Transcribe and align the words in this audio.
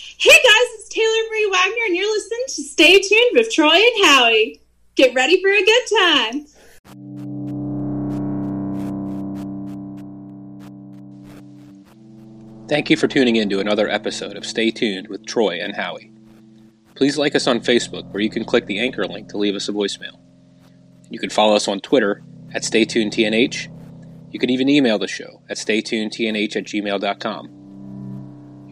Hey 0.00 0.30
guys, 0.30 0.68
it's 0.74 0.88
Taylor 0.88 1.28
Marie 1.28 1.50
Wagner, 1.50 1.84
and 1.86 1.96
you're 1.96 2.06
listening 2.06 2.44
to 2.46 2.62
Stay 2.62 3.00
Tuned 3.00 3.30
with 3.32 3.50
Troy 3.50 3.74
and 3.74 4.06
Howie. 4.06 4.60
Get 4.94 5.12
ready 5.12 5.42
for 5.42 5.50
a 5.50 5.64
good 5.64 5.82
time. 5.98 6.46
Thank 12.68 12.90
you 12.90 12.96
for 12.96 13.08
tuning 13.08 13.34
in 13.36 13.48
to 13.48 13.58
another 13.58 13.88
episode 13.88 14.36
of 14.36 14.46
Stay 14.46 14.70
Tuned 14.70 15.08
with 15.08 15.26
Troy 15.26 15.58
and 15.60 15.74
Howie. 15.74 16.12
Please 16.94 17.18
like 17.18 17.34
us 17.34 17.48
on 17.48 17.58
Facebook, 17.58 18.08
where 18.12 18.22
you 18.22 18.30
can 18.30 18.44
click 18.44 18.66
the 18.66 18.78
anchor 18.78 19.04
link 19.04 19.28
to 19.30 19.36
leave 19.36 19.56
us 19.56 19.68
a 19.68 19.72
voicemail. 19.72 20.16
You 21.10 21.18
can 21.18 21.30
follow 21.30 21.56
us 21.56 21.66
on 21.66 21.80
Twitter 21.80 22.22
at 22.54 22.62
StayTunedTNH. 22.62 23.68
You 24.30 24.38
can 24.38 24.50
even 24.50 24.68
email 24.68 25.00
the 25.00 25.08
show 25.08 25.42
at 25.48 25.56
StayTunedTNH 25.56 26.54
at 26.54 26.64
gmail.com. 26.64 27.57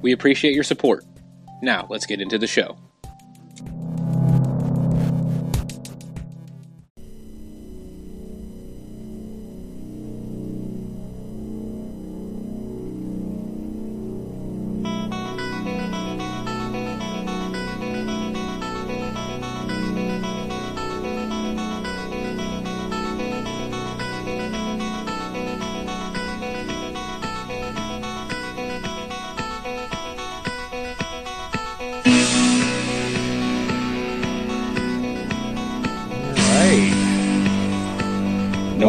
We 0.00 0.12
appreciate 0.12 0.54
your 0.54 0.64
support. 0.64 1.04
Now, 1.62 1.86
let's 1.90 2.06
get 2.06 2.20
into 2.20 2.38
the 2.38 2.46
show. 2.46 2.78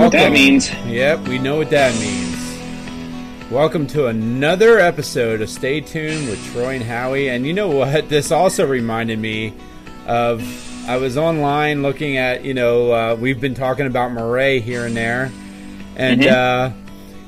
What 0.10 0.18
that 0.18 0.32
means. 0.32 0.72
Yep, 0.88 1.28
we 1.28 1.38
know 1.38 1.58
what 1.58 1.70
that 1.70 1.94
means. 2.00 3.52
Welcome 3.52 3.86
to 3.90 4.08
another 4.08 4.80
episode 4.80 5.40
of 5.40 5.52
Stay 5.52 5.82
Tuned 5.82 6.28
with 6.28 6.44
Troy 6.52 6.74
and 6.78 6.84
Howie. 6.84 7.30
And 7.30 7.46
you 7.46 7.54
know 7.54 7.70
what? 7.70 8.10
This 8.10 8.32
also 8.32 8.66
reminded 8.66 9.20
me 9.20 9.54
of 10.08 10.42
I 10.90 10.98
was 10.98 11.16
online 11.16 11.84
looking 11.84 12.18
at, 12.18 12.44
you 12.44 12.56
know, 12.56 12.92
uh, 12.92 13.16
we've 13.20 13.40
been 13.40 13.54
talking 13.54 13.86
about 13.86 14.12
Murray 14.12 14.62
here 14.62 14.88
and 14.88 14.98
there. 14.98 15.32
And, 15.96 16.26
uh, 16.26 16.72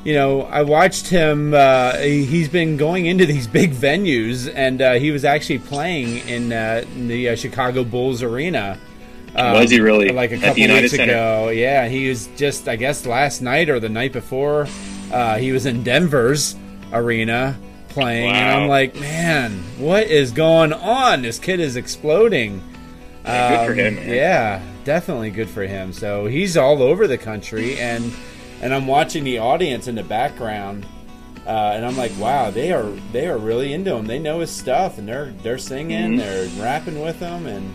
you 0.03 0.15
know, 0.15 0.41
I 0.41 0.63
watched 0.63 1.07
him. 1.07 1.53
Uh, 1.53 1.97
he- 1.97 2.25
he's 2.25 2.49
been 2.49 2.77
going 2.77 3.05
into 3.05 3.27
these 3.27 3.45
big 3.59 3.73
venues, 3.73 4.51
and 4.55 4.81
uh, 4.81 4.93
he 4.93 5.11
was 5.11 5.23
actually 5.23 5.59
playing 5.59 6.27
in, 6.27 6.51
uh, 6.51 6.83
in 6.95 7.07
the 7.07 7.29
uh, 7.29 7.35
Chicago 7.35 7.83
Bulls 7.83 8.23
arena. 8.23 8.79
Um, 9.35 9.53
Was 9.53 9.71
he 9.71 9.79
really? 9.79 10.09
Like 10.09 10.31
a 10.31 10.37
couple 10.37 10.61
weeks 10.67 10.91
Center? 10.91 11.03
ago. 11.03 11.49
Yeah, 11.49 11.87
he 11.87 12.09
was 12.09 12.27
just, 12.35 12.67
I 12.67 12.75
guess, 12.75 13.05
last 13.05 13.41
night 13.41 13.69
or 13.69 13.79
the 13.79 13.89
night 13.89 14.11
before. 14.11 14.67
Uh, 15.11 15.37
he 15.37 15.51
was 15.51 15.65
in 15.65 15.83
Denver's 15.83 16.55
arena 16.91 17.57
playing, 17.89 18.29
and 18.31 18.61
I'm 18.63 18.67
like, 18.69 18.99
man, 18.99 19.59
what 19.77 20.03
is 20.07 20.31
going 20.31 20.73
on? 20.73 21.21
This 21.21 21.39
kid 21.39 21.59
is 21.59 21.75
exploding. 21.75 22.61
Yeah, 23.25 23.49
good 23.49 23.65
for 23.65 23.71
Um, 23.73 23.77
him, 23.77 23.95
man. 23.95 24.09
Yeah, 24.15 24.61
definitely 24.83 25.29
good 25.29 25.49
for 25.49 25.63
him. 25.63 25.93
So 25.93 26.25
he's 26.25 26.57
all 26.57 26.81
over 26.81 27.07
the 27.07 27.17
country, 27.17 27.77
and 27.79 28.11
and 28.61 28.73
I'm 28.73 28.85
watching 28.87 29.23
the 29.23 29.39
audience 29.39 29.87
in 29.87 29.95
the 29.95 30.03
background, 30.03 30.85
uh, 31.47 31.71
and 31.75 31.85
I'm 31.85 31.97
like, 31.97 32.11
wow, 32.19 32.51
they 32.51 32.71
are 32.71 32.89
they 33.13 33.27
are 33.27 33.37
really 33.37 33.73
into 33.73 33.95
him. 33.95 34.07
They 34.07 34.19
know 34.19 34.39
his 34.39 34.51
stuff, 34.51 34.97
and 34.97 35.07
they're 35.07 35.33
they're 35.43 35.57
singing, 35.57 36.13
Mhm. 36.13 36.17
they're 36.17 36.47
rapping 36.63 37.01
with 37.01 37.19
him, 37.19 37.45
and 37.45 37.73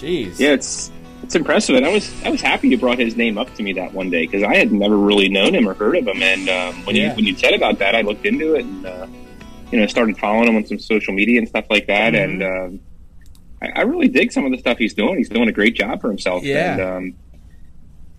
jeez, 0.00 0.38
Yeah, 0.38 0.50
it's 0.52 0.90
it's 1.22 1.34
impressive, 1.34 1.74
and 1.76 1.84
I 1.84 1.92
was 1.92 2.12
I 2.24 2.30
was 2.30 2.40
happy 2.40 2.68
you 2.68 2.78
brought 2.78 2.98
his 2.98 3.16
name 3.16 3.38
up 3.38 3.52
to 3.54 3.62
me 3.62 3.72
that 3.74 3.92
one 3.92 4.10
day 4.10 4.26
because 4.26 4.42
I 4.42 4.54
had 4.56 4.70
never 4.72 4.96
really 4.96 5.28
known 5.28 5.54
him 5.54 5.68
or 5.68 5.74
heard 5.74 5.96
of 5.96 6.06
him, 6.06 6.22
and 6.22 6.48
um, 6.48 6.84
when 6.84 6.94
Yeah. 6.96 7.10
you 7.10 7.16
when 7.16 7.24
you 7.24 7.36
said 7.36 7.54
about 7.54 7.78
that, 7.78 7.94
I 7.94 8.02
looked 8.02 8.26
into 8.26 8.54
it 8.54 8.64
and 8.64 8.86
uh, 8.86 9.06
you 9.72 9.80
know 9.80 9.86
started 9.86 10.16
following 10.18 10.48
him 10.48 10.56
on 10.56 10.66
some 10.66 10.78
social 10.78 11.14
media 11.14 11.38
and 11.38 11.48
stuff 11.48 11.66
like 11.70 11.86
that, 11.88 12.12
Mhm. 12.12 12.24
and 12.24 12.42
um, 12.42 12.80
I, 13.62 13.80
I 13.80 13.82
really 13.82 14.08
dig 14.08 14.30
some 14.32 14.44
of 14.44 14.52
the 14.52 14.58
stuff 14.58 14.78
he's 14.78 14.94
doing. 14.94 15.16
He's 15.16 15.28
doing 15.30 15.48
a 15.48 15.52
great 15.52 15.74
job 15.74 16.00
for 16.00 16.08
himself. 16.08 16.44
Yeah. 16.44 16.72
And, 16.72 16.80
um, 16.82 17.14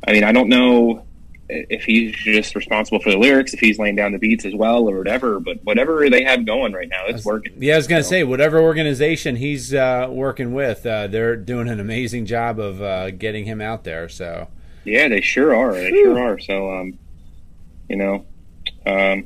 I 0.07 0.11
mean, 0.13 0.23
I 0.23 0.31
don't 0.31 0.49
know 0.49 1.05
if 1.49 1.83
he's 1.83 2.13
just 2.15 2.55
responsible 2.55 2.99
for 2.99 3.09
the 3.11 3.17
lyrics, 3.17 3.53
if 3.53 3.59
he's 3.59 3.79
laying 3.79 3.95
down 3.95 4.11
the 4.11 4.17
beats 4.17 4.43
as 4.45 4.53
well, 4.53 4.89
or 4.89 4.97
whatever. 4.97 5.39
But 5.39 5.63
whatever 5.63 6.09
they 6.09 6.23
have 6.23 6.45
going 6.45 6.73
right 6.73 6.89
now, 6.89 7.05
it's 7.07 7.23
working. 7.23 7.53
Yeah, 7.57 7.75
I 7.75 7.77
was 7.77 7.87
gonna 7.87 8.03
So- 8.03 8.09
say 8.09 8.23
whatever 8.23 8.59
organization 8.59 9.37
he's 9.37 9.73
uh, 9.73 10.07
working 10.11 10.53
with, 10.53 10.85
uh, 10.85 11.07
they're 11.07 11.35
doing 11.37 11.69
an 11.69 11.79
amazing 11.79 12.25
job 12.25 12.59
of 12.59 12.81
uh, 12.81 13.11
getting 13.11 13.45
him 13.45 13.61
out 13.61 13.83
there. 13.85 14.09
So 14.09 14.47
Yeah, 14.83 15.07
they 15.07 15.21
sure 15.21 15.55
are. 15.55 15.73
They 15.73 15.89
sure 15.91 16.19
are. 16.19 16.39
So, 16.39 16.73
um, 16.73 16.97
you 17.89 17.95
know, 17.95 18.25
um, 18.85 19.25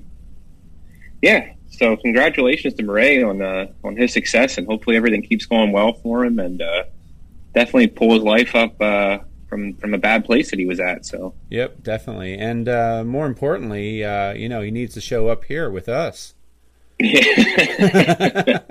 yeah. 1.22 1.54
So, 1.70 1.96
congratulations 1.98 2.76
to 2.76 2.84
Murray 2.84 3.24
on 3.24 3.42
uh, 3.42 3.68
on 3.84 3.96
his 3.96 4.14
success, 4.14 4.58
and 4.60 4.68
hopefully 4.68 4.96
everything 4.98 5.24
keeps 5.24 5.46
going 5.46 5.72
well 5.72 5.94
for 5.94 6.24
him, 6.26 6.38
and 6.38 6.62
uh, 6.62 6.84
definitely 7.56 7.88
pull 7.88 8.14
his 8.14 8.22
life 8.24 8.54
up 8.56 8.80
uh, 8.80 9.18
from 9.52 9.74
from 9.76 9.94
a 9.94 9.98
bad 9.98 10.24
place 10.26 10.50
that 10.50 10.58
he 10.60 10.66
was 10.66 10.80
at. 10.80 11.06
So, 11.06 11.34
Yep, 11.50 11.84
definitely. 11.84 12.36
And 12.40 12.68
uh, 12.70 13.04
more 13.04 13.26
importantly, 13.28 14.04
uh, 14.04 14.32
you 14.34 14.48
know, 14.50 14.62
he 14.62 14.72
needs 14.72 14.94
to 14.96 15.02
show 15.02 15.28
up 15.28 15.44
here 15.44 15.70
with 15.70 15.88
us. 15.90 16.34
uh, 17.04 18.66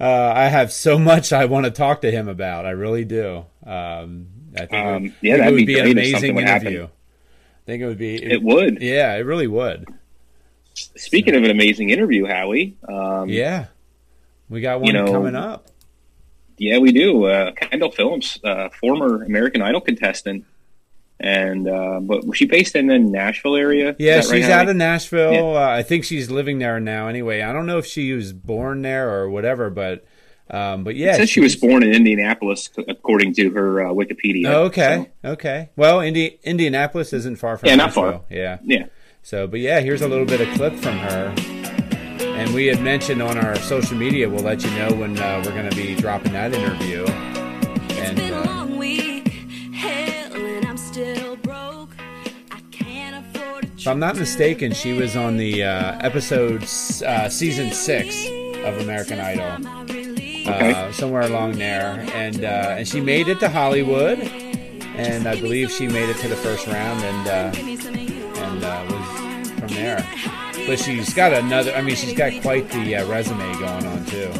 I 0.00 0.48
have 0.48 0.70
so 0.72 0.98
much 0.98 1.32
I 1.32 1.44
want 1.46 1.64
to 1.64 1.70
talk 1.70 2.00
to 2.02 2.10
him 2.10 2.28
about. 2.28 2.66
I 2.66 2.70
really 2.70 3.04
do. 3.04 3.46
Um, 3.64 4.26
I 4.56 4.66
think, 4.66 4.72
it 4.72 4.76
would- 4.84 4.94
Um, 4.96 5.04
I 5.06 5.12
yeah, 5.22 5.36
that'd 5.38 5.56
be 5.56 5.64
be 5.64 5.78
an 5.78 5.90
amazing 5.90 6.34
would 6.34 6.44
happen. 6.44 6.66
interview. 6.68 6.84
I 6.86 7.66
think 7.66 7.82
it 7.82 7.86
would 7.86 7.98
be. 7.98 8.22
it 8.22 8.42
would. 8.42 8.82
Yeah, 8.82 9.14
it 9.14 9.20
really 9.20 9.46
would. 9.46 9.86
Speaking 10.74 11.34
of 11.34 11.44
an 11.44 11.50
amazing 11.50 11.90
interview, 11.90 12.26
Howie. 12.26 12.76
Um, 12.86 13.28
Yeah, 13.28 13.66
we 14.50 14.60
got 14.60 14.80
one 14.80 14.88
You 14.88 14.92
know, 14.92 15.06
coming 15.10 15.34
up. 15.36 15.68
Yeah, 16.58 16.78
we 16.78 16.92
do. 16.92 17.24
Uh, 17.24 17.52
Kendall 17.52 17.90
Phillips, 17.90 18.38
uh, 18.44 18.68
former 18.80 19.22
American 19.24 19.60
Idol 19.62 19.80
contestant, 19.80 20.44
and 21.20 21.68
uh, 21.68 22.00
but 22.00 22.24
was 22.26 22.36
she 22.38 22.46
based 22.46 22.76
in 22.76 22.86
the 22.86 22.98
Nashville 22.98 23.56
area? 23.56 23.96
Yeah, 23.98 24.16
right, 24.16 24.24
she's 24.24 24.48
out 24.48 24.68
of 24.68 24.76
Nashville. 24.76 25.32
Yeah. 25.32 25.40
Uh, 25.42 25.68
I 25.70 25.82
think 25.82 26.04
she's 26.04 26.30
living 26.30 26.58
there 26.58 26.78
now. 26.80 27.08
Anyway, 27.08 27.40
I 27.42 27.52
don't 27.52 27.66
know 27.66 27.78
if 27.78 27.86
she 27.86 28.12
was 28.12 28.32
born 28.32 28.82
there 28.82 29.10
or 29.10 29.28
whatever, 29.30 29.70
but 29.70 30.04
um, 30.50 30.84
but 30.84 30.94
yeah, 30.96 31.14
it 31.14 31.16
says 31.16 31.30
she 31.30 31.40
was 31.40 31.56
born 31.56 31.82
in 31.82 31.92
Indianapolis, 31.94 32.70
according 32.88 33.34
to 33.34 33.50
her 33.50 33.86
uh, 33.86 33.90
Wikipedia. 33.90 34.46
Oh, 34.46 34.62
okay, 34.64 35.10
So, 35.22 35.30
okay. 35.32 35.70
Well, 35.76 36.00
Indi- 36.00 36.38
Indianapolis 36.44 37.12
isn't 37.14 37.36
far 37.36 37.56
from 37.56 37.68
Yeah, 37.70 37.76
not 37.76 37.86
Nashville. 37.86 38.02
far. 38.12 38.20
Yeah. 38.30 38.58
yeah. 38.62 38.86
So, 39.22 39.46
but 39.46 39.60
yeah, 39.60 39.80
here's 39.80 40.02
a 40.02 40.08
little 40.08 40.26
bit 40.26 40.40
of 40.42 40.48
clip 40.54 40.74
from 40.74 40.98
her. 40.98 41.34
And 42.44 42.52
we 42.52 42.66
had 42.66 42.82
mentioned 42.82 43.22
on 43.22 43.38
our 43.38 43.56
social 43.56 43.96
media, 43.96 44.28
we'll 44.28 44.42
let 44.42 44.62
you 44.62 44.70
know 44.72 44.92
when 44.92 45.18
uh, 45.18 45.42
we're 45.42 45.54
going 45.54 45.70
to 45.70 45.74
be 45.74 45.94
dropping 45.94 46.32
that 46.32 46.52
interview. 46.52 47.06
And 47.06 48.16
been 48.16 48.34
a 48.34 48.36
uh, 48.36 48.44
long 48.44 48.76
week, 48.76 49.28
hell, 49.72 50.36
and 50.36 50.66
I'm 50.66 50.76
still 50.76 51.36
broke. 51.36 51.96
I 52.50 52.60
can't 52.70 53.24
afford 53.24 53.64
if 53.64 53.88
I'm 53.88 53.98
not 53.98 54.16
mistaken, 54.16 54.74
she 54.74 54.92
was 54.92 55.16
on 55.16 55.38
the 55.38 55.64
uh, 55.64 55.98
episode 56.00 56.64
uh, 56.64 57.30
season 57.30 57.70
six 57.72 58.26
of 58.26 58.78
American 58.82 59.20
Idol. 59.20 59.66
Okay. 60.46 60.74
uh, 60.74 60.92
somewhere 60.92 61.22
along 61.22 61.52
there, 61.52 62.06
and 62.12 62.44
uh, 62.44 62.76
and 62.76 62.86
she 62.86 63.00
made 63.00 63.28
it 63.28 63.40
to 63.40 63.48
Hollywood, 63.48 64.18
and 64.18 65.26
I 65.26 65.40
believe 65.40 65.70
she 65.70 65.88
made 65.88 66.10
it 66.10 66.18
to 66.18 66.28
the 66.28 66.36
first 66.36 66.66
round, 66.66 67.02
and 67.02 67.26
uh, 67.26 67.56
and 67.56 68.62
uh, 68.62 68.84
was 68.90 69.50
from 69.60 69.68
there. 69.68 70.43
But 70.66 70.78
she's 70.78 71.12
got 71.12 71.32
another. 71.32 71.72
I 71.74 71.82
mean, 71.82 71.94
she's 71.96 72.14
got 72.14 72.40
quite 72.42 72.68
the 72.70 72.96
uh, 72.96 73.06
resume 73.06 73.52
going 73.58 73.86
on 73.86 74.04
too. 74.06 74.30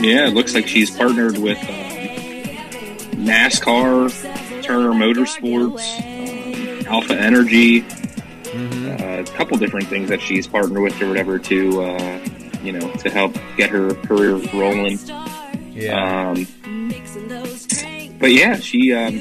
Yeah, 0.00 0.26
it 0.28 0.34
looks 0.34 0.54
like 0.54 0.66
she's 0.66 0.90
partnered 0.90 1.38
with 1.38 1.58
um, 1.58 3.16
NASCAR, 3.24 4.62
Turner 4.62 4.90
Motorsports, 4.90 6.80
um, 6.80 6.86
Alpha 6.86 7.14
Energy, 7.18 7.82
Mm-hmm. 7.82 9.02
uh, 9.02 9.20
a 9.20 9.24
couple 9.36 9.58
different 9.58 9.86
things 9.88 10.08
that 10.08 10.20
she's 10.22 10.46
partnered 10.46 10.80
with 10.82 10.98
or 11.02 11.08
whatever 11.08 11.38
to 11.38 11.82
uh, 11.82 12.18
you 12.62 12.72
know, 12.72 12.90
to 12.94 13.10
help 13.10 13.36
get 13.58 13.68
her 13.70 13.92
career 14.06 14.34
rolling. 14.54 14.98
Yeah. 15.72 16.30
Um, 16.30 16.46
but 18.18 18.32
yeah, 18.32 18.56
she, 18.56 18.94
um, 18.94 19.14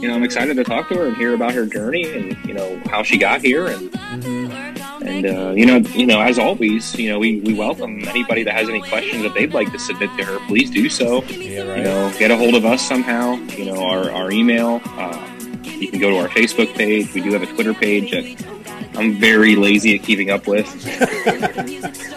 you 0.00 0.08
know, 0.08 0.14
I'm 0.14 0.22
excited 0.22 0.56
to 0.56 0.64
talk 0.64 0.88
to 0.88 0.94
her 0.96 1.06
and 1.08 1.16
hear 1.18 1.34
about 1.34 1.52
her 1.52 1.66
journey 1.66 2.04
and 2.10 2.36
you 2.48 2.54
know 2.54 2.80
how 2.86 3.02
she 3.02 3.18
got 3.18 3.42
here 3.42 3.66
and 3.66 3.90
Mm-hmm. 3.92 4.63
And 5.04 5.26
uh, 5.26 5.50
you 5.56 5.66
know, 5.66 5.76
you 5.94 6.06
know, 6.06 6.20
as 6.20 6.38
always, 6.38 6.94
you 6.98 7.10
know, 7.10 7.18
we, 7.18 7.40
we 7.40 7.54
welcome 7.54 8.02
anybody 8.08 8.42
that 8.44 8.54
has 8.54 8.68
any 8.68 8.80
questions 8.82 9.22
that 9.22 9.34
they'd 9.34 9.52
like 9.54 9.70
to 9.72 9.78
submit 9.78 10.10
to 10.18 10.24
her. 10.24 10.38
Please 10.46 10.70
do 10.70 10.88
so. 10.88 11.22
yeah, 11.24 11.76
You 11.76 11.82
know, 11.84 12.12
get 12.18 12.30
a 12.30 12.36
hold 12.36 12.54
of 12.54 12.64
us 12.64 12.80
somehow. 12.86 13.34
You 13.56 13.66
know, 13.66 13.82
our 13.84 14.10
our 14.10 14.30
email. 14.30 14.80
Uh, 14.84 15.30
you 15.64 15.88
can 15.88 16.00
go 16.00 16.10
to 16.10 16.16
our 16.18 16.28
Facebook 16.28 16.72
page. 16.74 17.12
We 17.14 17.20
do 17.20 17.32
have 17.32 17.42
a 17.42 17.46
Twitter 17.46 17.74
page 17.74 18.10
that 18.12 18.94
I'm 18.96 19.14
very 19.18 19.56
lazy 19.56 19.94
at 19.96 20.02
keeping 20.02 20.30
up 20.30 20.46
with. 20.46 20.66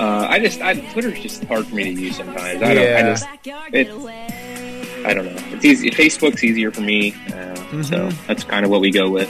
Uh, 0.00 0.26
I 0.30 0.38
just, 0.38 0.62
I, 0.62 0.80
Twitter's 0.92 1.20
just 1.20 1.44
hard 1.44 1.66
for 1.66 1.74
me 1.74 1.84
to 1.84 1.90
use 1.92 2.16
sometimes. 2.16 2.62
I 2.62 2.72
don't, 2.72 2.96
I 2.96 3.02
just, 3.02 3.28
it, 3.70 3.88
I 5.04 5.12
don't 5.12 5.26
know. 5.26 5.36
It's 5.54 5.62
easy. 5.62 5.90
Facebook's 5.90 6.42
easier 6.42 6.70
for 6.70 6.80
me, 6.80 7.12
uh, 7.26 7.54
so 7.82 8.08
Mhm. 8.08 8.26
that's 8.26 8.42
kind 8.42 8.64
of 8.64 8.70
what 8.70 8.80
we 8.80 8.90
go 8.90 9.10
with. 9.10 9.28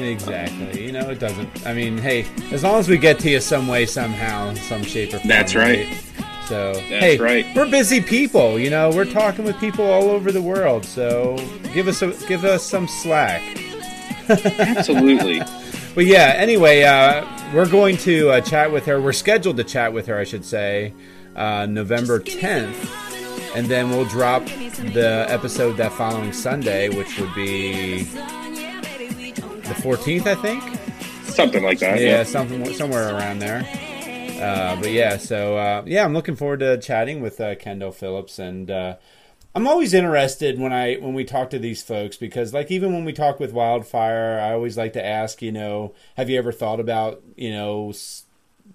Exactly. 0.00 0.86
You 0.86 0.92
know, 0.92 1.10
it 1.10 1.18
doesn't. 1.18 1.66
I 1.66 1.74
mean, 1.74 1.98
hey, 1.98 2.26
as 2.50 2.62
long 2.62 2.78
as 2.78 2.88
we 2.88 2.98
get 2.98 3.18
to 3.20 3.30
you 3.30 3.40
some 3.40 3.68
way, 3.68 3.86
somehow, 3.86 4.54
some 4.54 4.82
shape 4.82 5.10
or 5.10 5.18
form. 5.18 5.28
That's 5.28 5.54
right. 5.54 5.88
So, 6.46 6.72
That's 6.72 6.88
hey, 6.88 7.18
right. 7.18 7.46
we're 7.54 7.70
busy 7.70 8.00
people. 8.00 8.58
You 8.58 8.70
know, 8.70 8.90
we're 8.90 9.04
talking 9.04 9.44
with 9.44 9.58
people 9.58 9.84
all 9.84 10.04
over 10.04 10.32
the 10.32 10.40
world. 10.40 10.84
So, 10.84 11.36
give 11.74 11.88
us 11.88 12.00
a, 12.00 12.12
give 12.26 12.44
us 12.44 12.62
some 12.64 12.88
slack. 12.88 13.42
Absolutely. 14.28 15.40
But 15.94 16.06
yeah, 16.06 16.34
anyway, 16.36 16.84
uh, 16.84 17.26
we're 17.52 17.68
going 17.68 17.96
to 17.98 18.30
uh, 18.30 18.40
chat 18.40 18.72
with 18.72 18.86
her. 18.86 19.00
We're 19.00 19.12
scheduled 19.12 19.56
to 19.56 19.64
chat 19.64 19.92
with 19.92 20.06
her, 20.06 20.18
I 20.18 20.24
should 20.24 20.44
say, 20.44 20.94
uh, 21.34 21.66
November 21.66 22.20
10th. 22.20 23.54
And 23.54 23.66
then 23.66 23.90
we'll 23.90 24.04
drop 24.04 24.44
the 24.46 25.26
episode 25.28 25.76
that 25.78 25.92
following 25.92 26.32
Sunday, 26.32 26.88
which 26.90 27.18
would 27.18 27.34
be 27.34 28.06
the 29.68 29.74
14th, 29.74 30.26
I 30.26 30.34
think. 30.36 30.62
Something 31.24 31.62
like 31.62 31.78
that. 31.80 32.00
yeah, 32.00 32.06
Yeah. 32.18 32.22
something 32.24 32.64
somewhere 32.74 33.14
around 33.14 33.38
there. 33.40 33.66
Uh, 34.42 34.76
but 34.80 34.90
yeah, 34.92 35.16
so 35.16 35.56
uh, 35.56 35.82
yeah, 35.86 36.04
I'm 36.04 36.14
looking 36.14 36.36
forward 36.36 36.60
to 36.60 36.78
chatting 36.78 37.20
with 37.20 37.40
uh, 37.40 37.54
Kendall 37.56 37.90
Phillips, 37.92 38.38
and 38.38 38.70
uh, 38.70 38.96
I'm 39.54 39.66
always 39.66 39.92
interested 39.94 40.58
when 40.60 40.72
I 40.72 40.94
when 40.96 41.12
we 41.14 41.24
talk 41.24 41.50
to 41.50 41.58
these 41.58 41.82
folks 41.82 42.16
because 42.16 42.54
like 42.54 42.70
even 42.70 42.92
when 42.92 43.04
we 43.04 43.12
talk 43.12 43.40
with 43.40 43.52
Wildfire, 43.52 44.38
I 44.40 44.52
always 44.52 44.76
like 44.76 44.92
to 44.92 45.04
ask, 45.04 45.42
you 45.42 45.50
know, 45.50 45.92
have 46.16 46.30
you 46.30 46.38
ever 46.38 46.52
thought 46.52 46.78
about 46.78 47.20
you 47.36 47.50
know 47.50 47.90
s- 47.90 48.24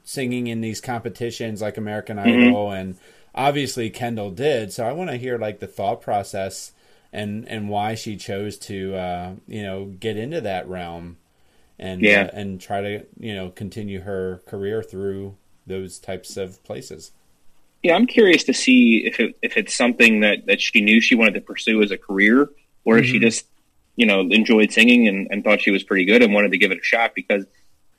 singing 0.03 0.47
in 0.47 0.59
these 0.59 0.81
competitions 0.81 1.61
like 1.61 1.77
American 1.77 2.19
Idol, 2.19 2.71
and 2.71 2.97
obviously 3.33 3.89
Kendall 3.89 4.31
did, 4.31 4.73
so 4.73 4.85
I 4.85 4.91
want 4.91 5.11
to 5.11 5.17
hear 5.17 5.37
like 5.37 5.59
the 5.59 5.67
thought 5.67 6.01
process 6.01 6.73
and 7.13 7.47
and 7.49 7.69
why 7.69 7.95
she 7.95 8.17
chose 8.17 8.57
to 8.59 8.95
uh, 8.95 9.35
you 9.47 9.63
know 9.63 9.85
get 9.87 10.17
into 10.17 10.41
that 10.41 10.67
realm 10.69 11.17
and 11.79 12.07
Yeah. 12.07 12.27
uh, 12.27 12.29
and 12.33 12.61
try 12.61 12.81
to 12.81 13.05
you 13.19 13.35
know 13.35 13.51
continue 13.51 14.01
her 14.01 14.41
career 14.47 14.83
through 14.83 15.37
those 15.67 15.99
types 15.99 16.37
of 16.37 16.63
places. 16.63 17.11
Yeah, 17.81 17.95
I'm 17.95 18.07
curious 18.07 18.43
to 18.45 18.53
see 18.53 19.05
if 19.05 19.19
it, 19.19 19.35
if 19.41 19.57
it's 19.57 19.75
something 19.75 20.21
that, 20.21 20.45
that 20.47 20.61
she 20.61 20.81
knew 20.81 21.01
she 21.01 21.15
wanted 21.15 21.33
to 21.35 21.41
pursue 21.41 21.81
as 21.83 21.91
a 21.91 21.97
career, 21.97 22.49
or 22.85 22.97
if 22.97 23.05
she 23.05 23.19
Mm-hmm. 23.19 23.19
just 23.19 23.45
you 23.95 24.05
know 24.05 24.21
enjoyed 24.21 24.71
singing 24.71 25.07
and, 25.07 25.27
and 25.31 25.43
thought 25.43 25.61
she 25.61 25.71
was 25.71 25.83
pretty 25.83 26.05
good 26.05 26.23
and 26.23 26.33
wanted 26.33 26.51
to 26.51 26.57
give 26.57 26.71
it 26.71 26.79
a 26.79 26.83
shot. 26.83 27.13
Because 27.15 27.45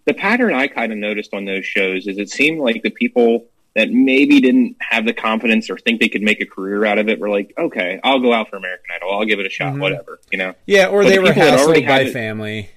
the 0.07 0.15
pattern 0.15 0.55
I 0.55 0.69
kind 0.69 0.93
of 0.93 0.99
noticed 0.99 1.35
on 1.35 1.45
those 1.45 1.67
shows 1.67 2.07
is 2.07 2.19
it 2.19 2.31
seemed 2.31 2.61
like 2.61 2.83
the 2.83 2.91
people 2.91 3.47
that 3.75 3.91
maybe 3.91 4.41
didn't 4.41 4.77
have 4.81 5.05
the 5.05 5.13
confidence 5.13 5.69
or 5.69 5.77
think 5.77 6.01
they 6.01 6.09
could 6.09 6.23
make 6.23 6.41
a 6.41 6.47
career 6.47 6.85
out 6.85 6.99
of 6.99 7.09
it 7.09 7.19
were 7.19 7.29
like, 7.29 7.53
okay, 7.59 7.99
I'll 8.05 8.21
go 8.21 8.33
out 8.33 8.49
for 8.49 8.57
American 8.57 8.87
Idol, 8.95 9.11
I'll 9.13 9.25
give 9.25 9.41
it 9.41 9.47
a 9.47 9.51
shot, 9.51 9.75
Mhm. 9.75 9.81
whatever, 9.81 10.21
you 10.31 10.39
know. 10.39 10.55
Yeah, 10.67 10.87
or 10.87 11.03
But 11.03 11.09
they 11.09 11.17
the 11.17 11.23
were 11.23 11.29
hassled 11.31 11.87
by 11.87 12.03
it- 12.03 12.13
family. 12.13 12.69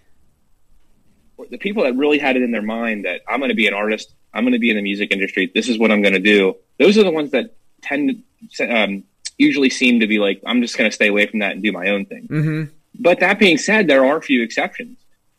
the 1.52 1.58
people 1.60 1.84
that 1.84 1.96
really 1.96 2.18
had 2.18 2.36
it 2.36 2.42
in 2.42 2.52
their 2.52 2.62
mind 2.64 3.06
that 3.06 3.22
I'm 3.28 3.40
going 3.40 3.50
to 3.50 3.56
be 3.56 3.68
an 3.68 3.74
artist, 3.74 4.14
I'm 4.34 4.44
going 4.44 4.54
to 4.54 4.60
be 4.60 4.70
in 4.72 4.76
the 4.76 4.82
music 4.82 5.12
industry, 5.12 5.52
this 5.54 5.70
is 5.70 5.78
what 5.78 5.92
I'm 5.92 6.02
going 6.02 6.14
to 6.16 6.20
do. 6.20 6.56
Those 6.80 6.98
are 6.98 7.04
the 7.04 7.12
ones 7.12 7.32
that 7.32 7.56
tend 7.82 8.24
to 8.56 8.66
um, 8.76 9.04
usually 9.38 9.70
seem 9.70 10.00
to 10.00 10.08
be 10.08 10.18
like, 10.20 10.42
I'm 10.46 10.62
just 10.62 10.78
going 10.78 10.90
to 10.90 10.94
stay 10.94 11.08
away 11.08 11.28
from 11.28 11.40
that 11.40 11.52
and 11.54 11.62
do 11.64 11.72
my 11.72 11.90
own 11.90 12.06
thing. 12.06 12.24
hmm 12.28 12.64
But 13.00 13.20
that 13.20 13.38
being 13.40 13.58
said, 13.60 13.88
there 13.88 14.04
are 14.04 14.18
a 14.18 14.22
few 14.22 14.42
exceptions. 14.42 14.98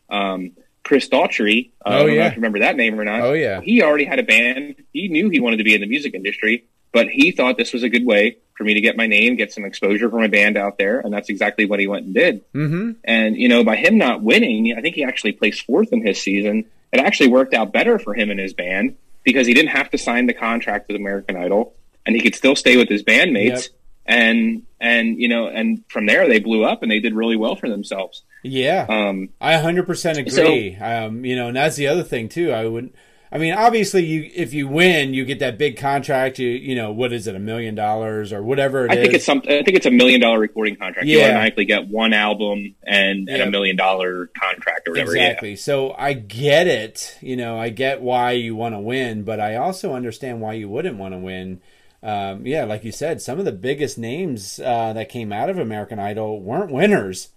Um, 0.09 0.53
Chris 0.85 1.09
Daughtry, 1.09 1.71
uh, 1.85 1.89
Oh, 1.89 1.91
I 1.93 1.99
don't 1.99 2.07
know 2.09 2.15
yeah. 2.15 2.27
if 2.29 2.33
you 2.33 2.37
remember 2.37 2.61
that 2.61 2.77
name 2.77 2.99
or 2.99 3.05
not. 3.05 3.21
Oh 3.21 3.33
yeah, 3.35 3.61
He 3.61 3.83
already 3.83 4.05
had 4.05 4.19
a 4.19 4.23
band. 4.23 4.77
He 4.93 5.09
knew 5.09 5.29
he 5.29 5.41
wanted 5.41 5.59
to 5.59 5.65
be 5.65 5.75
in 5.75 5.81
the 5.81 5.87
music 5.87 6.15
industry, 6.15 6.65
but 6.93 7.09
he 7.09 7.31
thought 7.31 7.57
this 7.59 7.73
was 7.73 7.83
a 7.83 7.89
good 7.89 8.07
way 8.07 8.39
for 8.57 8.65
me 8.65 8.75
to 8.75 8.81
get 8.81 8.97
my 8.97 9.07
name, 9.07 9.37
get 9.37 9.53
some 9.53 9.65
exposure 9.65 10.11
for 10.11 10.19
my 10.19 10.27
band 10.27 10.57
out 10.57 10.79
there, 10.79 10.99
and 11.01 11.13
that's 11.13 11.29
exactly 11.29 11.65
what 11.67 11.79
he 11.79 11.87
went 11.87 12.07
and 12.07 12.15
did. 12.15 12.45
hmm 12.53 12.93
And, 13.05 13.37
you 13.37 13.49
know, 13.49 13.63
by 13.63 13.77
him 13.77 13.99
not 13.99 14.23
winning, 14.23 14.75
I 14.77 14.81
think 14.81 14.97
he 14.97 15.05
actually 15.05 15.33
placed 15.33 15.65
fourth 15.65 15.93
in 15.93 16.05
his 16.05 16.21
season. 16.21 16.65
It 16.93 16.99
actually 17.01 17.29
worked 17.29 17.55
out 17.55 17.73
better 17.73 17.99
for 17.99 18.15
him 18.15 18.31
and 18.31 18.41
his 18.41 18.55
band 18.55 18.97
because 19.23 19.47
he 19.47 19.55
didn't 19.55 19.71
have 19.71 19.91
to 19.91 19.99
sign 19.99 20.27
the 20.27 20.33
contract 20.35 20.89
with 20.89 20.97
American 20.97 21.37
Idol 21.37 21.75
and 22.07 22.17
he 22.17 22.23
could 22.23 22.35
still 22.35 22.57
stay 22.57 22.77
with 22.77 22.89
his 22.89 23.03
bandmates. 23.05 23.49
Yep. 23.49 23.71
And, 24.07 24.63
and, 24.81 25.21
you 25.21 25.29
know, 25.29 25.47
and 25.49 25.85
from 25.89 26.07
there 26.07 26.27
they 26.27 26.41
blew 26.41 26.65
up 26.65 26.83
and 26.83 26.91
they 26.91 26.99
did 26.99 27.15
really 27.15 27.37
well 27.37 27.55
for 27.57 27.69
themselves. 27.69 28.23
Yeah. 28.43 28.87
Um, 28.89 29.31
I 29.41 29.55
100% 29.55 30.19
agree. 30.19 30.77
um, 30.77 31.25
you 31.25 31.37
know, 31.37 31.49
and 31.49 31.57
that's 31.57 31.77
the 31.77 31.89
other 31.89 32.03
thing 32.03 32.29
too. 32.29 32.53
I 32.53 32.67
would 32.67 32.93
I 33.31 33.37
mean, 33.37 33.53
obviously 33.53 34.05
you 34.05 34.31
if 34.35 34.55
you 34.55 34.69
win, 34.69 35.13
you 35.13 35.25
get 35.25 35.41
that 35.41 35.59
big 35.59 35.77
contract, 35.77 36.39
you 36.39 36.49
you 36.49 36.75
know, 36.75 36.93
what 36.93 37.13
is 37.13 37.27
it, 37.27 37.35
a 37.35 37.39
million 37.39 37.75
dollars 37.75 38.33
or 38.33 38.43
whatever 38.43 38.87
it 38.87 38.93
I 38.93 38.95
is. 38.95 39.03
think 39.03 39.15
it's 39.15 39.25
some, 39.25 39.39
I 39.45 39.63
think 39.63 39.77
it's 39.77 39.87
a 39.87 39.91
million 39.91 40.21
dollar 40.21 40.39
recording 40.39 40.77
contract. 40.77 41.07
You 41.07 41.21
automatically 41.21 41.67
get 41.67 41.89
one 41.89 42.15
album 42.15 42.75
and, 42.87 43.29
and 43.29 43.43
a 43.43 43.51
million 43.51 43.77
dollar 43.77 44.31
contract 44.39 44.89
or 44.89 44.93
whatever. 44.93 45.13
Exactly. 45.13 45.57
So 45.57 45.93
I 45.93 46.15
get 46.15 46.67
it. 46.67 47.19
You 47.21 47.37
know, 47.37 47.59
I 47.59 47.69
get 47.69 48.01
why 48.01 48.33
you 48.33 48.57
want 48.57 48.75
to 48.75 48.81
win, 48.81 49.25
but 49.25 49.41
I 49.41 49.57
also 49.57 49.93
understand 49.93 50.41
why 50.41 50.55
you 50.55 50.69
wouldn't 50.69 50.97
want 50.97 51.13
to 51.13 51.19
win. 51.19 51.61
Um, 52.03 52.47
yeah, 52.47 52.65
like 52.65 52.85
you 52.85 52.93
said, 52.93 53.21
some 53.21 53.39
of 53.39 53.45
the 53.45 53.53
biggest 53.53 53.99
names 53.99 54.59
uh, 54.61 54.93
that 54.95 55.09
came 55.09 55.33
out 55.33 55.51
of 55.51 55.59
American 55.59 55.99
Idol 55.99 56.41
weren't 56.41 56.73
winners. 56.73 57.31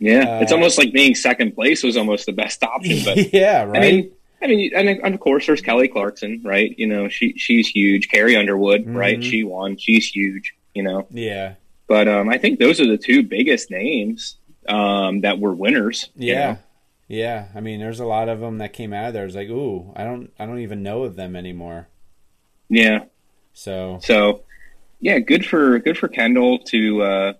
Yeah. 0.00 0.12
Yeah. 0.24 0.40
it's 0.40 0.50
Uh, 0.50 0.56
almost 0.56 0.78
like 0.78 0.92
being 0.92 1.14
second 1.14 1.54
place 1.54 1.82
was 1.84 1.96
almost 1.96 2.26
the 2.26 2.32
best 2.32 2.62
option, 2.64 2.98
but 3.04 3.32
yeah, 3.32 3.62
right. 3.64 3.76
I 3.76 3.80
mean, 3.80 4.10
I 4.42 4.46
mean, 4.48 4.70
and, 4.74 4.88
and 4.88 5.14
of 5.14 5.20
course, 5.20 5.46
there's 5.46 5.60
Kelly 5.60 5.86
Clarkson, 5.88 6.40
right? 6.42 6.74
You 6.78 6.86
know, 6.88 7.08
she 7.08 7.34
she's 7.36 7.68
huge. 7.68 8.08
Carrie 8.08 8.36
Underwood, 8.36 8.86
right? 8.88 9.18
Mhm. 9.20 9.22
She 9.30 9.44
won. 9.44 9.76
She's 9.76 10.08
huge. 10.08 10.54
You 10.74 10.82
know, 10.82 11.06
yeah, 11.10 11.54
but 11.86 12.08
um, 12.08 12.28
I 12.30 12.38
think 12.38 12.58
those 12.58 12.80
are 12.80 12.86
the 12.86 12.96
two 12.98 13.22
biggest 13.22 13.70
names 13.70 14.36
um, 14.68 15.20
that 15.22 15.38
were 15.40 15.52
winners. 15.54 16.08
you 16.16 16.32
yeah, 16.32 16.52
know? 16.52 16.58
yeah. 17.08 17.46
I 17.54 17.60
mean, 17.60 17.80
there's 17.80 18.00
a 18.00 18.06
lot 18.06 18.28
of 18.28 18.40
them 18.40 18.58
that 18.58 18.72
came 18.72 18.92
out 18.92 19.08
of 19.08 19.12
there. 19.14 19.26
It's 19.26 19.34
like, 19.34 19.48
ooh, 19.50 19.92
I 19.96 20.04
don't, 20.04 20.32
I 20.38 20.46
don't 20.46 20.60
even 20.60 20.82
know 20.82 21.02
of 21.02 21.16
them 21.16 21.34
anymore. 21.36 21.88
yeah. 22.68 23.04
So 23.52 23.98
So, 24.02 24.42
yeah, 25.00 25.18
good 25.18 25.44
for 25.44 25.78
good 25.80 25.98
for 25.98 26.08
Kendall 26.08 26.60
to 26.70 27.02
uh, 27.02 27.32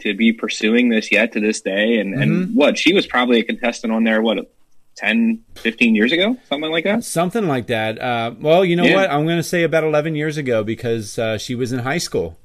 to 0.00 0.14
be 0.14 0.32
pursuing 0.32 0.88
this 0.90 1.10
yet 1.10 1.32
to 1.32 1.40
this 1.40 1.60
day. 1.60 1.98
And 1.98 2.12
Mm-hmm. 2.14 2.22
and 2.22 2.54
what 2.56 2.78
she 2.78 2.92
was 2.94 3.06
probably 3.06 3.38
a 3.40 3.44
contestant 3.44 3.92
on 3.92 4.04
there. 4.04 4.20
What 4.22 4.50
10, 4.96 5.42
15 5.56 5.94
years 5.94 6.10
ago, 6.10 6.38
something 6.48 6.70
like 6.70 6.84
that. 6.84 7.04
something 7.04 7.46
like 7.46 7.66
that. 7.66 8.00
Uh, 8.00 8.32
well, 8.40 8.64
you 8.64 8.76
know 8.76 8.84
Yeah. 8.84 8.94
what? 8.96 9.10
I'm 9.10 9.24
going 9.26 9.36
to 9.36 9.42
say 9.42 9.62
about 9.62 9.84
11 9.84 10.14
years 10.14 10.38
ago 10.38 10.64
because 10.64 11.18
uh, 11.18 11.36
she 11.36 11.54
was 11.54 11.70
in 11.72 11.80
high 11.80 11.98
school. 11.98 12.38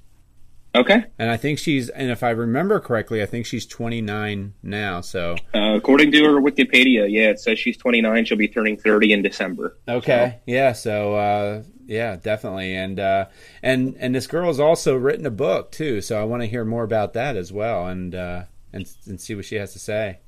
Okay. 0.74 1.04
And 1.20 1.30
I 1.30 1.36
think 1.38 1.60
she's, 1.60 1.90
and 1.90 2.10
if 2.10 2.24
I 2.24 2.30
remember 2.30 2.80
correctly, 2.80 3.22
I 3.22 3.26
think 3.26 3.46
she's 3.46 3.66
29 3.66 4.54
now. 4.64 5.02
So 5.02 5.36
Uh, 5.54 5.76
according 5.76 6.12
to 6.14 6.24
her 6.24 6.40
Wikipedia, 6.42 7.12
yeah, 7.12 7.30
it 7.30 7.40
says 7.42 7.60
she's 7.60 7.76
29. 7.78 8.24
She'll 8.26 8.38
be 8.38 8.48
turning 8.48 8.78
30 8.78 9.12
in 9.14 9.22
December. 9.22 9.76
okay, 9.88 10.40
yeah. 10.46 10.72
So 10.72 11.16
uh, 11.16 11.64
yeah, 11.88 12.16
definitely. 12.16 12.74
And 12.74 13.00
uh, 13.02 13.26
and 13.62 13.98
and 14.00 14.16
this 14.16 14.28
girl 14.28 14.48
has 14.48 14.62
also 14.62 14.96
written 14.96 15.26
a 15.26 15.32
book 15.32 15.72
too. 15.72 16.00
So 16.00 16.20
I 16.20 16.24
want 16.24 16.42
to 16.42 16.48
hear 16.48 16.64
more 16.64 16.84
about 16.84 17.12
that 17.14 17.36
as 17.36 17.52
well, 17.52 17.88
and 17.88 18.16
uh, 18.16 18.44
and 18.72 18.90
and 19.06 19.20
see 19.20 19.36
what 19.36 19.44
she 19.44 19.56
has 19.56 19.74
to 19.74 19.80
say. 19.80 20.20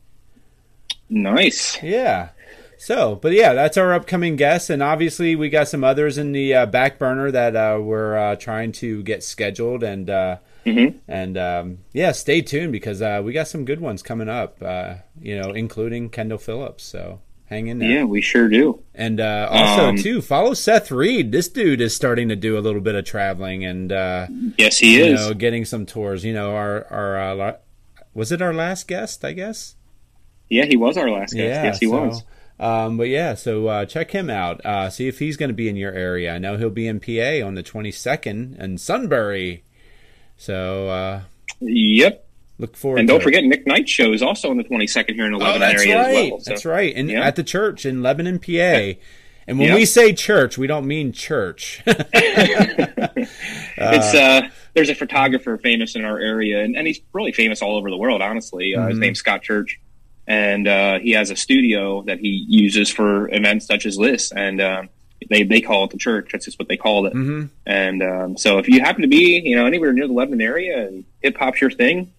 Nice. 1.10 1.82
Yeah. 1.82 2.30
So, 2.84 3.16
but 3.16 3.32
yeah, 3.32 3.54
that's 3.54 3.78
our 3.78 3.94
upcoming 3.94 4.36
guests, 4.36 4.70
and 4.70 4.84
obviously 4.84 5.36
we 5.38 5.50
got 5.50 5.70
some 5.70 5.84
others 5.84 6.18
in 6.18 6.34
the 6.34 6.54
uh, 6.54 6.66
back 6.66 7.00
burner 7.00 7.32
that 7.32 7.56
uh, 7.56 7.80
we're 7.82 8.18
uh, 8.18 8.36
trying 8.36 8.74
to 8.74 9.02
get 9.04 9.24
scheduled, 9.24 9.84
and 9.84 10.10
uh, 10.10 10.38
Mhm. 10.66 10.96
and 11.08 11.38
um, 11.38 11.78
yeah, 11.94 12.12
stay 12.12 12.42
tuned 12.42 12.72
because 12.74 13.02
uh, 13.02 13.22
we 13.24 13.32
got 13.34 13.48
some 13.48 13.64
good 13.66 13.80
ones 13.82 14.02
coming 14.04 14.28
up. 14.30 14.62
Uh, 14.62 14.96
you 15.22 15.40
know, 15.40 15.52
including 15.52 16.10
Kendall 16.10 16.38
Phillips. 16.38 16.84
So 16.84 17.20
hang 17.46 17.68
in 17.68 17.80
there. 17.80 17.90
Yeah, 17.90 18.04
we 18.06 18.22
sure 18.22 18.48
do. 18.50 18.82
And 18.96 19.20
uh, 19.20 19.48
also 19.52 19.86
Um, 19.90 19.98
too, 19.98 20.22
follow 20.22 20.54
Seth 20.54 20.90
Reed. 20.92 21.32
This 21.32 21.48
dude 21.50 21.82
is 21.82 21.94
starting 21.96 22.28
to 22.30 22.36
do 22.36 22.58
a 22.58 22.62
little 22.62 22.82
bit 22.82 22.96
of 22.96 23.04
traveling 23.06 23.64
and 23.66 23.92
uh, 23.92 24.28
Yes, 24.58 24.78
he 24.78 24.98
you 24.98 25.06
is. 25.06 25.20
know 25.28 25.34
getting 25.34 25.64
some 25.66 25.86
tours. 25.86 26.24
You 26.26 26.34
know, 26.34 26.56
our 26.56 26.86
our 26.90 27.42
uh, 27.42 27.54
was 28.14 28.32
it 28.32 28.42
our 28.42 28.54
last 28.54 28.88
guest? 28.90 29.24
I 29.26 29.32
guess. 29.34 29.76
yeah, 30.50 30.66
he 30.66 30.76
was 30.78 30.98
our 30.98 31.10
last 31.10 31.34
guest. 31.34 31.64
yes, 31.66 31.80
he 31.80 31.88
so, 31.88 32.06
was. 32.08 32.24
Um, 32.60 32.98
but 32.98 33.08
yeah, 33.10 33.34
so 33.34 33.68
uh, 33.68 33.86
check 33.86 34.12
him 34.12 34.30
out. 34.30 34.64
Uh, 34.66 34.90
see 34.90 35.08
if 35.08 35.20
he's 35.20 35.38
going 35.38 35.50
to 35.50 35.54
be 35.56 35.68
in 35.68 35.76
your 35.76 35.92
area. 35.92 36.34
I 36.34 36.38
know 36.38 36.58
he'll 36.58 36.70
be 36.70 36.88
in 36.88 37.00
PA 37.00 37.46
on 37.46 37.56
the 37.56 37.64
22nd 37.64 38.60
in 38.60 38.78
Sunbury. 38.78 39.64
So 40.38 40.88
uh, 40.90 41.22
Yep. 41.60 42.26
look 42.60 42.78
forward. 42.78 43.00
And 43.00 43.08
don't 43.08 43.22
it. 43.22 43.24
forget, 43.24 43.44
Nick 43.44 43.66
Knight 43.68 43.90
show 43.90 44.14
is 44.14 44.22
also 44.22 44.50
on 44.50 44.58
the 44.58 44.64
22nd 44.64 45.16
here 45.16 45.26
in 45.26 45.32
the 45.34 45.38
Oh, 45.40 45.42
Lebanon 45.42 45.60
that's 45.62 45.82
area 45.82 45.98
right. 45.98 46.16
as 46.26 46.32
well. 46.32 46.40
So, 46.42 46.50
That's 46.52 46.66
right. 46.66 46.94
And 46.96 47.10
yeah. 47.10 47.26
at 47.26 47.36
the 47.36 47.44
church 47.44 47.86
in 47.86 48.02
Lebanon, 48.02 48.40
PA. 48.40 48.94
And 49.46 49.60
when 49.60 49.70
Yeah. 49.70 49.76
we 49.76 49.86
say 49.86 50.14
church, 50.14 50.58
we 50.58 50.68
don't 50.68 50.88
mean 50.88 51.12
church. 51.12 51.82
it's 51.88 53.26
uh, 54.16 54.42
there's 54.74 54.90
a 54.90 54.96
photographer 54.96 55.58
famous 55.58 55.96
in 55.96 56.06
our 56.06 56.18
area, 56.20 56.64
and, 56.64 56.78
and 56.78 56.88
he's 56.88 57.02
really 57.12 57.34
famous 57.34 57.62
all 57.62 57.76
over 57.76 57.90
the 57.90 57.98
world. 57.98 58.22
Honestly, 58.22 58.74
uh, 58.76 58.88
his 58.88 58.98
Mhm. 58.98 59.02
name's 59.02 59.20
Scott 59.20 59.42
Church, 59.44 59.80
and 60.28 60.68
uh, 60.68 61.00
he 61.00 61.12
has 61.12 61.30
a 61.32 61.36
studio 61.36 62.02
that 62.04 62.20
he 62.20 62.46
uses 62.48 62.90
for 62.90 63.30
events 63.34 63.66
such 63.66 63.86
as 63.86 63.98
this, 63.98 64.32
and 64.32 64.62
um, 64.62 64.90
they 65.30 65.44
they 65.44 65.62
call 65.62 65.84
it 65.86 65.92
the 65.92 65.98
church. 65.98 66.30
That's 66.32 66.46
just 66.46 66.60
what 66.60 66.68
they 66.68 66.78
call 66.78 67.06
it. 67.08 67.14
hmm 67.14 67.46
And 67.66 68.02
um, 68.04 68.38
so, 68.38 68.58
if 68.58 68.68
you 68.68 68.80
happen 68.82 69.02
to 69.02 69.08
be, 69.08 69.42
you 69.44 69.56
know, 69.56 69.66
anywhere 69.66 69.94
near 69.94 70.08
the 70.08 70.14
Lebanon 70.14 70.42
area 70.42 70.88
and 70.88 71.06
hip 71.22 71.38
hop's 71.38 71.62
your 71.62 71.72
thing, 71.72 72.12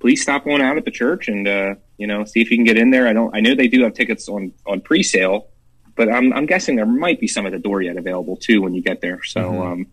please 0.00 0.22
stop 0.22 0.46
on 0.46 0.60
out 0.60 0.76
at 0.76 0.84
the 0.84 0.90
church 0.90 1.28
and 1.28 1.46
uh, 1.48 1.74
you 1.98 2.06
know 2.06 2.24
see 2.24 2.40
if 2.40 2.50
you 2.50 2.56
can 2.56 2.64
get 2.64 2.76
in 2.78 2.90
there. 2.90 3.06
I 3.06 3.12
don't. 3.12 3.34
I 3.36 3.40
know 3.40 3.54
they 3.54 3.68
do 3.68 3.82
have 3.84 3.94
tickets 3.94 4.28
on 4.28 4.52
on 4.66 4.80
pre 4.80 5.02
sale, 5.02 5.48
but 5.96 6.12
I'm 6.12 6.32
I'm 6.32 6.46
guessing 6.46 6.76
there 6.76 6.86
might 6.86 7.20
be 7.20 7.28
some 7.28 7.46
at 7.46 7.52
the 7.52 7.58
door 7.58 7.82
yet 7.82 7.96
available 7.96 8.36
too 8.36 8.62
when 8.62 8.74
you 8.74 8.82
get 8.82 9.00
there. 9.00 9.22
So. 9.22 9.40
Mhm. 9.40 9.66
um 9.72 9.86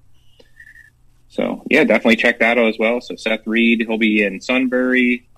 so 1.30 1.64
yeah, 1.70 1.86
definitely 1.86 2.18
check 2.18 2.40
that 2.40 2.58
out 2.58 2.68
as 2.68 2.78
well. 2.78 3.00
So 3.00 3.16
Seth 3.16 3.48
Reed, 3.48 3.86
he'll 3.88 3.98
be 3.98 4.22
in 4.22 4.42
Sunbury. 4.42 5.30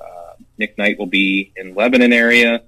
Nick 0.57 0.77
Knight 0.77 0.97
will 0.99 1.07
be 1.07 1.51
in 1.55 1.75
Lebanon 1.75 2.13
area. 2.13 2.63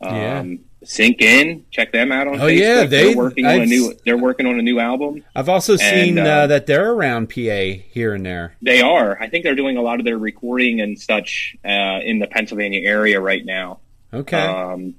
Um, 0.00 0.14
Yeah. 0.16 0.44
Sink 0.84 1.20
in, 1.20 1.64
check 1.72 1.90
them 1.90 2.12
out 2.12 2.28
on 2.28 2.34
Oh, 2.40 2.44
Facebook. 2.46 2.58
yeah, 2.60 2.84
they- 2.84 3.12
are 3.12 3.16
working 3.16 3.44
on 3.46 3.52
a 3.58 3.62
I've- 3.62 3.70
new. 3.70 3.92
They're 4.04 4.18
working 4.18 4.46
on 4.46 4.56
a 4.58 4.62
new 4.62 4.78
album. 4.78 5.24
I've 5.34 5.48
also 5.48 5.74
seen 5.76 6.18
And, 6.18 6.20
uh, 6.20 6.30
uh, 6.30 6.46
that 6.48 6.66
they're 6.66 6.92
around 6.92 7.28
PA 7.28 7.82
here 7.90 8.14
and 8.14 8.24
there. 8.24 8.54
They 8.62 8.82
are. 8.82 9.20
I 9.20 9.28
think 9.28 9.42
they're 9.42 9.56
doing 9.56 9.78
a 9.78 9.82
lot 9.82 9.98
of 9.98 10.04
their 10.04 10.18
recording 10.18 10.80
and 10.80 10.96
such 10.96 11.56
uh, 11.64 12.00
in 12.04 12.20
the 12.20 12.26
Pennsylvania 12.28 12.86
area 12.86 13.20
right 13.20 13.44
now. 13.44 13.80
Okay. 14.14 14.36
Um, 14.36 14.94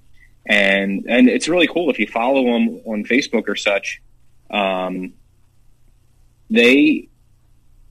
and 0.45 1.05
and 1.07 1.29
it's 1.29 1.47
really 1.47 1.67
cool 1.67 1.89
if 1.89 1.99
you 1.99 2.07
follow 2.07 2.43
them 2.43 2.81
on 2.85 3.03
Facebook 3.05 3.47
or 3.47 3.55
such. 3.55 4.01
Um, 4.49 5.13
they 6.49 7.07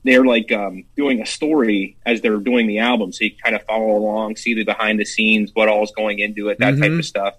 they're 0.07 0.25
like 0.25 0.51
um, 0.51 0.83
doing 0.95 1.21
a 1.21 1.25
story 1.25 1.97
as 2.05 2.21
they're 2.21 2.37
doing 2.37 2.67
the 2.67 2.79
album, 2.79 3.11
so 3.11 3.25
you 3.25 3.31
kind 3.43 3.55
of 3.55 3.63
follow 3.63 3.95
along, 3.97 4.35
see 4.37 4.53
the 4.53 4.63
behind 4.63 4.99
the 4.99 5.05
scenes, 5.05 5.51
what 5.53 5.67
all's 5.69 5.91
going 5.91 6.19
into 6.19 6.49
it, 6.49 6.59
that 6.59 6.71
type 6.77 6.91
Mhm. 6.91 6.99
of 6.99 7.05
stuff. 7.05 7.35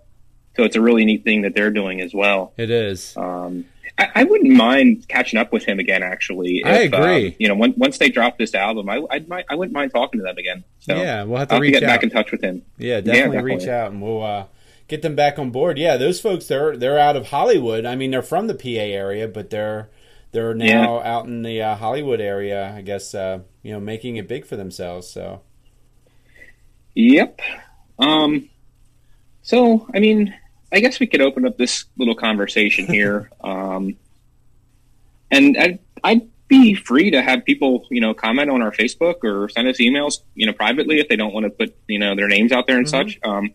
So 0.57 0.65
it's 0.65 0.75
a 0.77 0.81
really 0.81 1.05
neat 1.05 1.23
thing 1.25 1.43
that 1.43 1.55
they're 1.55 1.71
doing 1.71 2.01
as 2.01 2.13
well. 2.13 2.53
it 2.57 2.71
is. 2.71 3.17
Um, 3.17 3.65
I, 3.97 4.09
I 4.17 4.25
wouldn't 4.25 4.53
mind 4.53 5.07
catching 5.09 5.39
up 5.39 5.53
with 5.53 5.65
him 5.65 5.79
again. 5.79 6.03
Actually, 6.03 6.63
I 6.65 6.79
agree. 6.83 7.29
um, 7.29 7.35
you 7.39 7.49
know, 7.49 7.55
when, 7.55 7.75
once 7.77 7.99
they 7.99 8.09
drop 8.11 8.39
this 8.39 8.55
album, 8.55 8.89
I 8.89 9.01
I'd, 9.11 9.27
I 9.49 9.55
would 9.55 9.73
not 9.73 9.81
mind 9.81 9.91
talking 9.93 10.21
to 10.21 10.25
them 10.25 10.37
again. 10.39 10.65
So 10.81 10.95
yeah, 10.97 11.23
we'll 11.25 11.39
have 11.39 11.49
to 11.49 11.55
I'll 11.55 11.61
have 11.61 11.63
to 11.67 11.73
reach 11.73 11.81
get 11.81 11.83
out. 11.85 11.87
back 11.87 12.03
in 12.03 12.11
touch 12.11 12.31
with 12.31 12.41
him. 12.43 12.63
Yeah, 12.79 13.01
definitely, 13.01 13.37
definitely. 13.37 13.55
reach 13.57 13.69
out 13.69 13.91
and 13.93 14.03
we'll 14.03 14.23
uh, 14.23 14.45
get 14.89 15.03
them 15.03 15.15
back 15.17 15.39
on 15.39 15.51
board. 15.51 15.79
Yeah, 15.79 15.97
those 15.97 16.21
folks 16.21 16.47
they're 16.47 16.77
they're 16.77 16.99
out 16.99 17.17
of 17.17 17.29
Hollywood. 17.29 17.85
I 17.85 17.95
mean, 17.97 18.11
they're 18.13 18.23
from 18.23 18.47
the 18.47 18.55
PA 18.55 18.69
area, 18.69 19.27
but 19.29 19.51
they're 19.51 19.89
they're 20.33 20.55
now 20.55 21.01
out 21.01 21.27
in 21.27 21.43
the 21.43 21.63
uh, 21.63 21.75
Hollywood 21.77 22.21
area. 22.21 22.73
I 22.77 22.83
guess 22.83 23.15
uh, 23.15 23.41
you 23.63 23.73
know 23.73 23.81
making 23.81 24.17
it 24.17 24.29
big 24.29 24.45
for 24.47 24.57
themselves. 24.57 25.09
So 25.09 25.43
Yep. 26.95 27.41
Um, 27.99 28.49
so, 29.43 29.87
I 29.95 30.01
mean, 30.01 30.35
I 30.73 30.81
guess 30.81 30.99
we 31.01 31.07
could 31.07 31.21
open 31.21 31.47
up 31.47 31.57
this 31.57 31.85
little 31.97 32.15
conversation 32.15 32.87
here. 32.93 33.31
um, 33.43 33.97
and 35.31 35.57
I'd, 35.57 35.79
I'd 36.03 36.29
be 36.49 36.75
free 36.75 37.11
to 37.11 37.21
have 37.23 37.45
people, 37.45 37.87
you 37.91 38.01
know, 38.01 38.15
comment 38.15 38.51
on 38.51 38.63
our 38.63 38.73
Facebook 38.73 39.23
or 39.23 39.49
send 39.51 39.69
us 39.69 39.79
emails, 39.79 40.21
you 40.35 40.47
know, 40.47 40.53
privately 40.53 40.99
if 40.99 41.09
they 41.09 41.17
don't 41.17 41.35
want 41.35 41.45
to 41.45 41.51
put, 41.51 41.77
you 41.87 41.99
know, 41.99 42.17
their 42.17 42.29
names 42.29 42.51
out 42.51 42.67
there 42.67 42.79
and 42.79 42.87
Mhm. 42.87 42.91
such. 42.91 43.19
Um, 43.23 43.51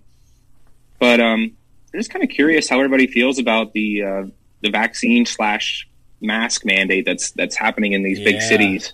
but 1.00 1.20
um, 1.20 1.52
I'm 1.94 2.00
just 2.00 2.12
kind 2.12 2.24
of 2.24 2.30
curious 2.30 2.70
how 2.70 2.78
everybody 2.78 3.08
feels 3.08 3.40
about 3.40 3.74
the 3.74 4.04
uh, 4.04 4.24
the 4.62 4.70
vaccine 4.70 5.26
slash 5.26 5.90
mask 6.24 6.66
mandate 6.66 7.06
that's 7.06 7.32
that's 7.32 7.56
happening 7.56 7.94
in 7.94 8.02
these 8.02 8.20
big 8.20 8.42
cities 8.42 8.94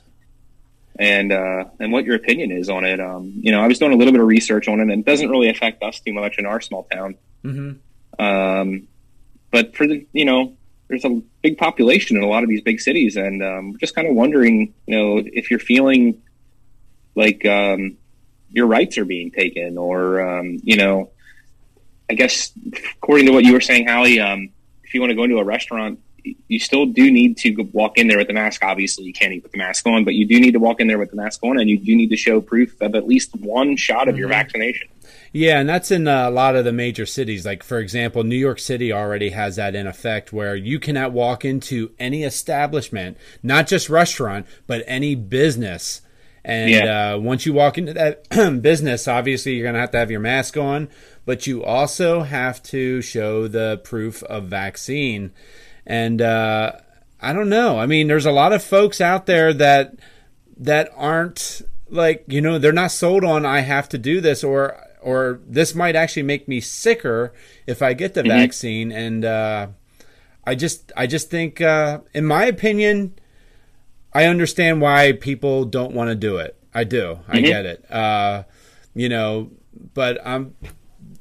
and 0.99 1.31
uh, 1.31 1.63
and 1.79 1.93
what 1.93 2.03
your 2.03 2.15
opinion 2.15 2.51
is 2.51 2.69
on 2.69 2.83
it. 2.83 2.99
Um, 2.99 3.31
you 3.37 3.51
know, 3.53 3.61
I 3.61 3.67
was 3.67 3.79
doing 3.79 3.93
a 3.93 3.95
little 3.95 4.11
bit 4.11 4.21
of 4.21 4.27
research 4.27 4.67
on 4.67 4.79
it, 4.79 4.83
and 4.83 4.91
it 4.91 5.05
doesn't 5.05 5.29
really 5.29 5.49
affect 5.49 5.81
us 5.81 5.99
too 6.01 6.13
much 6.13 6.37
in 6.37 6.45
our 6.45 6.59
small 6.59 6.83
town. 6.83 7.15
hmm 7.41 7.71
Um, 8.19 8.87
but 9.51 9.75
for 9.75 9.87
the, 9.87 10.05
you 10.11 10.25
know, 10.25 10.57
there's 10.89 11.05
a 11.05 11.21
big 11.41 11.57
population 11.57 12.17
in 12.17 12.23
a 12.23 12.27
lot 12.27 12.43
of 12.43 12.49
these 12.49 12.61
big 12.61 12.81
cities, 12.81 13.15
and 13.15 13.41
um, 13.41 13.77
just 13.79 13.95
kind 13.95 14.07
of 14.07 14.15
wondering, 14.15 14.73
you 14.87 14.97
know, 14.97 15.23
if 15.25 15.49
you're 15.49 15.59
feeling 15.59 16.21
like 17.15 17.45
um, 17.45 17.97
your 18.51 18.67
rights 18.67 18.97
are 18.97 19.05
being 19.05 19.31
taken, 19.31 19.77
or 19.77 20.19
um, 20.21 20.59
you 20.63 20.75
know, 20.75 21.11
I 22.09 22.13
guess 22.15 22.51
according 22.97 23.27
to 23.27 23.31
what 23.31 23.45
you 23.45 23.53
were 23.53 23.61
saying, 23.61 23.87
Howie, 23.87 24.19
um, 24.19 24.49
if 24.83 24.93
you 24.93 24.99
want 24.99 25.11
to 25.11 25.15
go 25.15 25.23
into 25.23 25.37
a 25.37 25.45
restaurant, 25.45 25.99
you 26.47 26.59
still 26.59 26.85
do 26.85 27.11
need 27.11 27.37
to 27.37 27.55
walk 27.73 27.97
in 27.97 28.07
there 28.07 28.17
with 28.17 28.27
the 28.27 28.33
mask. 28.33 28.63
Obviously, 28.63 29.05
you 29.05 29.13
can't 29.13 29.33
eat 29.33 29.43
with 29.43 29.51
the 29.51 29.57
mask 29.57 29.85
on, 29.87 30.03
but 30.05 30.13
you 30.15 30.25
do 30.25 30.39
need 30.39 30.51
to 30.51 30.59
walk 30.59 30.79
in 30.81 30.87
there 30.87 30.97
with 30.99 31.09
the 31.11 31.15
mask 31.15 31.43
on, 31.43 31.59
and 31.59 31.69
you 31.69 31.77
do 31.77 31.95
need 31.95 32.09
to 32.09 32.17
show 32.17 32.41
proof 32.41 32.75
of 32.81 32.95
at 32.95 33.07
least 33.07 33.35
one 33.39 33.75
shot 33.75 34.07
of 34.07 34.17
your 34.17 34.27
Mhm. 34.29 34.33
vaccination. 34.33 34.87
Yeah, 35.31 35.59
and 35.59 35.69
that's 35.69 35.91
in 35.91 36.07
uh, 36.07 36.27
a 36.27 36.31
lot 36.31 36.55
of 36.55 36.65
the 36.65 36.71
major 36.71 37.05
cities. 37.05 37.45
Like, 37.45 37.61
for 37.63 37.79
example, 37.79 38.23
New 38.23 38.35
York 38.35 38.59
City 38.59 38.91
already 38.91 39.29
has 39.29 39.57
that 39.57 39.75
in 39.75 39.85
effect 39.87 40.33
where 40.33 40.55
you 40.55 40.79
cannot 40.79 41.11
walk 41.11 41.45
into 41.45 41.91
any 41.99 42.23
establishment, 42.23 43.17
not 43.43 43.67
just 43.67 43.89
restaurant, 43.89 44.45
but 44.67 44.83
any 44.87 45.15
business. 45.15 46.01
And 46.43 46.71
Yeah. 46.71 47.13
uh, 47.13 47.19
once 47.19 47.45
you 47.45 47.53
walk 47.53 47.77
into 47.77 47.93
that 47.93 48.27
business, 48.61 49.07
obviously 49.07 49.53
you're 49.53 49.63
going 49.63 49.75
to 49.75 49.81
have 49.81 49.91
to 49.91 49.97
have 49.99 50.09
your 50.09 50.19
mask 50.19 50.57
on, 50.57 50.87
but 51.25 51.45
you 51.45 51.63
also 51.63 52.21
have 52.21 52.63
to 52.63 53.01
show 53.01 53.47
the 53.47 53.79
proof 53.83 54.23
of 54.23 54.45
vaccine. 54.45 55.31
And 55.89 56.21
uh, 56.21 56.73
I 57.19 57.33
don't 57.33 57.49
know. 57.49 57.79
I 57.79 57.87
mean, 57.87 58.07
there's 58.07 58.27
a 58.27 58.31
lot 58.31 58.53
of 58.53 58.63
folks 58.63 59.01
out 59.01 59.25
there 59.25 59.51
that 59.55 59.95
that 60.55 60.91
aren't 60.95 61.63
like 61.89 62.23
you 62.27 62.39
know 62.41 62.59
they're 62.59 62.71
not 62.71 62.91
sold 62.91 63.23
on 63.23 63.45
I 63.45 63.61
have 63.61 63.89
to 63.89 63.97
do 63.97 64.21
this 64.21 64.43
or 64.43 64.77
or 65.01 65.39
this 65.47 65.73
might 65.73 65.95
actually 65.95 66.23
make 66.23 66.47
me 66.47 66.59
sicker 66.61 67.33
if 67.65 67.81
I 67.81 67.93
get 67.93 68.13
the 68.13 68.21
Mhm. 68.21 68.27
vaccine 68.27 68.91
and 68.91 69.25
uh, 69.25 69.67
I 70.45 70.53
just 70.55 70.91
I 70.95 71.07
just 71.07 71.31
think 71.31 71.59
uh, 71.61 72.01
in 72.13 72.25
my 72.25 72.45
opinion 72.45 73.13
I 74.13 74.25
understand 74.25 74.81
why 74.81 75.13
people 75.13 75.65
don't 75.65 75.93
want 75.93 76.09
to 76.09 76.15
do 76.15 76.37
it 76.37 76.55
I 76.73 76.83
do 76.83 77.19
I 77.27 77.39
Mhm. 77.39 77.45
get 77.47 77.65
it 77.65 77.91
uh, 77.91 78.43
you 78.93 79.09
know 79.09 79.49
but 79.95 80.19
um 80.27 80.53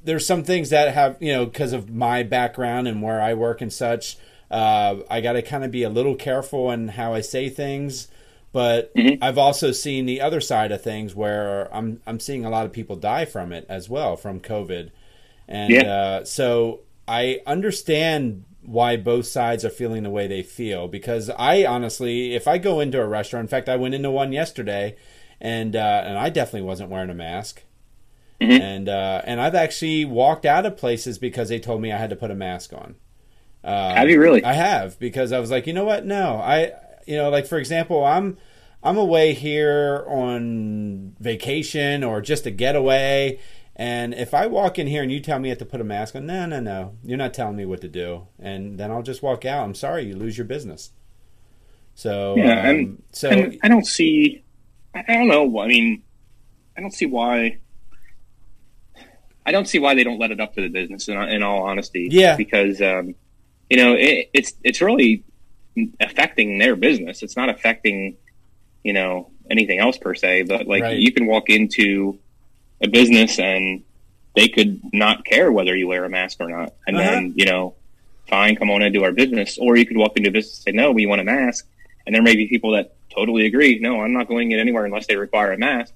there's 0.04 0.26
some 0.26 0.42
things 0.42 0.68
that 0.70 0.92
have 0.92 1.16
you 1.20 1.32
know 1.32 1.46
because 1.46 1.72
of 1.72 1.88
my 1.88 2.22
background 2.24 2.88
and 2.88 3.00
where 3.02 3.22
I 3.22 3.32
work 3.34 3.60
and 3.62 3.72
such 3.72 4.18
uh, 4.50 4.96
I 5.10 5.20
got 5.20 5.32
to 5.34 5.42
kind 5.42 5.64
of 5.64 5.70
be 5.70 5.82
a 5.82 5.90
little 5.90 6.14
careful 6.14 6.70
in 6.70 6.88
how 6.88 7.14
I 7.14 7.20
say 7.20 7.48
things 7.48 8.08
but 8.50 8.94
Mhm. 8.94 9.18
I've 9.20 9.36
also 9.38 9.72
seen 9.72 10.06
the 10.06 10.20
other 10.22 10.40
side 10.40 10.72
of 10.72 10.82
things 10.82 11.14
where 11.14 11.68
I'm 11.74 12.00
I'm 12.06 12.18
seeing 12.18 12.44
a 12.46 12.50
lot 12.50 12.64
of 12.64 12.72
people 12.72 12.96
die 12.96 13.26
from 13.26 13.52
it 13.52 13.66
as 13.68 13.90
well 13.90 14.16
from 14.16 14.40
COVID, 14.40 14.88
and 15.46 15.70
Yeah. 15.70 15.82
uh, 15.82 16.24
so 16.24 16.80
I 17.06 17.40
understand 17.46 18.44
why 18.62 18.96
both 18.96 19.26
sides 19.26 19.64
are 19.64 19.70
feeling 19.70 20.02
the 20.02 20.10
way 20.10 20.26
they 20.26 20.42
feel 20.42 20.88
because 20.88 21.30
I 21.38 21.64
honestly, 21.66 22.34
if 22.34 22.48
I 22.48 22.58
go 22.58 22.80
into 22.80 23.00
a 23.00 23.06
restaurant, 23.06 23.44
in 23.44 23.48
fact, 23.48 23.68
I 23.68 23.76
went 23.76 23.94
into 23.94 24.10
one 24.10 24.32
yesterday, 24.32 24.96
and 25.40 25.76
uh, 25.76 26.02
and 26.06 26.18
I 26.18 26.30
definitely 26.30 26.66
wasn't 26.66 26.90
wearing 26.90 27.10
a 27.10 27.14
mask. 27.14 27.62
Mhm. 28.40 28.60
And 28.60 28.88
uh, 28.88 29.22
and 29.24 29.40
I've 29.40 29.54
actually 29.54 30.04
walked 30.04 30.46
out 30.46 30.66
of 30.66 30.76
places 30.76 31.18
because 31.18 31.48
they 31.50 31.58
told 31.58 31.80
me 31.82 31.92
I 31.92 31.98
had 31.98 32.10
to 32.10 32.16
put 32.16 32.30
a 32.30 32.34
mask 32.34 32.72
on. 32.72 32.96
Um, 33.68 33.96
Have 33.96 34.08
you 34.08 34.18
really? 34.18 34.42
I 34.44 34.54
have 34.54 34.98
because 34.98 35.30
I 35.32 35.40
was 35.40 35.50
like, 35.50 35.66
you 35.66 35.74
know 35.74 35.84
what? 35.84 36.06
No, 36.06 36.36
I, 36.36 36.72
you 37.06 37.16
know, 37.16 37.28
like 37.28 37.46
for 37.46 37.58
example, 37.58 38.02
I'm, 38.04 38.38
I'm 38.82 38.96
away 38.96 39.34
here 39.34 40.04
on 40.08 41.14
vacation 41.20 42.02
or 42.02 42.22
just 42.22 42.46
a 42.46 42.50
getaway, 42.50 43.38
and 43.76 44.14
if 44.14 44.32
I 44.32 44.46
walk 44.46 44.78
in 44.78 44.86
here 44.86 45.02
and 45.02 45.12
you 45.12 45.20
tell 45.20 45.38
me 45.38 45.48
I 45.48 45.50
have 45.50 45.58
to 45.58 45.66
put 45.66 45.80
a 45.82 45.84
mask 45.84 46.16
on, 46.16 46.24
no, 46.24 46.46
no, 46.46 46.60
no, 46.60 46.94
you're 47.04 47.18
not 47.18 47.34
telling 47.34 47.56
me 47.56 47.66
what 47.66 47.82
to 47.82 47.88
do, 47.88 48.26
and 48.38 48.78
then 48.78 48.90
I'll 48.90 49.02
just 49.02 49.22
walk 49.22 49.44
out. 49.44 49.64
I'm 49.64 49.74
sorry, 49.74 50.04
you 50.06 50.16
lose 50.16 50.38
your 50.38 50.46
business. 50.46 50.90
So 51.94 52.36
Yeah, 52.36 52.60
um, 52.60 52.66
and- 52.66 53.02
so 53.12 53.28
and 53.28 53.58
I 53.62 53.68
don't 53.68 53.86
see. 53.86 54.42
I 54.94 55.02
don't 55.14 55.28
know. 55.28 55.60
I 55.60 55.66
mean, 55.66 56.02
I 56.76 56.80
don't 56.80 56.94
see 56.94 57.06
why. 57.06 57.58
I 59.44 59.52
don't 59.52 59.68
see 59.68 59.78
why 59.78 59.94
they 59.94 60.04
don't 60.04 60.18
let 60.18 60.30
it 60.30 60.40
up 60.40 60.54
to 60.54 60.62
the 60.62 60.68
business. 60.68 61.08
In, 61.08 61.16
in 61.18 61.42
all 61.42 61.62
honesty, 61.64 62.08
Yeah. 62.10 62.36
because 62.36 62.80
um, 62.82 63.14
you 63.70 63.76
know 63.76 63.94
it, 63.94 64.30
it's 64.32 64.54
it's 64.64 64.80
really 64.80 65.24
affecting 66.00 66.58
their 66.58 66.76
business. 66.76 67.22
It's 67.22 67.36
not 67.36 67.48
affecting 67.48 68.16
you 68.82 68.92
know 68.92 69.30
anything 69.50 69.78
else 69.78 69.96
per 69.98 70.14
se. 70.14 70.42
But 70.42 70.66
like 70.66 70.82
Right. 70.82 70.98
you 70.98 71.12
can 71.12 71.26
walk 71.26 71.48
into 71.50 72.18
a 72.82 72.88
business 72.88 73.38
and 73.38 73.82
they 74.36 74.48
could 74.48 74.80
not 74.92 75.24
care 75.24 75.50
whether 75.50 75.74
you 75.76 75.88
wear 75.88 76.04
a 76.04 76.08
mask 76.10 76.38
or 76.40 76.48
not, 76.48 76.74
and 76.86 76.96
Uh-huh. 76.96 77.10
then 77.10 77.32
you 77.36 77.44
know, 77.44 77.74
fine, 78.28 78.56
come 78.56 78.70
on 78.70 78.82
into 78.82 79.02
our 79.04 79.12
business, 79.12 79.58
or 79.58 79.76
you 79.76 79.86
could 79.86 79.96
walk 79.96 80.16
into 80.16 80.28
a 80.28 80.32
business 80.32 80.58
and 80.58 80.64
say, 80.74 80.76
no, 80.76 80.92
we 80.92 81.06
want 81.06 81.20
a 81.20 81.24
mask, 81.24 81.66
and 82.06 82.14
there 82.14 82.22
may 82.22 82.36
be 82.36 82.46
people 82.46 82.72
that 82.72 82.94
totally 83.14 83.46
agree, 83.46 83.78
no, 83.80 84.00
I'm 84.02 84.12
not 84.12 84.28
going 84.28 84.52
in 84.52 84.60
anywhere 84.60 84.84
unless 84.84 85.06
they 85.06 85.16
require 85.16 85.52
a 85.52 85.58
mask. 85.58 85.92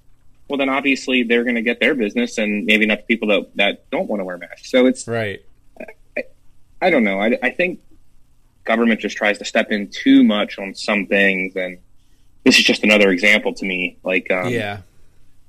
Well, 0.48 0.56
then 0.58 0.68
obviously 0.68 1.22
they're 1.22 1.44
going 1.44 1.54
to 1.54 1.62
get 1.62 1.78
their 1.78 1.94
business, 1.94 2.36
and 2.38 2.64
maybe 2.66 2.84
not 2.84 2.98
the 2.98 3.04
people 3.04 3.28
that 3.28 3.54
that 3.56 3.90
don't 3.90 4.08
want 4.08 4.20
to 4.20 4.24
wear 4.24 4.38
masks. 4.38 4.70
So 4.70 4.86
it's 4.86 5.06
Right. 5.06 5.42
I 6.82 6.90
don't 6.90 7.04
know. 7.04 7.20
I, 7.20 7.38
I 7.42 7.50
think 7.50 7.80
government 8.64 9.00
just 9.00 9.16
tries 9.16 9.38
to 9.38 9.44
step 9.44 9.70
in 9.70 9.88
too 9.88 10.24
much 10.24 10.58
on 10.58 10.74
some 10.74 11.06
things, 11.06 11.54
and 11.56 11.78
this 12.44 12.58
is 12.58 12.64
just 12.64 12.82
another 12.82 13.10
example 13.10 13.54
to 13.54 13.64
me. 13.64 13.96
Like, 14.02 14.30
um, 14.30 14.48
yeah. 14.48 14.78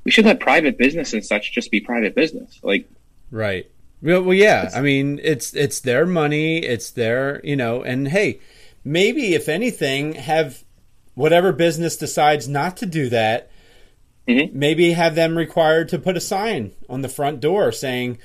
we 0.04 0.12
should 0.12 0.26
let 0.26 0.40
private 0.40 0.78
business 0.78 1.12
and 1.14 1.26
such 1.26 1.52
just 1.52 1.72
be 1.72 1.82
private 1.82 2.16
business. 2.16 2.60
Like, 2.64 2.88
Right. 3.32 3.66
Well, 4.04 4.22
well, 4.22 4.34
yeah. 4.36 4.70
I 4.76 4.82
mean, 4.82 5.20
it's 5.24 5.56
it's 5.56 5.80
their 5.80 6.06
money. 6.06 6.60
It's 6.60 6.92
their, 6.92 7.42
you 7.44 7.56
know, 7.56 7.82
and 7.82 8.10
hey, 8.10 8.40
maybe 8.84 9.34
if 9.34 9.50
anything, 9.50 10.14
have 10.14 10.64
whatever 11.16 11.52
business 11.52 11.98
decides 11.98 12.48
not 12.48 12.78
to 12.78 12.86
do 12.86 13.10
that, 13.10 13.50
Mhm. 14.28 14.54
maybe 14.54 14.92
have 14.92 15.16
them 15.16 15.38
required 15.38 15.90
to 15.90 16.00
put 16.00 16.16
a 16.18 16.22
sign 16.22 16.72
on 16.88 17.02
the 17.02 17.10
front 17.10 17.40
door 17.40 17.72
saying, 17.72 18.20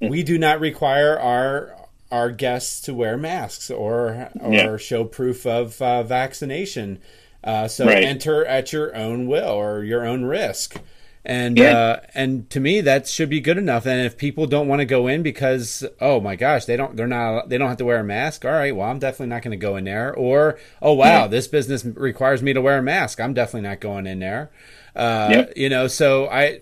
"We 0.00 0.22
do 0.22 0.36
not 0.36 0.60
require 0.60 1.18
our 1.18 1.74
our 2.10 2.30
guests 2.30 2.80
to 2.82 2.94
wear 2.94 3.16
masks 3.16 3.70
or 3.70 4.28
or 4.40 4.52
Yeah. 4.54 4.76
show 4.78 5.04
proof 5.04 5.46
of 5.46 5.80
uh, 5.82 6.02
vaccination." 6.02 6.98
Uh, 7.42 7.66
so 7.68 7.86
Right. 7.86 8.04
enter 8.04 8.44
at 8.44 8.72
your 8.72 8.94
own 8.94 9.26
will 9.26 9.48
or 9.48 9.82
your 9.82 10.04
own 10.04 10.24
risk. 10.24 10.76
And 11.24 11.58
Yeah. 11.58 11.72
uh, 11.76 12.00
and 12.14 12.48
to 12.50 12.60
me 12.60 12.80
that 12.80 13.06
should 13.06 13.28
be 13.28 13.40
good 13.40 13.58
enough. 13.58 13.86
And 13.86 14.04
if 14.06 14.16
people 14.16 14.46
don't 14.46 14.68
want 14.68 14.80
to 14.80 14.86
go 14.86 15.06
in 15.06 15.22
because 15.22 15.84
oh 16.00 16.18
my 16.20 16.34
gosh 16.36 16.64
they 16.64 16.76
don't 16.76 16.96
they're 16.96 17.06
not 17.06 17.48
they 17.50 17.58
don't 17.58 17.68
have 17.68 17.76
to 17.78 17.84
wear 17.84 18.00
a 18.00 18.04
mask. 18.04 18.44
All 18.44 18.52
right, 18.52 18.74
well 18.74 18.88
I'm 18.90 18.98
definitely 18.98 19.26
not 19.28 19.42
going 19.42 19.50
to 19.58 19.62
go 19.62 19.76
in 19.76 19.84
there. 19.84 20.14
Or 20.14 20.58
oh 20.80 20.94
wow 20.94 21.26
this 21.26 21.46
business 21.46 21.84
requires 21.84 22.42
me 22.42 22.52
to 22.54 22.60
wear 22.62 22.78
a 22.78 22.82
mask. 22.82 23.20
I'm 23.20 23.34
definitely 23.34 23.68
not 23.68 23.80
going 23.80 24.06
in 24.06 24.18
there. 24.20 24.50
Uh, 24.96 25.28
Yep. 25.30 25.52
You 25.56 25.68
know, 25.68 25.86
so 25.88 26.26
I 26.28 26.60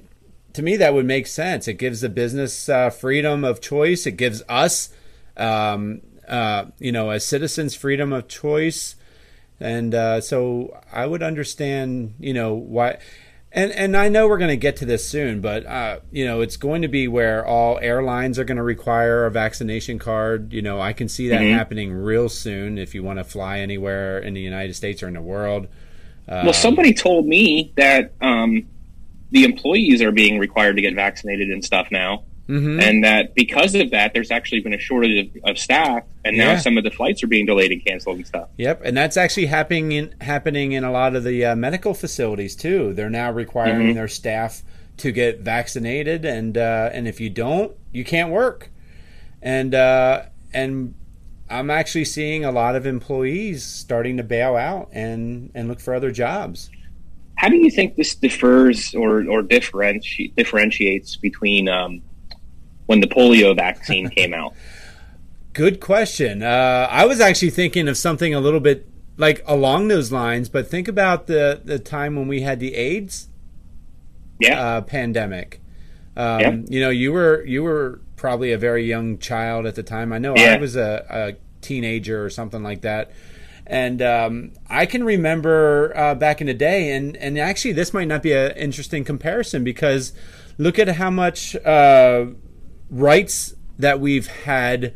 to 0.54 0.62
me 0.62 0.76
that 0.76 0.92
would 0.94 1.06
make 1.06 1.26
sense. 1.28 1.68
It 1.68 1.74
gives 1.74 2.00
the 2.00 2.08
business 2.08 2.68
uh, 2.68 2.90
freedom 2.90 3.44
of 3.44 3.60
choice. 3.60 4.06
It 4.06 4.16
gives 4.16 4.42
us 4.48 4.90
um, 5.38 6.00
uh, 6.28 6.66
you 6.78 6.92
know 6.92 7.10
as 7.10 7.24
citizens 7.24 7.74
freedom 7.74 8.12
of 8.12 8.28
choice. 8.28 8.94
And 9.60 9.92
uh, 9.92 10.20
so 10.20 10.78
I 10.92 11.04
would 11.06 11.20
understand, 11.22 12.14
you 12.20 12.32
know, 12.32 12.54
why. 12.54 12.98
And 13.50 13.72
and 13.72 13.96
I 13.96 14.08
know 14.08 14.28
we're 14.28 14.38
going 14.38 14.50
to 14.50 14.56
get 14.56 14.76
to 14.76 14.84
this 14.84 15.08
soon, 15.08 15.40
but 15.40 15.66
uh, 15.66 15.98
you 16.12 16.24
know, 16.24 16.42
it's 16.42 16.56
going 16.56 16.82
to 16.82 16.88
be 16.88 17.08
where 17.08 17.44
all 17.44 17.78
airlines 17.82 18.38
are 18.38 18.44
going 18.44 18.58
to 18.58 18.62
require 18.62 19.26
a 19.26 19.30
vaccination 19.32 19.98
card. 19.98 20.52
You 20.52 20.62
know, 20.62 20.80
I 20.80 20.92
can 20.92 21.08
see 21.08 21.28
that 21.30 21.40
Mhm. 21.40 21.54
happening 21.54 21.92
real 21.92 22.28
soon 22.28 22.78
if 22.78 22.94
you 22.94 23.02
want 23.02 23.18
to 23.18 23.24
fly 23.24 23.58
anywhere 23.58 24.18
in 24.18 24.34
the 24.34 24.40
United 24.40 24.74
States 24.74 25.02
or 25.02 25.08
in 25.08 25.14
the 25.14 25.22
world. 25.22 25.66
Uh, 26.28 26.42
well, 26.44 26.52
somebody 26.52 26.92
told 26.92 27.26
me 27.26 27.72
that 27.76 28.12
um, 28.20 28.64
the 29.30 29.42
employees 29.44 30.02
are 30.02 30.12
being 30.12 30.38
required 30.38 30.76
to 30.76 30.82
get 30.82 30.94
vaccinated 30.94 31.48
and 31.50 31.64
stuff 31.64 31.88
now, 31.90 32.22
mhm. 32.48 32.82
and 32.82 33.04
that 33.04 33.34
because 33.34 33.74
of 33.74 33.90
that, 33.90 34.12
there's 34.14 34.30
actually 34.30 34.60
been 34.60 34.72
a 34.74 34.78
shortage 34.78 35.26
of, 35.36 35.50
of 35.50 35.58
staff, 35.58 36.04
and 36.24 36.36
now 36.36 36.52
Yeah. 36.52 36.58
some 36.58 36.78
of 36.78 36.84
the 36.84 36.90
flights 36.90 37.22
are 37.22 37.26
being 37.26 37.46
delayed 37.46 37.72
and 37.72 37.84
canceled 37.84 38.16
and 38.16 38.26
stuff. 38.26 38.48
Yep, 38.56 38.82
and 38.84 38.96
that's 38.96 39.16
actually 39.16 39.46
happening 39.46 39.92
in 39.92 40.14
happening 40.20 40.72
in 40.72 40.84
a 40.84 40.90
lot 40.90 41.14
of 41.14 41.24
the 41.24 41.44
uh, 41.44 41.56
medical 41.56 41.94
facilities 41.94 42.56
too. 42.56 42.92
They're 42.94 43.10
now 43.10 43.30
requiring 43.30 43.88
Mhm. 43.90 43.94
their 43.94 44.08
staff 44.08 44.62
to 44.98 45.12
get 45.12 45.40
vaccinated, 45.40 46.24
and 46.24 46.56
uh, 46.58 46.90
and 46.92 47.06
if 47.06 47.20
you 47.20 47.30
don't, 47.30 47.72
you 47.92 48.04
can't 48.04 48.30
work. 48.30 48.70
And 49.42 49.74
uh, 49.74 50.22
and 50.52 50.94
I'm 51.50 51.70
actually 51.70 52.04
seeing 52.04 52.44
a 52.44 52.50
lot 52.50 52.74
of 52.76 52.84
employees 52.86 53.64
starting 53.64 54.16
to 54.16 54.22
bail 54.22 54.56
out 54.56 54.88
and 54.92 55.50
and 55.54 55.68
look 55.68 55.80
for 55.80 55.94
other 55.94 56.10
jobs. 56.10 56.70
How 57.36 57.48
do 57.48 57.56
you 57.56 57.70
think 57.70 57.94
this 57.94 58.16
differs 58.16 58.94
or 58.96 59.20
or 59.28 59.42
differenti- 59.42 60.34
differentiates 60.36 61.14
between 61.16 61.68
um, 61.68 62.02
when 62.88 63.00
the 63.00 63.06
polio 63.06 63.54
vaccine 63.54 64.08
came 64.16 64.34
out? 64.34 64.54
Good 65.52 65.78
question. 65.78 66.42
Uh, 66.42 66.88
I 66.90 67.04
was 67.04 67.20
actually 67.20 67.50
thinking 67.50 67.86
of 67.86 67.96
something 67.96 68.34
a 68.34 68.40
little 68.40 68.60
bit 68.60 68.88
like 69.16 69.42
along 69.46 69.88
those 69.88 70.10
lines, 70.10 70.48
but 70.48 70.68
think 70.68 70.88
about 70.88 71.26
the 71.26 71.60
the 71.64 71.78
time 71.78 72.16
when 72.16 72.26
we 72.28 72.40
had 72.40 72.60
the 72.60 72.74
AIDS 72.74 73.28
Yeah, 74.40 74.60
uh, 74.60 74.80
pandemic. 74.82 75.60
Um, 76.16 76.40
Yeah. 76.40 76.56
You 76.68 76.80
know, 76.80 76.90
you 76.90 77.12
were 77.12 77.44
you 77.44 77.62
were 77.62 78.00
probably 78.16 78.52
a 78.52 78.58
very 78.58 78.84
young 78.84 79.18
child 79.18 79.66
at 79.66 79.74
the 79.74 79.82
time. 79.82 80.12
I 80.12 80.18
know 80.18 80.34
I 80.34 80.56
was 80.56 80.74
a, 80.76 81.06
a 81.10 81.34
teenager 81.60 82.24
or 82.24 82.30
something 82.30 82.62
like 82.62 82.80
that, 82.82 83.10
and 83.66 84.00
um, 84.00 84.52
I 84.68 84.86
can 84.86 85.04
remember 85.04 85.92
uh, 85.96 86.14
back 86.14 86.40
in 86.40 86.46
the 86.46 86.54
day. 86.54 86.92
And 86.92 87.16
and 87.16 87.38
actually, 87.38 87.72
this 87.74 87.92
might 87.92 88.08
not 88.08 88.22
be 88.22 88.32
an 88.32 88.52
interesting 88.52 89.04
comparison 89.04 89.62
because 89.64 90.12
look 90.56 90.78
at 90.78 90.88
how 90.88 91.10
much 91.10 91.54
uh, 91.56 92.26
rights 92.90 93.54
that 93.78 94.00
we've 94.00 94.26
had. 94.26 94.94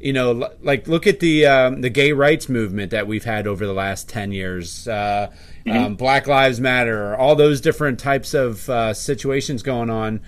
You 0.00 0.12
know, 0.12 0.50
like 0.60 0.86
look 0.86 1.06
at 1.06 1.20
the 1.20 1.46
um, 1.46 1.80
the 1.80 1.88
gay 1.88 2.12
rights 2.12 2.48
movement 2.48 2.90
that 2.90 3.06
we've 3.06 3.24
had 3.24 3.46
over 3.46 3.64
the 3.64 3.72
last 3.72 4.08
ten 4.08 4.32
years. 4.32 4.86
Uh, 4.86 5.32
um, 5.70 5.94
Black 5.96 6.26
Lives 6.26 6.60
Matter, 6.60 7.16
all 7.16 7.34
those 7.36 7.60
different 7.62 7.98
types 7.98 8.34
of 8.34 8.68
uh, 8.68 8.92
situations 8.92 9.62
going 9.62 9.88
on. 9.88 10.20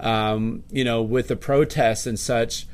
Um, 0.00 0.64
you 0.70 0.82
know, 0.82 1.02
with 1.02 1.28
the 1.28 1.36
protests 1.36 2.06
and 2.06 2.18
such. 2.18 2.66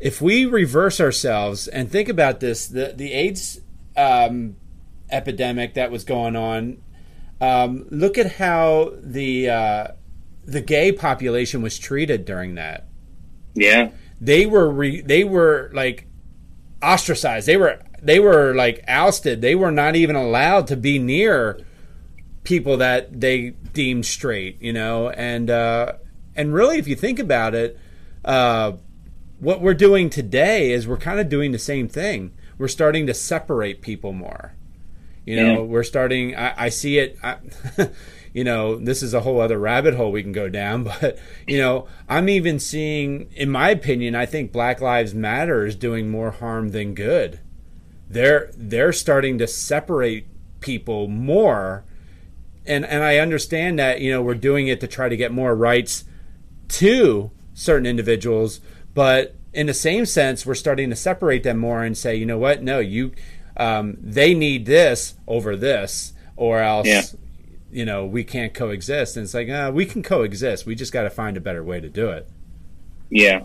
If 0.00 0.20
we 0.20 0.44
reverse 0.44 1.00
ourselves 1.00 1.66
and 1.68 1.90
think 1.90 2.08
about 2.08 2.40
this, 2.40 2.66
the 2.66 2.92
the 2.94 3.12
AIDS 3.12 3.60
um, 3.96 4.56
epidemic 5.10 5.74
that 5.74 5.90
was 5.90 6.04
going 6.04 6.36
on. 6.36 6.82
Um, 7.40 7.86
look 7.90 8.18
at 8.18 8.32
how 8.32 8.92
the 9.00 9.48
uh, 9.48 9.88
the 10.44 10.60
gay 10.60 10.92
population 10.92 11.62
was 11.62 11.78
treated 11.78 12.24
during 12.24 12.54
that 12.56 12.86
yeah, 13.54 13.90
they 14.20 14.46
were 14.46 14.70
re- 14.70 15.00
they 15.00 15.24
were 15.24 15.70
like 15.74 16.06
ostracized. 16.82 17.46
They 17.46 17.56
were 17.56 17.80
they 18.02 18.20
were 18.20 18.54
like 18.54 18.84
ousted. 18.88 19.40
They 19.40 19.54
were 19.54 19.70
not 19.70 19.96
even 19.96 20.16
allowed 20.16 20.66
to 20.68 20.76
be 20.76 20.98
near 20.98 21.60
people 22.44 22.76
that 22.76 23.20
they 23.20 23.50
deemed 23.72 24.04
straight, 24.06 24.60
you 24.60 24.72
know. 24.72 25.10
And 25.10 25.50
uh, 25.50 25.94
and 26.36 26.52
really, 26.52 26.78
if 26.78 26.86
you 26.88 26.96
think 26.96 27.18
about 27.18 27.54
it, 27.54 27.78
uh, 28.24 28.72
what 29.40 29.60
we're 29.60 29.74
doing 29.74 30.10
today 30.10 30.72
is 30.72 30.86
we're 30.86 30.96
kind 30.98 31.20
of 31.20 31.28
doing 31.28 31.52
the 31.52 31.58
same 31.58 31.88
thing. 31.88 32.34
We're 32.58 32.68
starting 32.68 33.06
to 33.06 33.14
separate 33.14 33.80
people 33.82 34.12
more. 34.12 34.54
You 35.26 35.36
know, 35.36 35.52
Yeah. 35.54 35.60
we're 35.60 35.82
starting. 35.84 36.36
I, 36.36 36.64
I 36.66 36.68
see 36.68 36.98
it. 36.98 37.18
I, 37.22 37.36
you 38.34 38.44
know, 38.44 38.76
this 38.76 39.02
is 39.02 39.14
a 39.14 39.20
whole 39.20 39.40
other 39.40 39.58
rabbit 39.58 39.94
hole 39.94 40.12
we 40.12 40.22
can 40.22 40.32
go 40.32 40.50
down. 40.50 40.84
But 41.00 41.18
you 41.46 41.56
know, 41.56 41.86
I'm 42.08 42.28
even 42.28 42.58
seeing, 42.58 43.30
in 43.34 43.48
my 43.48 43.70
opinion, 43.70 44.14
I 44.14 44.26
think 44.26 44.52
Black 44.52 44.82
Lives 44.82 45.14
Matter 45.14 45.64
is 45.64 45.76
doing 45.76 46.10
more 46.10 46.32
harm 46.32 46.70
than 46.72 46.94
good. 46.94 47.40
They're 48.10 48.50
they're 48.54 48.92
starting 48.92 49.38
to 49.38 49.46
separate 49.46 50.26
people 50.60 51.08
more, 51.08 51.84
and 52.66 52.84
and 52.84 53.02
I 53.02 53.18
understand 53.18 53.78
that 53.78 54.00
you 54.02 54.10
know 54.10 54.20
we're 54.20 54.34
doing 54.34 54.68
it 54.68 54.80
to 54.80 54.86
try 54.86 55.08
to 55.08 55.16
get 55.16 55.32
more 55.32 55.54
rights 55.54 56.04
to 56.68 57.30
certain 57.54 57.86
individuals, 57.86 58.60
but 58.94 59.36
in 59.52 59.68
the 59.68 59.74
same 59.74 60.04
sense, 60.04 60.44
we're 60.44 60.54
starting 60.54 60.90
to 60.90 60.96
separate 60.96 61.44
them 61.44 61.58
more 61.58 61.84
and 61.84 61.96
say, 61.96 62.16
you 62.16 62.26
know 62.26 62.38
what, 62.38 62.62
no, 62.62 62.80
you, 62.80 63.12
um, 63.56 63.96
they 64.00 64.34
need 64.34 64.66
this 64.66 65.14
over 65.28 65.54
this, 65.56 66.12
or 66.36 66.58
else, 66.58 66.86
Yeah. 66.88 67.02
You 67.74 67.84
know, 67.84 68.06
we 68.06 68.22
can't 68.22 68.54
coexist. 68.54 69.16
And 69.16 69.24
it's 69.24 69.34
like, 69.34 69.48
uh, 69.48 69.72
we 69.74 69.84
can 69.84 70.02
coexist. 70.02 70.64
We 70.64 70.76
just 70.76 70.92
got 70.92 71.02
to 71.02 71.10
find 71.10 71.36
a 71.36 71.40
better 71.40 71.64
way 71.64 71.80
to 71.80 71.88
do 71.88 72.10
it. 72.10 72.28
yeah. 73.10 73.44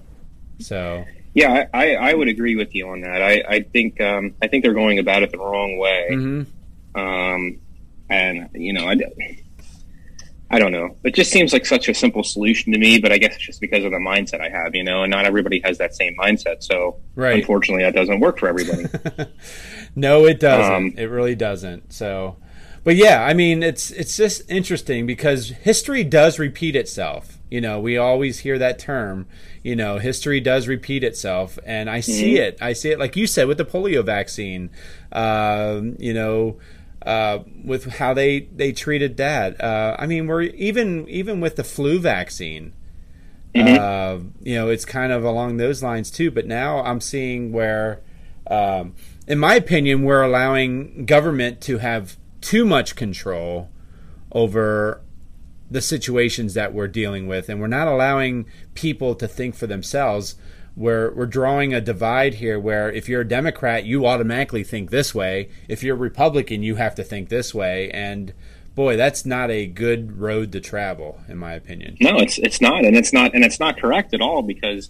So, 0.59 1.05
Yeah, 1.33 1.67
I, 1.73 1.95
I, 1.95 2.13
would 2.13 2.27
agree 2.27 2.55
with 2.55 2.75
you 2.75 2.89
on 2.89 3.01
that. 3.01 3.21
I, 3.21 3.43
I 3.47 3.61
think 3.61 3.99
um, 4.01 4.35
I 4.41 4.47
think 4.47 4.63
they're 4.63 4.73
going 4.73 4.99
about 4.99 5.23
it 5.23 5.31
the 5.31 5.37
wrong 5.37 5.77
way, 5.77 6.09
mhm. 6.11 6.45
um, 6.95 7.59
and 8.09 8.49
you 8.53 8.73
know, 8.73 8.89
I, 8.89 8.97
I 10.51 10.59
don't 10.59 10.71
know. 10.71 10.97
It 11.03 11.15
just 11.15 11.31
seems 11.31 11.53
like 11.53 11.65
such 11.65 11.87
a 11.87 11.93
simple 11.93 12.23
solution 12.23 12.73
to 12.73 12.79
me, 12.79 12.99
but 12.99 13.11
I 13.11 13.19
guess 13.19 13.35
it's 13.35 13.45
just 13.45 13.61
because 13.61 13.85
of 13.85 13.91
the 13.91 13.99
mindset 13.99 14.41
I 14.41 14.49
have, 14.49 14.75
you 14.75 14.83
know, 14.83 15.03
and 15.03 15.11
not 15.11 15.25
everybody 15.25 15.61
has 15.63 15.77
that 15.77 15.95
same 15.95 16.15
mindset. 16.17 16.61
So 16.63 16.97
Right. 17.15 17.39
unfortunately, 17.39 17.83
that 17.83 17.95
doesn't 17.95 18.19
work 18.19 18.39
for 18.39 18.49
everybody. 18.49 18.87
no, 19.95 20.25
it 20.25 20.39
doesn't. 20.39 20.73
Um, 20.73 20.93
it 20.97 21.05
really 21.05 21.35
doesn't. 21.35 21.93
So, 21.93 22.37
but 22.89 22.95
yeah, 22.95 23.23
I 23.23 23.35
mean, 23.35 23.61
it's 23.61 23.91
it's 23.91 24.17
just 24.17 24.49
interesting 24.49 25.05
because 25.05 25.49
history 25.49 26.03
does 26.03 26.39
repeat 26.39 26.75
itself. 26.75 27.37
You 27.51 27.61
know, 27.61 27.79
we 27.79 27.97
always 27.97 28.39
hear 28.39 28.57
that 28.57 28.79
term. 28.79 29.27
You 29.63 29.75
know, 29.75 29.99
history 29.99 30.39
does 30.39 30.67
repeat 30.67 31.03
itself, 31.03 31.59
and 31.65 31.87
I 31.87 31.99
see 31.99 32.33
Mm-hmm. 32.33 32.43
it. 32.47 32.57
I 32.61 32.73
see 32.73 32.89
it, 32.89 32.97
like 32.99 33.15
you 33.15 33.27
said, 33.27 33.47
with 33.47 33.59
the 33.59 33.65
polio 33.65 34.03
vaccine. 34.03 34.71
Um, 35.11 35.97
you 35.99 36.13
know. 36.13 36.57
Uh, 37.05 37.39
with 37.63 37.85
how 37.95 38.13
they, 38.13 38.41
they 38.53 38.73
treated 38.73 39.17
that, 39.17 39.59
uh, 39.63 39.95
I 39.97 40.05
mean, 40.05 40.27
we're 40.27 40.41
even 40.41 41.07
even 41.07 41.39
with 41.39 41.55
the 41.55 41.63
flu 41.63 41.97
vaccine, 41.97 42.73
Uh, 43.55 44.19
you 44.43 44.55
know, 44.55 44.69
it's 44.69 44.85
kind 44.85 45.11
of 45.11 45.23
along 45.23 45.57
those 45.57 45.81
lines 45.83 46.11
too. 46.11 46.31
But 46.31 46.45
now 46.47 46.81
I'm 46.83 47.01
seeing 47.01 47.51
where, 47.51 48.01
um, 48.47 48.95
in 49.27 49.39
my 49.39 49.55
opinion, 49.55 50.03
we're 50.03 50.21
allowing 50.21 51.05
government 51.05 51.61
to 51.61 51.79
have 51.79 52.17
too 52.41 52.65
much 52.65 52.95
control 52.95 53.69
over 54.31 55.01
the 55.71 55.81
situations 55.81 56.53
that 56.55 56.73
we're 56.73 56.87
dealing 56.87 57.27
with, 57.27 57.49
and 57.49 57.59
we're 57.59 57.67
not 57.67 57.87
allowing 57.87 58.45
people 58.73 59.15
to 59.15 59.27
think 59.27 59.55
for 59.55 59.67
themselves. 59.67 60.35
We're 60.75 61.13
we're 61.13 61.25
drawing 61.25 61.73
a 61.73 61.81
divide 61.81 62.35
here, 62.35 62.59
where 62.59 62.91
if 62.91 63.09
you're 63.09 63.21
a 63.21 63.27
Democrat, 63.27 63.85
you 63.85 64.05
automatically 64.05 64.63
think 64.63 64.89
this 64.89 65.13
way. 65.13 65.49
If 65.67 65.83
you're 65.83 65.95
a 65.95 65.99
Republican, 65.99 66.63
you 66.63 66.75
have 66.75 66.95
to 66.95 67.03
think 67.03 67.29
this 67.29 67.53
way, 67.53 67.91
and 67.91 68.33
boy, 68.75 68.95
that's 68.95 69.25
not 69.25 69.51
a 69.51 69.67
good 69.67 70.17
road 70.19 70.51
to 70.53 70.61
travel, 70.61 71.19
in 71.27 71.37
my 71.37 71.53
opinion. 71.53 71.97
No, 71.99 72.17
it's 72.17 72.37
it's 72.37 72.61
not, 72.61 72.85
and 72.85 72.95
it's 72.95 73.11
not, 73.11 73.33
and 73.35 73.43
it's 73.43 73.59
not 73.59 73.79
correct 73.79 74.13
at 74.13 74.21
all 74.21 74.41
because, 74.41 74.89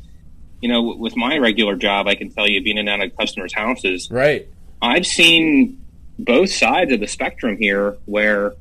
you 0.62 0.69
know, 0.69 0.95
with 0.95 1.15
my 1.17 1.38
regular 1.39 1.75
job, 1.75 2.07
I 2.07 2.15
can 2.15 2.29
tell 2.29 2.47
you, 2.47 2.62
being 2.62 2.77
in 2.77 2.88
and 2.88 3.01
out 3.01 3.07
of 3.07 3.17
customers' 3.17 3.53
houses, 3.53 4.09
Right. 4.12 4.47
I've 4.81 5.07
seen 5.07 5.83
both 6.19 6.51
sides 6.51 6.91
of 6.91 6.99
the 6.99 7.08
spectrum 7.08 7.58
here, 7.58 7.97
where 8.05 8.53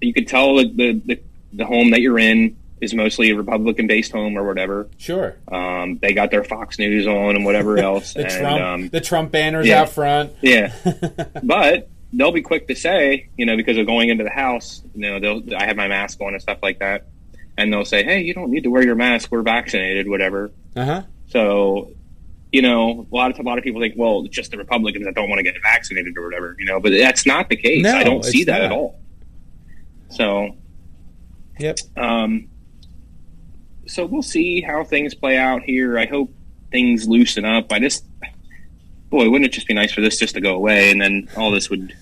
you 0.00 0.12
could 0.12 0.28
tell 0.28 0.56
the 0.56 1.00
the, 1.04 1.20
the 1.52 1.64
home 1.64 1.90
that 1.90 2.00
you're 2.00 2.18
in 2.18 2.56
is 2.80 2.94
mostly 2.94 3.30
a 3.30 3.36
Republican-based 3.36 4.10
home 4.10 4.38
or 4.38 4.44
whatever. 4.46 4.88
Sure. 4.96 5.36
Um, 5.52 5.98
they 5.98 6.12
got 6.12 6.30
their 6.30 6.44
Fox 6.44 6.78
News 6.78 7.06
on 7.06 7.36
and 7.36 7.44
whatever 7.44 7.78
else, 7.90 8.14
The 8.14 8.22
and 8.22 8.30
Trump, 8.30 8.62
um, 8.62 8.88
the 8.88 9.00
Trump 9.00 9.30
banners 9.30 9.66
yeah. 9.66 9.82
out 9.82 9.90
front. 9.90 10.32
Yeah, 10.40 10.74
but 11.42 11.88
they'll 12.12 12.32
be 12.32 12.42
quick 12.42 12.68
to 12.68 12.74
say, 12.74 13.28
you 13.36 13.46
know, 13.46 13.56
because 13.56 13.76
of 13.76 13.86
going 13.86 14.08
into 14.08 14.24
the 14.24 14.30
house, 14.30 14.82
you 14.94 15.02
know, 15.02 15.20
they'll 15.20 15.54
I 15.54 15.66
have 15.66 15.76
my 15.76 15.88
mask 15.88 16.20
on 16.20 16.32
and 16.32 16.42
stuff 16.42 16.58
like 16.62 16.80
that, 16.80 17.06
and 17.56 17.72
they'll 17.72 17.84
say, 17.84 18.02
hey, 18.02 18.22
you 18.22 18.34
don't 18.34 18.50
need 18.50 18.64
to 18.64 18.70
wear 18.70 18.82
your 18.82 18.96
mask. 18.96 19.30
We're 19.30 19.42
vaccinated, 19.42 20.08
whatever. 20.08 20.50
Uh 20.74 20.84
huh. 20.84 21.02
So, 21.28 21.92
you 22.52 22.62
know, 22.62 23.06
a 23.10 23.14
lot 23.14 23.30
of 23.30 23.38
a 23.38 23.42
lot 23.42 23.58
of 23.58 23.64
people 23.64 23.80
think, 23.80 23.94
well, 23.96 24.24
it's 24.24 24.34
just 24.34 24.50
the 24.50 24.56
Republicans 24.58 25.04
that 25.04 25.14
don't 25.14 25.28
want 25.28 25.38
to 25.38 25.42
get 25.44 25.54
vaccinated 25.62 26.16
or 26.18 26.24
whatever, 26.24 26.56
you 26.58 26.64
know, 26.66 26.80
but 26.80 26.92
that's 26.92 27.24
not 27.26 27.48
the 27.48 27.56
case. 27.56 27.82
No, 27.82 27.94
I 27.96 28.02
don't 28.02 28.24
see 28.24 28.44
that 28.44 28.62
at 28.62 28.72
all. 28.72 28.98
So, 30.08 30.56
Yep. 31.60 31.78
um, 31.96 32.48
so 33.86 34.06
we'll 34.06 34.22
see 34.22 34.60
how 34.60 34.82
things 34.82 35.14
play 35.14 35.36
out 35.36 35.62
here. 35.62 35.98
I 35.98 36.06
hope 36.06 36.32
things 36.72 37.06
loosen 37.06 37.44
up. 37.44 37.72
I 37.72 37.78
just, 37.78 38.04
boy, 39.10 39.28
wouldn't 39.28 39.46
it 39.46 39.52
just 39.52 39.68
be 39.68 39.74
nice 39.74 39.92
for 39.92 40.00
this 40.00 40.18
just 40.18 40.34
to 40.34 40.40
go 40.40 40.54
away 40.54 40.90
and 40.90 41.00
then 41.00 41.28
all 41.36 41.50
this 41.50 41.70
would, 41.70 41.94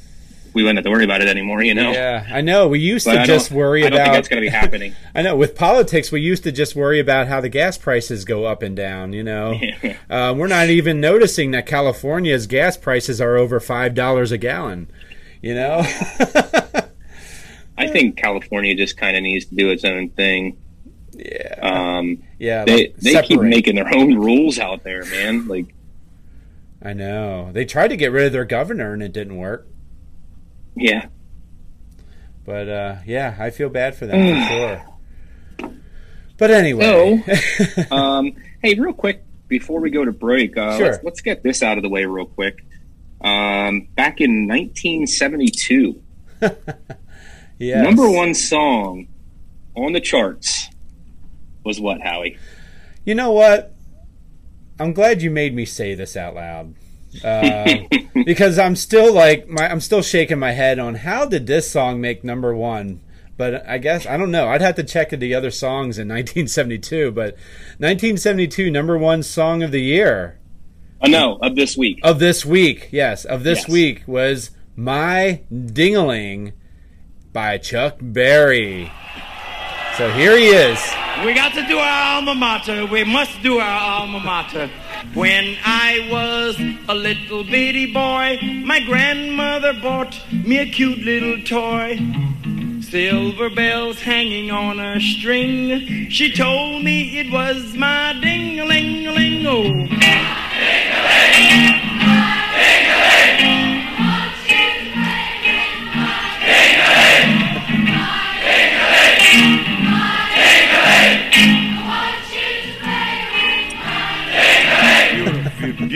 we 0.59 0.65
wouldn't 0.65 0.79
have 0.79 0.85
to 0.85 0.91
worry 0.91 1.05
about 1.05 1.23
it 1.23 1.29
anymore, 1.29 1.63
you 1.63 1.73
know? 1.73 1.93
Yeah, 1.93 2.27
I 2.29 2.41
know. 2.41 2.67
We 2.69 2.81
used 2.81 3.07
But 3.07 3.15
to 3.15 3.21
I 3.21 3.27
just 3.27 3.51
worry 3.53 3.85
I 3.85 3.91
don't 3.91 3.95
about. 3.95 4.05
think 4.07 4.15
that's 4.17 4.29
going 4.29 4.43
to 4.43 4.47
be 4.47 4.51
happening. 4.51 4.95
I 5.15 5.23
know 5.23 5.37
with 5.37 5.55
politics, 5.55 6.11
we 6.11 6.21
used 6.21 6.43
to 6.43 6.53
just 6.53 6.75
worry 6.75 6.99
about 6.99 7.29
how 7.29 7.41
the 7.41 7.49
gas 7.49 7.79
prices 7.79 8.25
go 8.25 8.45
up 8.45 8.61
and 8.63 8.75
down. 8.77 9.13
You 9.13 9.23
know, 9.23 9.53
Yeah. 9.83 9.97
uh, 10.11 10.35
we're 10.37 10.49
not 10.49 10.69
even 10.69 11.01
noticing 11.01 11.53
that 11.53 11.67
California's 11.67 12.47
gas 12.47 12.77
prices 12.77 13.21
are 13.21 13.37
over 13.37 13.61
five 13.61 13.95
dollars 13.95 14.33
a 14.33 14.39
gallon. 14.39 14.91
You 15.41 15.55
know, 15.55 15.83
I 17.79 17.87
think 17.87 18.17
California 18.17 18.75
just 18.75 18.97
kind 18.97 19.17
of 19.17 19.23
needs 19.23 19.47
to 19.47 19.55
do 19.55 19.71
its 19.71 19.85
own 19.85 20.09
thing. 20.11 20.57
yeah, 21.15 21.59
Um, 21.63 22.23
yeah. 22.39 22.65
they 22.65 22.89
like, 22.89 22.97
they 22.97 23.23
keep 23.23 23.41
making 23.41 23.77
their 23.77 23.95
own 23.95 24.17
rules 24.17 24.59
out 24.59 24.83
there, 24.83 25.05
man. 25.05 25.47
Like, 25.47 25.67
I 26.83 26.93
know 26.93 27.51
they 27.53 27.65
tried 27.65 27.89
to 27.89 27.97
get 27.97 28.11
rid 28.13 28.27
of 28.27 28.33
their 28.33 28.45
governor 28.45 28.93
and 28.93 29.03
it 29.03 29.13
didn't 29.13 29.37
work. 29.37 29.67
Yeah, 30.79 31.07
But 32.45 32.69
uh, 32.69 32.97
yeah, 33.07 33.37
I 33.39 33.51
feel 33.51 33.69
bad 33.69 33.95
for 33.95 34.07
them 34.07 34.19
for 34.19 34.49
sure. 35.69 35.71
But 36.37 36.51
anyway, 36.53 37.23
um, 37.91 38.33
hey, 38.63 38.75
real 38.75 38.93
quick 38.93 39.25
before 39.49 39.81
we 39.81 39.91
go 39.91 40.05
to 40.05 40.13
break, 40.13 40.57
uh, 40.57 40.77
Sure. 40.77 40.87
let's, 40.87 41.05
let's 41.05 41.21
get 41.21 41.43
this 41.43 41.63
out 41.63 41.79
of 41.79 41.83
the 41.83 41.89
way 41.89 42.05
real 42.05 42.27
quick. 42.27 42.65
Um, 43.21 43.89
back 43.97 44.21
in 44.21 44.47
1972, 44.47 46.01
yes. 47.59 47.83
number 47.85 48.09
one 48.09 48.35
song 48.35 49.09
on 49.75 49.93
the 49.93 50.01
charts 50.01 50.69
was 51.65 51.81
what, 51.81 52.01
Howie? 52.01 52.39
You 53.05 53.15
know 53.17 53.33
what? 53.33 53.75
I'm 54.79 54.93
glad 54.93 55.23
you 55.23 55.31
made 55.33 55.55
me 55.55 55.65
say 55.65 55.95
this 55.95 56.17
out 56.17 56.35
loud. 56.37 56.75
Uh, 57.25 57.79
because 58.27 58.59
I'm 58.59 58.77
still 58.77 59.13
like 59.13 59.49
my 59.49 59.71
I'm 59.71 59.81
still 59.81 60.03
shaking 60.03 60.39
my 60.39 60.53
head 60.53 60.79
on 60.79 60.95
how 60.97 61.25
did 61.27 61.47
this 61.47 61.71
song 61.71 62.01
make 62.01 62.23
number 62.25 62.55
one. 62.55 63.01
But 63.37 63.67
I 63.69 63.79
guess 63.79 64.05
I 64.07 64.17
don't 64.17 64.31
know. 64.33 64.49
I'd 64.49 64.61
have 64.63 64.75
to 64.77 64.83
check 64.85 65.11
the 65.11 65.35
other 65.35 65.51
songs 65.51 65.99
in 65.99 66.09
1972. 66.09 67.13
But 67.13 67.35
1972 67.79 68.71
number 68.71 68.99
one 68.99 69.23
song 69.23 69.63
of 69.63 69.71
the 69.71 69.81
year 69.83 70.39
Oh, 71.01 71.07
no, 71.07 71.37
of 71.41 71.55
this 71.55 71.77
week. 71.77 72.01
of 72.03 72.19
this 72.19 72.45
week, 72.45 72.89
yes, 72.91 73.25
of 73.25 73.45
this 73.45 73.61
Yes. 73.61 73.69
week 73.69 74.03
was 74.07 74.51
"My 74.75 75.43
Dingaling" 75.53 76.53
by 77.33 77.59
Chuck 77.59 77.99
Berry. 78.01 78.91
So 79.97 80.11
here 80.13 80.37
he 80.37 80.47
is. 80.49 80.79
We 81.25 81.35
got 81.35 81.55
to 81.55 81.65
do 81.67 81.79
our 81.79 82.17
alma 82.17 82.35
mater. 82.35 82.87
We 82.87 83.05
must 83.05 83.41
do 83.43 83.59
our 83.59 83.81
alma 83.81 84.19
mater. 84.21 84.69
When 85.15 85.57
I 85.65 86.09
was 86.11 86.59
a 86.89 86.95
little 86.95 87.45
bitty 87.45 87.93
boy, 87.93 88.39
my 88.65 88.81
grandmother 88.81 89.73
bought 89.73 90.21
me 90.33 90.59
a 90.59 90.67
cute 90.67 90.99
little 90.99 91.41
toy. 91.43 92.01
Silver 92.81 93.51
bells 93.51 94.01
hanging 94.01 94.51
on 94.51 94.81
a 94.81 95.01
string. 95.01 96.11
She 96.11 96.33
told 96.33 96.83
me 96.83 97.21
it 97.21 97.31
was 97.31 97.75
my 97.75 98.19
ding-a-ling-a-ling. 98.21 99.47
Oh. 99.47 99.87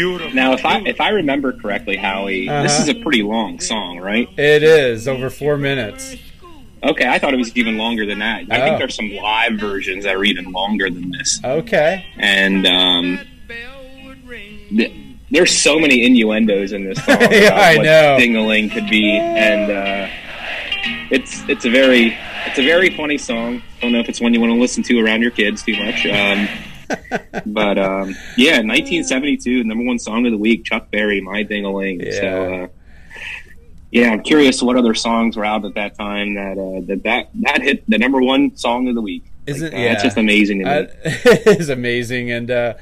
Beautiful. 0.08 0.34
Now, 0.34 0.52
if 0.54 0.64
I 0.64 0.80
if 0.80 1.00
I 1.00 1.10
remember 1.10 1.52
correctly, 1.52 1.96
Howie, 1.96 2.48
this 2.48 2.72
Uh-huh. 2.72 2.82
is 2.82 2.88
a 2.88 2.94
pretty 2.94 3.22
long 3.22 3.60
song, 3.60 3.98
right? 3.98 4.28
It 4.36 4.62
is 4.62 5.06
over 5.08 5.30
four 5.30 5.56
minutes. 5.56 6.16
Okay, 6.84 7.06
I 7.06 7.18
thought 7.20 7.32
it 7.32 7.36
was 7.36 7.56
even 7.56 7.76
longer 7.78 8.04
than 8.04 8.18
that. 8.18 8.44
I 8.50 8.60
Oh. 8.60 8.64
think 8.64 8.78
there's 8.78 8.96
some 8.96 9.12
live 9.14 9.52
versions 9.54 10.02
that 10.04 10.16
are 10.16 10.24
even 10.24 10.50
longer 10.50 10.90
than 10.90 11.12
this. 11.12 11.40
Okay. 11.44 12.04
And 12.16 12.66
um, 12.66 13.20
Bell 13.46 13.56
would 14.04 14.26
ring. 14.26 14.58
th- 14.76 14.92
there's 15.30 15.52
so 15.56 15.78
many 15.78 16.04
innuendos 16.04 16.72
in 16.72 16.84
this 16.84 17.02
song 17.04 17.18
Yeah, 17.30 17.54
I 17.54 17.76
know. 17.76 18.16
ding-a-ling 18.18 18.70
could 18.70 18.88
be, 18.90 19.10
and 19.16 19.70
uh, 19.70 20.08
it's 21.10 21.42
it's 21.48 21.64
a 21.64 21.70
very 21.70 22.16
it's 22.46 22.58
a 22.58 22.64
very 22.64 22.90
funny 22.90 23.16
song. 23.18 23.62
I 23.78 23.80
Don't 23.82 23.92
know 23.92 24.00
if 24.00 24.08
it's 24.08 24.20
one 24.20 24.34
you 24.34 24.40
want 24.40 24.52
to 24.52 24.58
listen 24.58 24.82
to 24.84 24.98
around 24.98 25.22
your 25.22 25.30
kids 25.30 25.62
too 25.62 25.76
much. 25.76 26.04
Um, 26.06 26.48
but 27.46 27.78
um, 27.78 28.14
yeah, 28.36 28.56
1972, 28.62 29.64
number 29.64 29.84
one 29.84 29.98
song 29.98 30.26
of 30.26 30.32
the 30.32 30.38
week, 30.38 30.64
Chuck 30.64 30.90
Berry, 30.90 31.20
"My 31.20 31.42
Ding-a-Ling." 31.42 32.00
So. 32.00 32.22
Yeah. 32.22 32.64
Uh, 32.64 32.68
yeah, 33.92 34.10
I'm 34.10 34.22
curious 34.22 34.62
what 34.62 34.76
other 34.78 34.94
songs 34.94 35.36
were 35.36 35.44
out 35.44 35.66
at 35.66 35.74
that 35.74 35.98
time 35.98 36.34
that 36.34 36.56
uh, 36.56 36.80
that, 36.86 37.02
that 37.04 37.28
that 37.42 37.60
hit 37.60 37.84
the 37.88 37.98
number 37.98 38.22
one 38.22 38.56
song 38.56 38.88
of 38.88 38.94
the 38.94 39.02
week. 39.02 39.22
Isn't 39.46 39.74
uh, 39.74 39.76
yeah? 39.76 39.92
It's 39.92 40.02
just 40.02 40.16
amazing 40.16 40.60
to 40.60 40.64
me. 40.64 40.70
Uh, 40.70 40.86
it 41.04 41.46
is 41.60 41.68
amazing, 41.68 42.30
and 42.30 42.50
uh, 42.50 42.74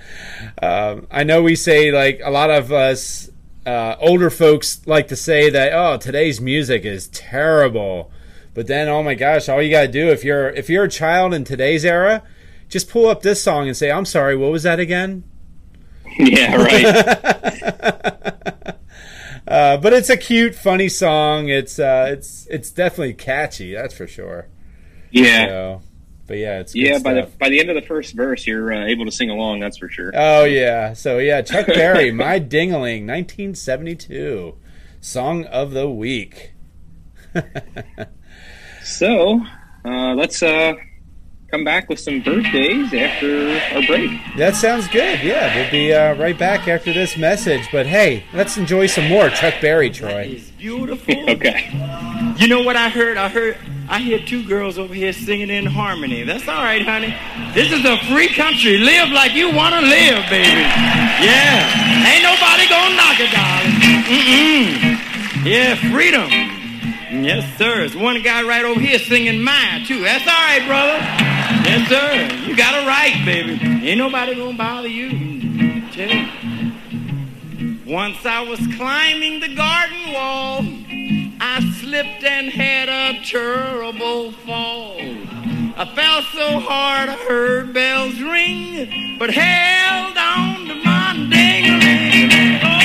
um, 0.62 1.08
I 1.10 1.24
know 1.24 1.42
we 1.42 1.56
say 1.56 1.90
like 1.90 2.20
a 2.22 2.30
lot 2.30 2.50
of 2.50 2.70
us 2.70 3.28
uh, 3.66 3.96
older 3.98 4.30
folks 4.30 4.86
like 4.86 5.08
to 5.08 5.16
say 5.16 5.50
that 5.50 5.72
oh 5.72 5.96
today's 5.96 6.40
music 6.40 6.84
is 6.84 7.08
terrible, 7.08 8.12
but 8.54 8.68
then 8.68 8.88
oh 8.88 9.02
my 9.02 9.14
gosh, 9.14 9.48
all 9.48 9.60
you 9.60 9.70
gotta 9.70 9.88
do 9.88 10.10
if 10.10 10.22
you're 10.22 10.50
if 10.50 10.70
you're 10.70 10.84
a 10.84 10.88
child 10.88 11.34
in 11.34 11.42
today's 11.42 11.84
era, 11.84 12.22
just 12.70 12.88
pull 12.88 13.08
up 13.08 13.20
this 13.22 13.42
song 13.42 13.66
and 13.68 13.76
say 13.76 13.90
I'm 13.90 14.06
sorry, 14.06 14.36
what 14.36 14.50
was 14.50 14.62
that 14.62 14.80
again? 14.80 15.24
yeah, 16.18 16.56
right. 16.56 18.36
Uh, 19.46 19.76
but 19.76 19.92
it's 19.92 20.08
a 20.08 20.16
cute, 20.16 20.54
funny 20.54 20.88
song. 20.88 21.48
It's 21.48 21.80
uh, 21.80 22.06
it's 22.12 22.46
it's 22.48 22.70
definitely 22.70 23.14
catchy, 23.14 23.74
that's 23.74 23.92
for 23.92 24.06
sure. 24.06 24.46
Yeah, 25.10 25.46
So, 25.46 25.82
but 26.28 26.36
yeah, 26.38 26.60
it's 26.60 26.72
good 26.72 26.82
yeah. 26.82 26.98
By 27.00 27.14
the 27.14 27.22
by 27.40 27.48
the 27.48 27.58
end 27.58 27.68
of 27.68 27.74
the 27.74 27.82
first 27.82 28.14
verse, 28.14 28.46
you're 28.46 28.72
uh, 28.72 28.86
able 28.86 29.06
to 29.06 29.10
sing 29.10 29.28
along. 29.28 29.58
That's 29.58 29.76
for 29.76 29.88
sure. 29.88 30.12
Oh 30.14 30.44
yeah. 30.44 30.92
So 30.92 31.18
yeah, 31.18 31.42
Chuck 31.42 31.66
Berry, 31.66 32.12
My 32.12 32.38
Dingaling, 32.38 33.08
1972, 33.08 34.54
song 35.00 35.46
of 35.46 35.72
the 35.72 35.90
week. 35.90 36.52
So 38.84 39.44
uh, 39.84 40.14
let's 40.14 40.44
uh, 40.44 40.74
come 41.50 41.64
back 41.64 41.88
with 41.88 41.98
some 41.98 42.20
birthdays 42.20 42.94
after 42.94 43.58
our 43.74 43.84
break. 43.86 44.10
That 44.36 44.54
sounds 44.54 44.86
good. 44.88 45.20
Yeah, 45.20 45.54
we'll 45.56 45.70
be 45.70 45.92
uh, 45.92 46.14
right 46.14 46.38
back 46.38 46.68
after 46.68 46.92
this 46.92 47.16
message. 47.16 47.68
But 47.72 47.86
hey, 47.86 48.24
let's 48.32 48.56
enjoy 48.56 48.86
some 48.86 49.08
more 49.08 49.28
Chuck 49.30 49.54
Berry, 49.60 49.90
Troy. 49.90 50.30
It's 50.36 50.50
beautiful. 50.50 51.14
Okay. 51.30 51.70
You 52.38 52.48
know 52.48 52.62
what 52.62 52.76
I 52.76 52.88
heard? 52.88 53.16
I 53.16 53.28
heard 53.28 53.56
I 53.88 53.98
hear 54.00 54.18
two 54.18 54.44
girls 54.44 54.78
over 54.78 54.92
here 54.92 55.12
singing 55.12 55.48
in 55.48 55.64
harmony. 55.64 56.22
That's 56.24 56.46
all 56.48 56.62
right, 56.62 56.82
honey. 56.82 57.14
This 57.54 57.72
is 57.72 57.84
a 57.84 57.96
free 58.10 58.28
country. 58.28 58.78
Live 58.78 59.10
like 59.10 59.32
you 59.32 59.54
want 59.54 59.74
to 59.74 59.80
live, 59.80 60.28
baby. 60.28 60.62
Yeah. 61.22 62.06
Ain't 62.06 62.24
nobody 62.24 62.68
gonna 62.68 62.96
knock 62.96 63.20
it, 63.20 63.30
darling. 63.30 63.78
Mm-mm. 64.10 65.44
Yeah, 65.44 65.74
freedom. 65.90 66.59
Yes, 67.10 67.58
sir. 67.58 67.78
There's 67.78 67.96
one 67.96 68.22
guy 68.22 68.42
right 68.42 68.64
over 68.64 68.80
here 68.80 68.98
singing 68.98 69.42
mine, 69.42 69.84
too. 69.84 70.00
That's 70.00 70.26
all 70.26 70.32
right, 70.32 70.64
brother. 70.66 70.98
Yes, 71.68 71.88
sir. 71.88 72.48
You 72.48 72.56
got 72.56 72.82
a 72.82 72.86
right, 72.86 73.20
baby. 73.24 73.58
Ain't 73.88 73.98
nobody 73.98 74.34
gonna 74.34 74.56
bother 74.56 74.88
you. 74.88 75.10
Once 77.84 78.24
I 78.24 78.42
was 78.48 78.60
climbing 78.76 79.40
the 79.40 79.54
garden 79.54 80.12
wall. 80.12 80.64
I 81.42 81.60
slipped 81.80 82.22
and 82.22 82.48
had 82.50 82.88
a 82.88 83.24
terrible 83.24 84.32
fall. 84.32 85.00
I 85.00 85.90
fell 85.94 86.22
so 86.22 86.60
hard 86.60 87.08
I 87.08 87.16
heard 87.26 87.72
bells 87.72 88.20
ring, 88.20 89.16
but 89.18 89.30
held 89.30 90.18
on 90.18 90.66
to 90.68 90.74
my 90.84 91.14
ding-a-ling. 91.30 92.79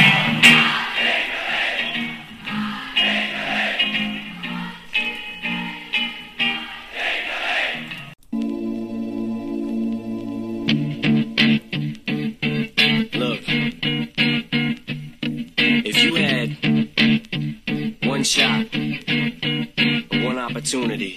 Opportunity 20.76 21.16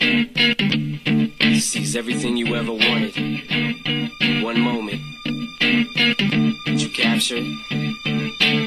to 1.40 1.60
seize 1.60 1.96
everything 1.96 2.36
you 2.36 2.54
ever 2.54 2.72
wanted, 2.72 3.14
one 4.42 4.60
moment 4.60 5.00
that 5.60 6.76
you 6.78 6.88
captured, 6.90 7.42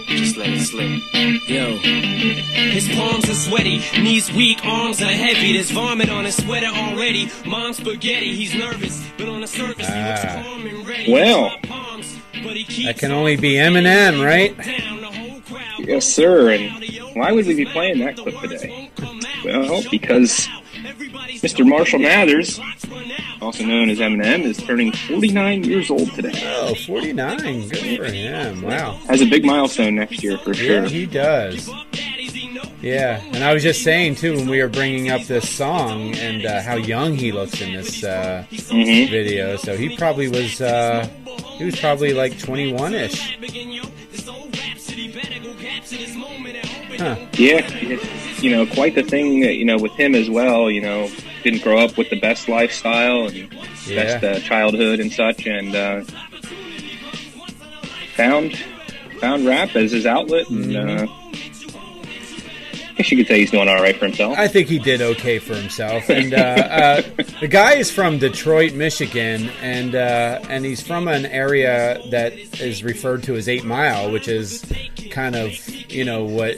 just 0.07 0.35
let 0.37 0.49
it 0.49 0.59
slip. 0.61 1.01
Yo, 1.49 1.77
his 1.77 2.89
palms 2.89 3.29
are 3.29 3.33
sweaty, 3.33 3.79
knees 4.01 4.31
weak, 4.33 4.63
arms 4.65 5.01
are 5.01 5.05
heavy. 5.05 5.53
There's 5.53 5.71
vomit 5.71 6.09
on 6.09 6.25
his 6.25 6.35
sweater 6.35 6.67
already. 6.67 7.29
Mom's 7.45 7.77
spaghetti, 7.77 8.35
he's 8.35 8.53
nervous, 8.53 9.01
but 9.17 9.29
on 9.29 9.41
the 9.41 9.47
surface 9.47 9.87
he 9.87 9.93
looks 9.93 10.25
Ah. 10.25 10.43
calm 10.43 10.65
and 10.65 10.87
ready. 10.87 11.11
Well. 11.11 11.51
That 12.83 12.97
can 12.97 13.11
only 13.11 13.35
be 13.37 13.53
Eminem, 13.53 14.23
right? 14.25 14.55
Yes, 15.79 16.05
sir. 16.07 16.49
And 16.51 16.83
why 17.13 17.31
would 17.31 17.45
we 17.45 17.53
be 17.55 17.65
playing 17.65 17.99
that 17.99 18.17
clip 18.17 18.39
today? 18.41 18.89
Well, 19.45 19.83
because 19.91 20.49
Mr. 21.41 21.67
Marshall 21.67 21.99
Mathers, 21.99 22.59
also 23.41 23.63
known 23.65 23.89
as 23.89 23.97
Eminem, 23.99 24.43
is 24.43 24.57
turning 24.57 24.91
49 24.91 25.63
years 25.63 25.89
old 25.89 26.11
today. 26.13 26.31
Oh, 26.61 26.75
49. 26.75 27.67
Good 27.69 27.97
for 27.97 28.05
him. 28.05 28.61
Wow. 28.61 28.93
Has 29.07 29.21
a 29.21 29.25
big 29.29 29.43
milestone 29.43 29.95
next 29.95 30.21
year 30.23 30.37
for 30.37 30.53
sure. 30.53 30.83
Yeah, 30.83 30.87
he 30.89 31.05
does. 31.07 31.69
Yeah, 32.81 33.21
and 33.33 33.43
I 33.43 33.53
was 33.53 33.61
just 33.63 33.83
saying 33.83 34.15
too 34.15 34.35
when 34.35 34.49
we 34.49 34.61
were 34.61 34.67
bringing 34.69 35.09
up 35.11 35.21
this 35.23 35.47
song 35.49 36.15
and 36.15 36.45
uh, 36.45 36.61
how 36.63 36.75
young 36.75 37.15
he 37.15 37.31
looks 37.31 37.61
in 37.61 37.73
this 37.73 38.03
uh, 38.03 38.43
Mhm. 38.51 39.09
video. 39.09 39.55
So 39.57 39.77
he 39.77 39.95
probably 39.95 40.27
was 40.27 40.59
uh, 40.61 41.07
he 41.57 41.65
was 41.65 41.79
probably 41.79 42.13
like 42.13 42.39
21 42.39 42.93
ish. 42.95 43.37
Huh. 46.97 47.15
Yeah, 47.33 47.61
it's, 47.71 48.43
you 48.43 48.51
know, 48.51 48.65
quite 48.67 48.93
the 48.95 49.03
thing, 49.03 49.43
you 49.43 49.65
know, 49.65 49.77
with 49.77 49.93
him 49.93 50.13
as 50.15 50.29
well. 50.29 50.69
You 50.71 50.81
know, 50.81 51.09
didn't 51.43 51.63
grow 51.63 51.79
up 51.79 51.97
with 51.97 52.09
the 52.09 52.19
best 52.19 52.47
lifestyle 52.47 53.27
and 53.27 53.35
Yeah. 53.87 54.19
best 54.19 54.23
uh, 54.23 54.39
childhood 54.39 54.99
and 54.99 55.11
such, 55.11 55.45
and 55.47 55.75
uh, 55.75 56.01
found 58.15 58.55
found 59.19 59.45
rap 59.45 59.75
as 59.75 59.91
his 59.91 60.05
outlet. 60.05 60.49
And 60.49 60.75
uh, 60.75 61.07
I 62.89 62.93
guess 62.97 63.11
you 63.11 63.17
could 63.17 63.27
say 63.27 63.39
he's 63.39 63.51
doing 63.51 63.67
all 63.67 63.81
right 63.81 63.95
for 63.97 64.05
himself. 64.05 64.37
I 64.37 64.47
think 64.47 64.67
he 64.67 64.77
did 64.79 65.01
okay 65.01 65.39
for 65.39 65.55
himself. 65.55 66.09
And 66.09 66.33
uh, 66.33 66.37
uh, 66.37 67.01
the 67.39 67.47
guy 67.47 67.73
is 67.75 67.89
from 67.89 68.19
Detroit, 68.19 68.73
Michigan, 68.73 69.49
and 69.61 69.95
uh, 69.95 70.39
and 70.49 70.65
he's 70.65 70.85
from 70.85 71.07
an 71.07 71.25
area 71.25 71.99
that 72.11 72.33
is 72.61 72.83
referred 72.83 73.23
to 73.23 73.35
as 73.35 73.47
Eight 73.49 73.63
Mile, 73.63 74.11
which 74.11 74.27
is 74.27 74.63
kind 75.11 75.35
of 75.35 75.51
you 75.91 76.05
know 76.05 76.23
what 76.25 76.57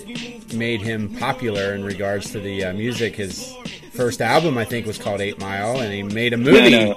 made 0.53 0.81
him 0.81 1.15
popular 1.15 1.73
in 1.73 1.83
regards 1.83 2.31
to 2.31 2.39
the 2.39 2.65
uh, 2.65 2.73
music. 2.73 3.15
His 3.15 3.53
first 3.93 4.21
album, 4.21 4.57
I 4.57 4.65
think, 4.65 4.85
was 4.85 4.97
called 4.97 5.21
Eight 5.21 5.39
Mile, 5.39 5.79
and 5.79 5.93
he 5.93 6.03
made 6.03 6.33
a 6.33 6.37
movie. 6.37 6.71
No, 6.71 6.95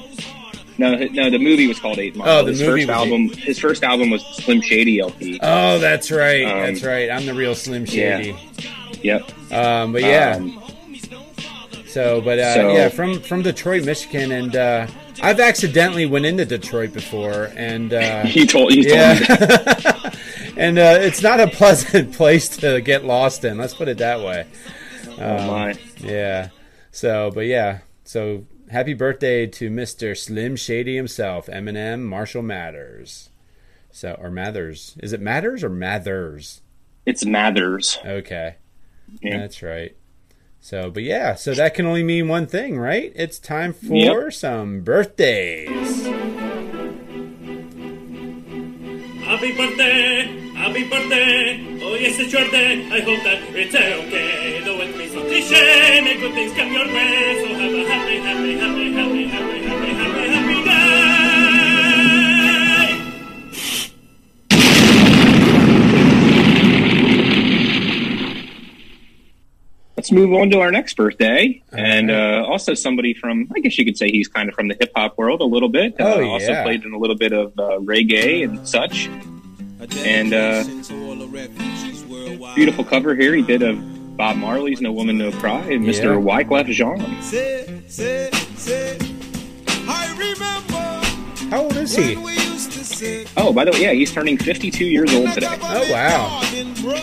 no, 0.79 0.95
no, 0.97 1.07
no. 1.07 1.31
The 1.31 1.39
movie 1.39 1.67
was 1.67 1.79
called 1.79 1.99
Eight 1.99 2.17
Mile. 2.17 2.29
Oh, 2.29 2.45
the 2.45 2.51
his 2.53 2.61
movie 2.63 2.87
first 2.87 2.91
album. 2.91 3.29
His 3.31 3.59
first 3.59 3.83
album 3.85 4.11
was 4.11 4.23
Slim 4.37 4.61
Shady 4.61 5.01
LP. 5.01 5.39
Oh, 5.43 5.79
that's 5.79 6.11
right. 6.11 6.45
Um, 6.45 6.59
that's 6.61 6.83
right. 6.83 7.11
I'm 7.11 7.27
the 7.27 7.35
real 7.35 7.55
Slim 7.55 7.85
Shady. 7.87 8.37
Yep. 9.03 9.53
Um, 9.53 9.93
but 9.93 10.03
yeah. 10.03 10.37
Um, 10.37 10.63
So, 11.87 12.21
but 12.21 12.39
uh, 12.39 12.55
So- 12.55 12.75
yeah, 12.75 12.89
from 12.91 13.21
from 13.21 13.43
Detroit, 13.43 13.85
Michigan, 13.85 14.31
and 14.33 14.55
uh, 14.55 14.87
I've 15.23 15.41
accidentally 15.41 16.05
went 16.05 16.27
into 16.27 16.45
Detroit 16.45 16.93
before, 16.93 17.51
and 17.57 17.93
uh, 17.95 18.23
he 18.27 18.47
told. 18.47 18.71
Told 18.71 18.85
me 18.85 18.87
yeah, 18.89 20.11
and 20.59 20.79
uh, 20.79 20.99
it's 21.01 21.23
not 21.23 21.41
a 21.41 21.47
pleasant 21.61 22.13
place 22.13 22.49
to 22.59 22.81
get 22.83 23.05
lost 23.07 23.45
in. 23.45 23.57
Let's 23.57 23.73
put 23.75 23.89
it 23.89 23.97
that 23.99 24.21
way. 24.21 24.47
Oh 25.19 25.37
Um, 25.39 25.47
my. 25.47 25.75
Yeah. 26.01 26.51
So, 26.97 27.31
but 27.31 27.45
yeah. 27.45 27.81
So, 28.05 28.47
happy 28.71 28.95
birthday 28.95 29.47
to 29.49 29.69
Mr. 29.69 30.17
Slim 30.17 30.57
Shady 30.57 30.97
himself, 30.97 31.47
Eminem 31.47 32.01
Marshall 32.01 32.41
Matters. 32.43 33.29
So, 33.91 34.17
or 34.19 34.31
Mathers. 34.31 34.97
Is 35.03 35.13
it 35.13 35.21
Matters 35.21 35.63
or 35.63 35.69
Mathers? 35.69 36.63
It's 37.05 37.27
Mathers. 37.27 37.99
Okay. 38.03 38.55
Yeah. 39.21 39.37
That's 39.41 39.63
right. 39.63 39.95
So, 40.59 40.91
but 40.91 41.03
yeah, 41.03 41.35
so 41.35 41.53
that 41.53 41.75
can 41.75 41.85
only 41.85 42.03
mean 42.03 42.29
one 42.29 42.47
thing, 42.47 42.79
right? 42.79 43.13
It's 43.15 43.39
time 43.39 43.75
for 43.75 43.95
Yep. 43.95 44.33
some 44.33 44.81
birthdays. 44.81 46.07
Happy 49.27 49.53
birthday, 49.55 50.23
happy 50.55 50.89
birthday. 50.89 51.79
Oh 51.83 51.95
yes, 51.95 52.19
it's 52.19 52.33
your 52.33 52.49
day. 52.51 52.87
I 52.91 53.01
hope 53.01 53.23
that 53.23 53.43
it's 53.55 53.75
okay. 53.75 54.76
Though 55.37 55.43
it 55.43 55.49
may 55.49 55.49
sound 55.49 55.61
cliche, 55.61 56.01
may 56.01 56.17
good 56.19 56.33
things 56.33 56.53
come 56.55 56.73
your 56.73 56.87
way. 56.87 57.45
So 57.45 57.49
have 57.55 57.73
a 57.75 57.85
happy, 57.87 58.17
happy, 58.21 58.57
happy, 58.59 58.93
happy, 58.93 59.27
happy, 59.29 59.59
happy, 59.61 59.91
happy, 59.93 60.29
happy 60.33 60.65
day. 60.65 60.77
Let's 69.97 70.11
move 70.11 70.33
on 70.33 70.49
to 70.51 70.61
our 70.61 70.71
next 70.71 70.97
birthday, 70.97 71.63
and 71.71 72.11
uh, 72.11 72.47
also 72.49 72.73
somebody 72.73 73.13
from, 73.13 73.51
I 73.55 73.61
guess 73.61 73.77
you 73.77 73.85
could 73.85 73.99
say 73.99 74.11
he's 74.11 74.29
kind 74.29 74.49
of 74.49 74.55
from 74.55 74.69
the 74.69 74.77
hip 74.81 74.93
hop 74.97 75.19
world 75.19 75.43
a 75.43 75.45
little 75.45 75.69
bit. 75.69 75.97
Oh, 75.99 76.23
uh, 76.23 76.29
Also 76.29 76.63
played 76.63 76.83
in 76.83 76.95
a 76.95 76.99
little 76.99 77.17
bit 77.17 77.33
of 77.33 77.49
uh, 77.59 77.79
reggae 77.81 78.43
and 78.43 78.67
such. 78.67 79.11
And 79.99 80.33
uh, 80.33 80.65
beautiful 82.55 82.85
cover 82.85 83.15
here. 83.15 83.35
He 83.35 83.43
did 83.43 83.63
of 83.63 83.96
Bob 84.17 84.37
Marley's 84.37 84.81
"No 84.81 84.93
Woman, 84.93 85.19
No 85.19 85.31
Cry" 85.31 85.59
and 85.61 85.85
Mr. 85.85 86.05
Yeah. 86.05 86.43
Wyclef 86.45 86.67
Jean. 86.67 87.23
Say, 87.23 87.83
say, 87.87 88.31
say. 88.57 88.99
I 89.89 90.09
remember 90.19 91.51
How 91.55 91.63
old 91.65 91.77
is 91.77 91.95
he? 91.95 92.15
when 92.17 92.25
we 92.25 92.33
used 92.35 92.73
to 92.73 92.85
sit 92.85 93.31
Oh, 93.37 93.53
by 93.53 93.65
the 93.65 93.73
way, 93.73 93.83
yeah, 93.83 93.93
he's 93.93 94.13
turning 94.13 94.39
52 94.39 94.85
years 94.85 95.15
old 95.15 95.33
today. 95.33 95.49
Oh, 95.61 95.93
wow. 95.93 96.41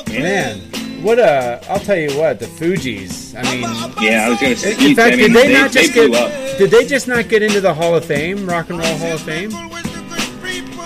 Man, 0.09 0.59
what 1.03 1.19
a! 1.19 1.61
I'll 1.69 1.79
tell 1.79 1.97
you 1.97 2.17
what, 2.17 2.39
the 2.39 2.45
Fugees. 2.47 3.35
I 3.37 3.43
mean, 3.51 3.61
Yeah, 4.05 4.25
I 4.25 4.29
was 4.29 4.41
gonna 4.41 4.55
say. 4.55 4.71
in 4.89 4.95
fact, 4.95 5.13
I 5.13 5.17
mean, 5.17 5.33
did 5.33 5.47
they, 5.47 5.53
not 5.53 5.71
they 5.71 5.81
just 5.83 5.93
blew 5.93 6.09
get? 6.09 6.51
up. 6.51 6.57
Did 6.57 6.71
they 6.71 6.85
just 6.85 7.07
not 7.07 7.27
get 7.29 7.41
into 7.43 7.61
the 7.61 7.73
Hall 7.73 7.95
of 7.95 8.05
Fame, 8.05 8.47
Rock 8.49 8.69
and 8.69 8.79
Roll 8.79 8.97
Hall 8.97 9.11
of 9.13 9.21
Fame? 9.21 9.51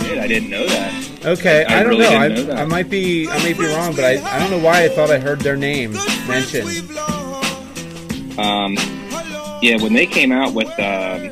Did, 0.00 0.18
I 0.18 0.26
didn't 0.26 0.50
know 0.50 0.66
that. 0.66 1.26
Okay, 1.26 1.64
I 1.64 1.80
I, 1.80 1.82
don't 1.82 1.90
really 1.90 2.10
know. 2.10 2.16
I, 2.18 2.28
didn't 2.28 2.46
know 2.48 2.54
that. 2.54 2.62
I 2.62 2.64
might 2.64 2.88
be, 2.90 3.28
I 3.28 3.38
might 3.38 3.58
be 3.58 3.66
wrong, 3.66 3.94
but 3.94 4.04
I, 4.04 4.36
I 4.36 4.38
don't 4.38 4.50
know 4.50 4.64
why 4.64 4.84
I 4.84 4.88
thought 4.88 5.10
I 5.10 5.18
heard 5.18 5.40
their 5.40 5.56
name 5.56 5.92
mentioned. 6.26 6.90
Um, 8.38 8.76
yeah, 9.60 9.76
when 9.82 9.92
they 9.92 10.06
came 10.06 10.30
out 10.30 10.54
with 10.54 10.68
um, 10.78 11.30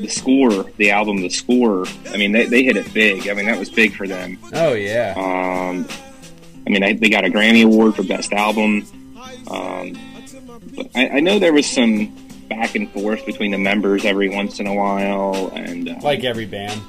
the 0.00 0.08
score, 0.08 0.64
the 0.76 0.90
album, 0.90 1.20
the 1.20 1.30
score. 1.30 1.86
I 2.10 2.16
mean, 2.16 2.32
they, 2.32 2.46
they 2.46 2.62
hit 2.62 2.76
it 2.76 2.92
big. 2.92 3.28
I 3.28 3.34
mean, 3.34 3.46
that 3.46 3.58
was 3.58 3.70
big 3.70 3.94
for 3.94 4.06
them. 4.06 4.38
Oh 4.52 4.74
yeah, 4.74 5.14
Um, 5.16 5.86
I 6.66 6.70
mean, 6.70 6.82
I, 6.82 6.92
they 6.94 7.08
got 7.08 7.24
a 7.24 7.28
Grammy 7.28 7.64
Award 7.64 7.94
for 7.96 8.02
Best 8.02 8.32
Album. 8.32 8.86
Um, 9.48 9.96
but 10.74 10.90
I, 10.94 11.08
I 11.08 11.20
know 11.20 11.38
there 11.38 11.52
was 11.52 11.66
some 11.66 12.14
back 12.48 12.74
and 12.74 12.90
forth 12.90 13.24
between 13.26 13.50
the 13.52 13.58
members 13.58 14.04
every 14.04 14.28
once 14.28 14.60
in 14.60 14.66
a 14.66 14.74
while, 14.74 15.50
and 15.54 15.88
uh, 15.88 15.96
like 16.02 16.24
every 16.24 16.46
band. 16.46 16.80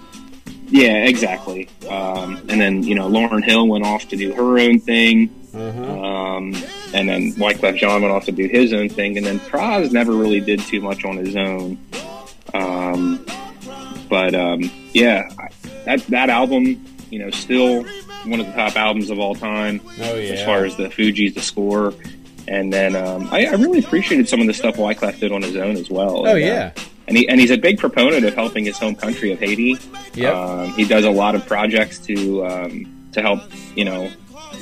Yeah, 0.70 1.06
exactly. 1.06 1.70
Um, 1.90 2.38
and 2.50 2.60
then 2.62 2.84
you 2.84 2.96
know, 2.96 3.08
Lauryn 3.10 3.44
Hill 3.44 3.68
went 3.68 3.86
off 3.86 4.08
to 4.10 4.16
do 4.16 4.34
her 4.34 4.60
own 4.60 4.80
thing. 4.80 5.34
Uh 5.56 5.72
huh. 5.72 6.04
Um, 6.04 6.56
and 6.94 7.10
then 7.10 7.34
Wyclef 7.34 7.78
Jean 7.78 8.02
went 8.02 8.14
off 8.14 8.26
to 8.26 8.32
do 8.32 8.48
his 8.48 8.74
own 8.74 8.90
thing, 8.90 9.18
and 9.18 9.26
then 9.26 9.40
Pras 9.40 9.92
never 9.92 10.12
really 10.12 10.40
did 10.40 10.60
too 10.60 10.82
much 10.82 11.04
on 11.06 11.18
his 11.18 11.36
own. 11.36 11.78
Um, 12.54 13.26
but 14.10 14.36
um, 14.36 14.70
yeah, 14.94 15.30
that 15.86 16.06
that 16.08 16.30
album, 16.30 16.84
you 17.10 17.20
know, 17.20 17.30
still 17.32 17.84
one 18.26 18.40
of 18.40 18.46
the 18.46 18.54
top 18.54 18.76
albums 18.76 19.10
of 19.10 19.20
all 19.20 19.36
time 19.36 19.80
Oh 20.02 20.16
yeah. 20.16 20.34
as 20.34 20.44
far 20.44 20.66
as 20.66 20.76
the 20.76 20.90
Fugees, 20.90 21.34
the 21.34 21.42
score. 21.42 21.94
And 22.48 22.72
then 22.72 22.96
um, 22.96 23.28
I, 23.32 23.46
I 23.46 23.52
really 23.54 23.80
appreciated 23.80 24.30
some 24.30 24.40
of 24.40 24.48
the 24.48 24.54
stuff 24.54 24.76
Wyclef 24.76 25.20
did 25.20 25.32
on 25.32 25.42
his 25.42 25.56
own 25.58 25.76
as 25.76 25.90
well. 25.90 26.20
Oh 26.28 26.36
And, 26.36 26.36
uh, 26.36 26.36
yeah. 26.36 26.72
And 27.08 27.18
he 27.18 27.28
and 27.28 27.40
he's 27.40 27.52
a 27.52 27.58
big 27.58 27.80
proponent 27.80 28.26
of 28.26 28.34
helping 28.34 28.66
his 28.66 28.78
home 28.78 28.96
country 28.96 29.32
of 29.32 29.40
Haiti. 29.40 29.78
Yep. 30.14 30.36
Um, 30.36 30.70
he 30.74 30.86
does 30.86 31.06
a 31.06 31.12
lot 31.12 31.36
of 31.36 31.46
projects 31.46 32.00
to 32.00 32.46
um, 32.46 33.10
to 33.14 33.22
help 33.22 33.42
you 33.76 33.86
know 33.86 34.12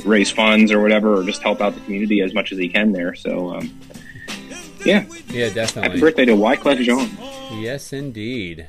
raise 0.05 0.31
funds 0.31 0.71
or 0.71 0.81
whatever, 0.81 1.19
or 1.19 1.23
just 1.23 1.41
help 1.41 1.61
out 1.61 1.73
the 1.73 1.81
community 1.81 2.21
as 2.21 2.33
much 2.33 2.51
as 2.51 2.57
he 2.57 2.69
can 2.69 2.91
there. 2.91 3.15
So 3.15 3.55
um, 3.55 3.79
yeah, 4.85 5.05
yeah, 5.29 5.49
definitely. 5.49 5.89
happy 5.89 5.99
birthday 5.99 6.25
to 6.25 6.33
Wyclef 6.33 6.83
Jean. 6.83 7.61
Yes, 7.61 7.93
indeed. 7.93 8.67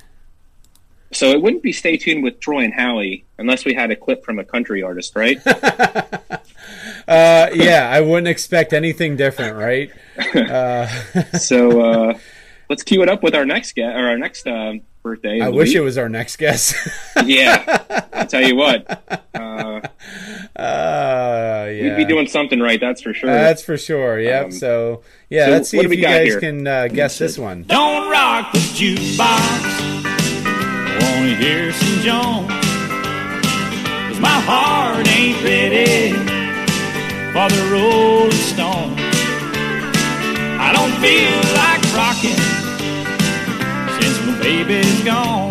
So 1.12 1.30
it 1.30 1.40
wouldn't 1.40 1.62
be 1.62 1.72
stay 1.72 1.96
tuned 1.96 2.24
with 2.24 2.40
Troy 2.40 2.64
and 2.64 2.74
Howie 2.74 3.24
unless 3.38 3.64
we 3.64 3.74
had 3.74 3.90
a 3.90 3.96
clip 3.96 4.24
from 4.24 4.38
a 4.38 4.44
country 4.44 4.82
artist, 4.82 5.14
right? 5.14 5.40
Uh, 7.08 7.48
yeah, 7.54 7.88
I 7.88 8.00
wouldn't 8.00 8.26
expect 8.26 8.72
anything 8.72 9.16
different, 9.16 9.56
right? 9.56 9.90
Uh, 10.34 10.86
so 11.38 11.80
uh, 11.80 12.18
let's 12.68 12.82
cue 12.82 13.02
it 13.02 13.08
up 13.08 13.22
with 13.22 13.34
our 13.34 13.44
next 13.44 13.74
guest 13.74 13.96
or 13.96 14.08
our 14.08 14.18
next 14.18 14.46
um 14.46 14.80
birthday. 15.02 15.40
I 15.40 15.48
of 15.48 15.54
wish 15.54 15.68
week. 15.68 15.76
it 15.76 15.80
was 15.80 15.96
our 15.98 16.08
next 16.08 16.36
guest. 16.36 16.74
yeah, 17.24 18.04
I'll 18.12 18.26
tell 18.26 18.42
you 18.42 18.56
what. 18.56 19.02
Uh, 19.36 19.80
Uh, 20.58 21.68
yeah. 21.70 21.82
We'd 21.82 21.96
be 21.96 22.04
doing 22.04 22.26
something 22.26 22.60
right, 22.60 22.80
that's 22.80 23.02
for 23.02 23.12
sure. 23.14 23.30
That's 23.30 23.62
for 23.62 23.76
sure. 23.76 24.18
Yep. 24.20 24.44
Um, 24.46 24.50
so 24.52 25.02
yeah, 25.28 25.46
so 25.46 25.50
let's 25.52 25.68
see 25.68 25.78
if 25.78 25.90
you 25.90 25.96
guys 26.02 26.28
here? 26.28 26.40
can 26.40 26.66
uh, 26.66 26.88
guess 26.88 27.18
this 27.18 27.38
one. 27.38 27.64
Don't 27.64 28.10
rock 28.10 28.52
the 28.52 28.58
jukebox. 28.58 30.06
Wanna 31.00 31.34
hear 31.36 31.72
some 31.72 32.00
Jones? 32.00 32.48
Cause 34.08 34.20
my 34.20 34.40
heart 34.48 35.06
ain't 35.08 35.42
ready 35.44 36.12
for 37.32 37.48
the 37.54 37.62
Rolling 37.70 38.30
Stones. 38.32 38.96
I 40.58 40.72
don't 40.72 40.94
feel 41.04 41.36
like 41.54 41.82
rocking 41.94 42.32
since 42.32 42.36
my 42.36 42.45
baby's 44.46 45.02
gone. 45.02 45.50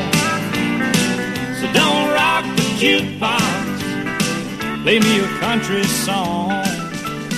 So 1.60 1.66
don't 1.74 2.14
rock 2.14 2.46
the 2.56 2.64
jukebox. 2.80 4.84
Play 4.84 5.00
me 5.02 5.20
a 5.20 5.28
country 5.40 5.84
song. 5.84 6.52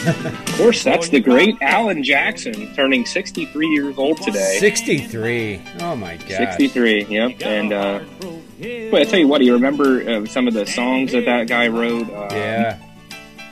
of 0.05 0.53
course, 0.55 0.83
that's 0.83 1.09
the 1.09 1.19
great 1.19 1.55
Alan 1.61 2.03
Jackson, 2.03 2.75
turning 2.75 3.07
63 3.07 3.67
years 3.69 3.97
old 3.97 4.21
today. 4.21 4.57
Sixty-three. 4.59 5.59
Oh 5.79 5.95
my 5.95 6.17
god. 6.17 6.27
63, 6.27 7.05
yep. 7.05 7.41
And, 7.41 7.73
uh, 7.73 8.01
but 8.91 9.01
I 9.01 9.03
tell 9.05 9.17
you 9.17 9.27
what, 9.27 9.39
do 9.39 9.45
you 9.45 9.53
remember 9.53 10.07
uh, 10.07 10.25
some 10.27 10.47
of 10.47 10.53
the 10.53 10.67
songs 10.67 11.11
that 11.13 11.25
that 11.25 11.47
guy 11.47 11.69
wrote? 11.69 12.03
Um, 12.03 12.29
Yeah. 12.37 12.77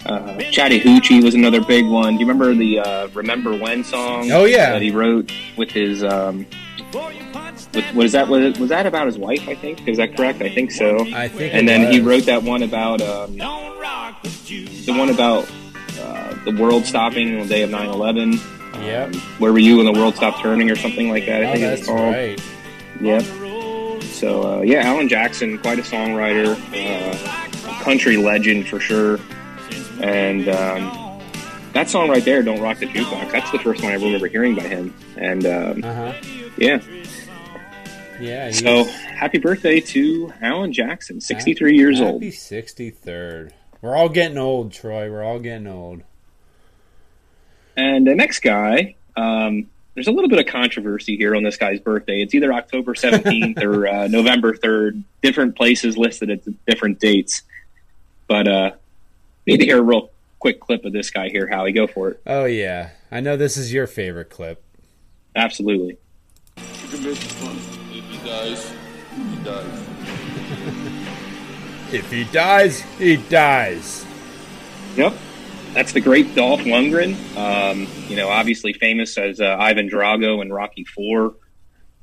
Uh, 0.06 0.38
Chattahoochee 0.52 1.24
was 1.24 1.34
another 1.34 1.60
big 1.66 1.88
one. 1.88 2.14
Do 2.14 2.20
you 2.20 2.28
remember 2.28 2.54
the 2.54 2.78
uh, 2.78 3.08
"Remember 3.16 3.58
When" 3.58 3.84
song? 3.84 4.32
Oh, 4.32 4.46
yeah. 4.46 4.74
that 4.74 4.84
he 4.84 4.92
wrote 4.92 5.32
with 5.58 5.72
his. 5.72 6.04
Um, 6.04 6.46
is 7.78 8.12
that? 8.14 8.28
Was, 8.28 8.58
was 8.60 8.70
that 8.70 8.86
about 8.86 9.06
his 9.08 9.18
wife? 9.18 9.48
I 9.48 9.56
think 9.56 9.88
is 9.88 9.98
that 9.98 10.16
correct? 10.16 10.42
I 10.42 10.50
think 10.50 10.72
so. 10.72 11.00
I 11.14 11.28
think. 11.28 11.54
and 11.54 11.68
then 11.68 11.92
he 11.92 12.00
wrote 12.02 12.24
that 12.26 12.44
one 12.44 12.64
about 12.64 13.02
um, 13.02 13.38
the 13.38 14.94
one 14.98 15.10
about 15.10 15.50
uh, 16.00 16.34
the 16.46 16.56
world 16.60 16.86
stopping 16.86 17.36
on 17.36 17.42
the 17.44 17.48
day 17.48 17.62
of 17.64 17.70
9-11. 17.70 18.40
Yep. 18.84 19.16
Where 19.40 19.52
were 19.54 19.60
you 19.60 19.78
when 19.78 19.86
the 19.86 19.94
world 19.94 20.16
stopped 20.16 20.40
turning, 20.42 20.70
or 20.70 20.76
something 20.76 21.10
like 21.10 21.26
that? 21.28 21.44
I 21.44 21.46
Oh, 21.48 21.52
think 21.54 21.62
that's 21.64 21.80
it's 21.82 21.88
called. 21.90 22.14
right. 22.14 22.42
Yep. 23.02 23.24
So 24.04 24.60
uh, 24.60 24.62
yeah, 24.62 24.82
Alan 24.88 25.08
Jackson, 25.08 25.58
quite 25.60 25.80
a 25.80 25.82
songwriter, 25.82 26.56
uh, 26.74 27.84
country 27.84 28.18
legend 28.18 28.68
for 28.68 28.80
sure. 28.80 29.20
And 30.02 30.48
um, 30.50 31.22
that 31.74 31.90
song 31.90 32.10
right 32.10 32.24
there, 32.24 32.42
"Don't 32.44 32.62
Rock 32.62 32.80
the 32.80 32.86
Jukebox," 32.88 33.32
that's 33.32 33.52
the 33.52 33.60
first 33.60 33.82
one 33.84 33.92
I 33.92 33.96
remember 33.96 34.28
hearing 34.28 34.56
by 34.56 34.64
him. 34.64 34.94
And 35.18 35.46
um, 35.46 35.84
Uh 35.84 35.94
huh. 35.94 36.14
yeah, 36.58 36.80
Yeah. 38.20 38.52
so 38.52 38.84
he's 38.86 38.94
happy 38.96 39.38
birthday 39.40 39.80
to 39.80 40.32
Alan 40.42 40.72
Jackson, 40.74 41.20
sixty-three 41.22 41.76
years 41.76 42.00
old. 42.02 42.22
Happy 42.24 42.32
sixty-third. 42.32 43.54
We're 43.82 43.96
all 43.96 44.10
getting 44.10 44.38
old, 44.38 44.72
Troy. 44.74 45.12
We're 45.12 45.24
all 45.24 45.40
getting 45.40 45.68
old. 45.68 46.02
And 47.78 48.08
the 48.08 48.16
next 48.16 48.40
guy, 48.40 48.96
um, 49.16 49.68
there's 49.94 50.08
a 50.08 50.12
little 50.12 50.30
bit 50.30 50.40
of 50.40 50.46
controversy 50.46 51.18
here 51.18 51.36
on 51.36 51.44
this 51.44 51.58
guy's 51.58 51.80
birthday. 51.80 52.22
It's 52.22 52.34
either 52.34 52.54
October 52.54 52.94
17th 52.96 53.62
or 53.64 53.88
uh, 53.88 54.08
November 54.08 54.54
3rd. 54.54 55.04
Different 55.22 55.56
places 55.56 55.98
listed 55.98 56.30
at 56.30 56.40
different 56.66 57.00
dates. 57.00 57.44
But 58.28 58.48
uh, 58.48 58.72
need 59.46 59.58
to 59.58 59.66
hear 59.66 59.80
a 59.80 59.84
real 59.84 60.10
quick 60.40 60.60
clip 60.60 60.86
of 60.86 60.94
this 60.94 61.10
guy 61.12 61.30
here, 61.30 61.48
Howie. 61.48 61.74
Go 61.74 61.86
for 61.86 62.10
it. 62.12 62.22
Oh 62.26 62.46
yeah, 62.46 62.92
I 63.12 63.20
know 63.20 63.36
this 63.38 63.58
is 63.58 63.74
your 63.74 63.88
favorite 63.88 64.30
clip. 64.30 64.64
Absolutely. 65.36 65.98
If 68.36 68.72
he 68.72 68.74
dies, 68.74 68.74
he 69.16 69.44
dies. 69.44 69.82
If 71.92 72.12
he 72.12 72.24
dies, 72.26 72.80
he 72.98 73.16
dies. 73.16 74.06
Yep. 74.98 75.14
That's 75.74 75.94
the 75.94 76.02
great 76.02 76.34
Dolph 76.36 76.62
Lundgren. 76.62 77.16
Um, 77.38 77.88
you 78.08 78.16
know, 78.16 78.28
obviously 78.28 78.74
famous 78.74 79.18
as 79.18 79.40
uh, 79.40 79.56
Ivan 79.60 79.90
Drago 79.90 80.42
in 80.42 80.52
Rocky 80.52 80.84
Four. 80.84 81.36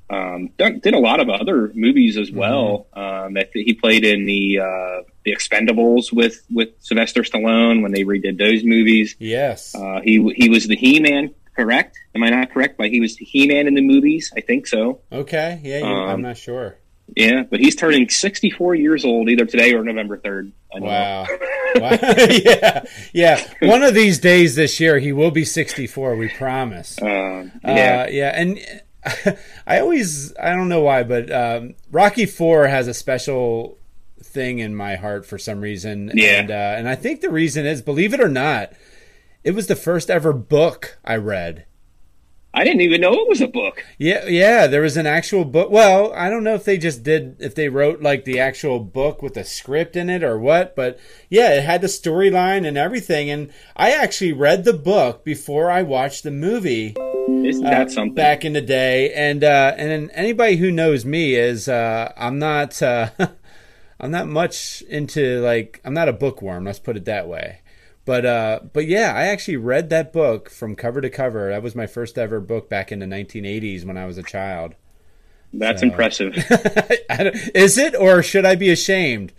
Um, 0.08 0.50
did 0.56 0.94
a 0.94 0.98
lot 0.98 1.20
of 1.20 1.28
other 1.30 1.72
movies 1.74 2.16
as 2.16 2.30
well. 2.30 2.86
Um, 2.92 3.36
I 3.36 3.44
think 3.44 3.66
he 3.66 3.74
played 3.74 4.04
in 4.04 4.24
the 4.24 4.60
uh, 4.60 5.02
the 5.24 5.32
Expendables 5.32 6.12
with 6.12 6.44
with 6.50 6.68
Sylvester 6.80 7.22
Stallone 7.22 7.82
when 7.82 7.92
they 7.92 8.04
redid 8.04 8.38
those 8.38 8.62
movies. 8.62 9.16
Yes. 9.18 9.74
Uh, 9.74 10.00
he 10.02 10.32
he 10.36 10.48
was 10.48 10.68
the 10.68 10.76
He 10.76 11.00
Man, 11.00 11.34
correct? 11.56 11.98
Am 12.14 12.22
I 12.22 12.30
not 12.30 12.52
correct? 12.52 12.76
But 12.78 12.90
he 12.90 13.00
was 13.00 13.16
He 13.16 13.46
Man 13.46 13.66
in 13.66 13.74
the 13.74 13.80
movies. 13.82 14.32
I 14.36 14.40
think 14.40 14.66
so. 14.66 15.00
Okay. 15.10 15.60
Yeah. 15.62 15.78
You, 15.78 15.84
I'm 15.86 16.14
Um, 16.16 16.22
not 16.22 16.36
sure. 16.36 16.78
Yeah, 17.16 17.42
but 17.42 17.60
he's 17.60 17.76
turning 17.76 18.08
64 18.08 18.74
years 18.76 19.04
old 19.04 19.28
either 19.28 19.44
today 19.44 19.74
or 19.74 19.84
November 19.84 20.16
3rd. 20.16 20.52
I 20.74 20.78
know. 20.78 20.86
Wow. 20.86 21.26
wow. 21.76 21.98
yeah. 22.30 22.84
Yeah. 23.12 23.52
One 23.60 23.82
of 23.82 23.92
these 23.94 24.18
days 24.18 24.54
this 24.54 24.80
year, 24.80 24.98
he 24.98 25.12
will 25.12 25.30
be 25.30 25.44
64. 25.44 26.16
We 26.16 26.28
promise. 26.28 27.00
Um, 27.02 27.52
yeah. 27.64 28.06
Uh, 28.06 28.10
yeah, 28.10 28.32
and 28.34 28.58
I 29.66 29.80
always 29.80 30.34
I 30.38 30.50
don't 30.54 30.68
know 30.70 30.80
why, 30.80 31.02
but 31.02 31.30
um, 31.30 31.74
Rocky 31.90 32.24
Four 32.24 32.66
has 32.68 32.88
a 32.88 32.94
special 32.94 33.76
thing 34.22 34.60
in 34.60 34.74
my 34.74 34.94
heart 34.96 35.26
for 35.26 35.36
some 35.36 35.60
reason. 35.60 36.12
Yeah. 36.14 36.40
and, 36.40 36.50
uh, 36.50 36.54
and 36.78 36.88
I 36.88 36.94
think 36.94 37.20
the 37.20 37.30
reason 37.30 37.66
is, 37.66 37.82
believe 37.82 38.14
it 38.14 38.20
or 38.20 38.28
not, 38.28 38.72
it 39.44 39.54
was 39.54 39.66
the 39.66 39.76
first 39.76 40.10
ever 40.10 40.32
book 40.32 40.98
I 41.04 41.16
read. 41.16 41.66
I 42.54 42.64
didn't 42.64 42.82
even 42.82 43.00
know 43.00 43.14
it 43.14 43.28
was 43.28 43.40
a 43.40 43.48
book. 43.48 43.82
Yeah, 43.96 44.26
yeah, 44.26 44.66
there 44.66 44.82
was 44.82 44.98
an 44.98 45.06
actual 45.06 45.46
book. 45.46 45.70
Well, 45.70 46.12
I 46.14 46.28
don't 46.28 46.44
know 46.44 46.54
if 46.54 46.64
they 46.64 46.76
just 46.76 47.02
did 47.02 47.36
if 47.40 47.54
they 47.54 47.70
wrote 47.70 48.02
like 48.02 48.26
the 48.26 48.38
actual 48.40 48.78
book 48.78 49.22
with 49.22 49.38
a 49.38 49.44
script 49.44 49.96
in 49.96 50.10
it 50.10 50.22
or 50.22 50.38
what, 50.38 50.76
but 50.76 50.98
yeah, 51.30 51.54
it 51.54 51.64
had 51.64 51.80
the 51.80 51.86
storyline 51.86 52.66
and 52.66 52.76
everything 52.76 53.30
and 53.30 53.50
I 53.74 53.92
actually 53.92 54.34
read 54.34 54.64
the 54.64 54.74
book 54.74 55.24
before 55.24 55.70
I 55.70 55.82
watched 55.82 56.24
the 56.24 56.30
movie 56.30 56.94
Isn't 57.26 57.66
uh, 57.66 57.70
that 57.70 57.90
something? 57.90 58.14
back 58.14 58.44
in 58.44 58.52
the 58.52 58.60
day 58.60 59.14
and 59.14 59.42
uh 59.42 59.72
and 59.78 59.90
then 59.90 60.10
anybody 60.12 60.56
who 60.56 60.70
knows 60.70 61.06
me 61.06 61.34
is 61.34 61.68
uh 61.68 62.12
I'm 62.18 62.38
not 62.38 62.82
uh 62.82 63.08
I'm 63.98 64.10
not 64.10 64.28
much 64.28 64.82
into 64.90 65.40
like 65.40 65.80
I'm 65.86 65.94
not 65.94 66.10
a 66.10 66.12
bookworm, 66.12 66.64
let's 66.64 66.78
put 66.78 66.98
it 66.98 67.06
that 67.06 67.28
way. 67.28 67.61
But 68.04 68.26
uh 68.26 68.60
but 68.72 68.86
yeah, 68.86 69.12
I 69.14 69.24
actually 69.24 69.56
read 69.58 69.90
that 69.90 70.12
book 70.12 70.50
from 70.50 70.74
cover 70.74 71.00
to 71.00 71.10
cover. 71.10 71.50
That 71.50 71.62
was 71.62 71.74
my 71.76 71.86
first 71.86 72.18
ever 72.18 72.40
book 72.40 72.68
back 72.68 72.90
in 72.90 72.98
the 72.98 73.06
1980s 73.06 73.84
when 73.84 73.96
I 73.96 74.06
was 74.06 74.18
a 74.18 74.22
child. 74.22 74.74
That's 75.52 75.80
So- 75.82 75.86
impressive. 75.88 76.34
Is 77.54 77.78
it 77.78 77.94
or 77.94 78.22
should 78.22 78.44
I 78.44 78.54
be 78.56 78.70
ashamed? 78.70 79.32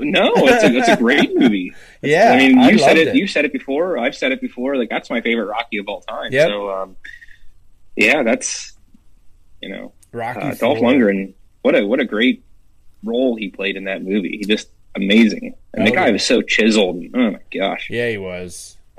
No, 0.00 0.32
it's 0.36 0.64
a, 0.64 0.76
it's 0.76 0.88
a 0.88 0.96
great 0.96 1.34
movie. 1.36 1.74
Yeah, 2.02 2.30
I 2.32 2.36
mean, 2.38 2.58
I 2.58 2.70
you 2.70 2.78
said 2.78 2.96
it, 2.96 3.08
it. 3.08 3.16
You 3.16 3.26
said 3.26 3.44
it 3.44 3.52
before. 3.52 3.98
I've 3.98 4.14
said 4.14 4.30
it 4.30 4.40
before. 4.40 4.76
Like 4.76 4.88
that's 4.88 5.10
my 5.10 5.20
favorite 5.20 5.46
Rocky 5.46 5.78
of 5.78 5.88
all 5.88 6.00
time. 6.02 6.30
Yep. 6.32 6.48
So, 6.48 6.70
um, 6.70 6.96
yeah, 7.96 8.22
that's 8.22 8.76
you 9.60 9.68
know, 9.68 9.92
Rocky 10.12 10.40
uh, 10.40 10.54
Dolph 10.54 10.78
Lundgren. 10.78 11.34
What 11.62 11.74
a 11.74 11.84
what 11.84 11.98
a 11.98 12.04
great 12.04 12.44
role 13.02 13.34
he 13.34 13.48
played 13.50 13.76
in 13.76 13.84
that 13.84 14.02
movie. 14.04 14.38
He 14.38 14.44
just 14.44 14.68
amazing, 14.94 15.54
and 15.74 15.86
the 15.86 15.92
Oh, 15.92 15.94
guy 15.94 16.06
yeah. 16.06 16.12
was 16.12 16.24
so 16.24 16.42
chiseled. 16.42 17.02
Oh 17.14 17.30
my 17.32 17.38
gosh. 17.52 17.88
Yeah, 17.90 18.08
he 18.10 18.18
was. 18.18 18.76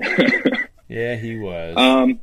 yeah, 0.88 1.16
he 1.16 1.36
was. 1.38 1.76
Um, 1.76 2.20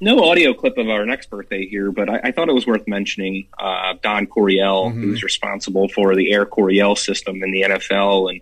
no 0.00 0.24
audio 0.24 0.54
clip 0.54 0.78
of 0.78 0.88
our 0.88 1.04
next 1.04 1.28
birthday 1.28 1.66
here, 1.66 1.92
but 1.92 2.08
I, 2.08 2.20
I 2.24 2.32
thought 2.32 2.48
it 2.48 2.54
was 2.54 2.66
worth 2.66 2.88
mentioning. 2.88 3.48
Uh, 3.58 3.94
Don 4.02 4.26
Coryell, 4.26 4.90
Mhm. 4.90 4.94
who's 5.02 5.22
responsible 5.22 5.88
for 5.90 6.14
the 6.16 6.32
Air 6.32 6.46
Coryell 6.46 6.96
system 6.96 7.42
in 7.42 7.50
the 7.50 7.62
NFL, 7.62 8.30
and 8.30 8.40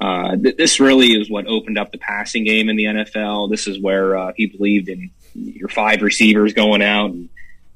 Uh, 0.00 0.36
th- 0.36 0.56
this 0.56 0.80
really 0.80 1.08
is 1.08 1.28
what 1.28 1.46
opened 1.46 1.76
up 1.76 1.90
the 1.92 1.98
passing 1.98 2.44
game 2.44 2.70
in 2.70 2.76
the 2.76 2.84
NFL. 2.84 3.50
This 3.50 3.66
is 3.66 3.78
where 3.78 4.16
uh, 4.16 4.32
he 4.36 4.46
believed 4.46 4.88
in 4.88 5.10
your 5.34 5.68
five 5.68 6.00
receivers 6.00 6.54
going 6.54 6.80
out, 6.80 7.10
and 7.10 7.28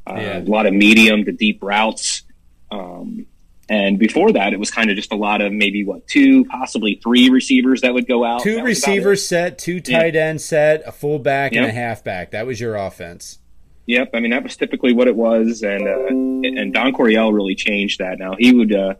uh, 0.07 0.15
Yeah. 0.17 0.39
a 0.39 0.45
lot 0.45 0.65
of 0.67 0.73
medium 0.73 1.25
to 1.27 1.33
deep 1.33 1.59
routes. 1.63 2.23
Um, 2.71 3.27
and 3.69 3.99
before 3.99 4.33
that, 4.33 4.53
it 4.53 4.59
was 4.59 4.71
kind 4.71 4.91
of 4.91 4.97
just 4.97 5.13
a 5.13 5.17
lot 5.17 5.41
of 5.41 5.53
maybe 5.53 5.85
what 5.85 6.07
two, 6.07 6.45
possibly 6.47 7.01
three 7.03 7.31
receivers 7.31 7.81
that 7.83 7.95
would 7.95 8.07
go 8.07 8.25
out. 8.25 8.43
Two 8.43 8.57
That 8.57 8.65
was 8.65 8.79
about 8.83 8.89
it. 8.89 8.93
receivers 8.97 9.27
set, 9.27 9.59
two 9.59 9.81
Yeah. 9.87 9.99
tight 10.01 10.17
end 10.17 10.41
set, 10.41 10.83
a 10.87 10.93
fullback, 10.93 11.53
and 11.55 11.65
a 11.65 11.69
Yep. 11.69 11.75
halfback. 11.75 12.31
That 12.33 12.47
was 12.47 12.61
your 12.61 12.77
offense. 12.77 13.39
Yep, 13.87 14.11
I 14.15 14.21
mean 14.21 14.31
that 14.31 14.43
was 14.43 14.57
typically 14.57 14.93
what 14.95 15.09
it 15.09 15.17
was, 15.17 15.63
and 15.63 15.87
uh, 15.87 16.07
and 16.09 16.73
Don 16.73 16.93
Coryell 16.93 17.33
really 17.33 17.55
changed 17.55 18.01
that. 18.01 18.19
Now 18.19 18.35
he 18.39 18.53
would 18.55 18.75
uh, 18.75 18.95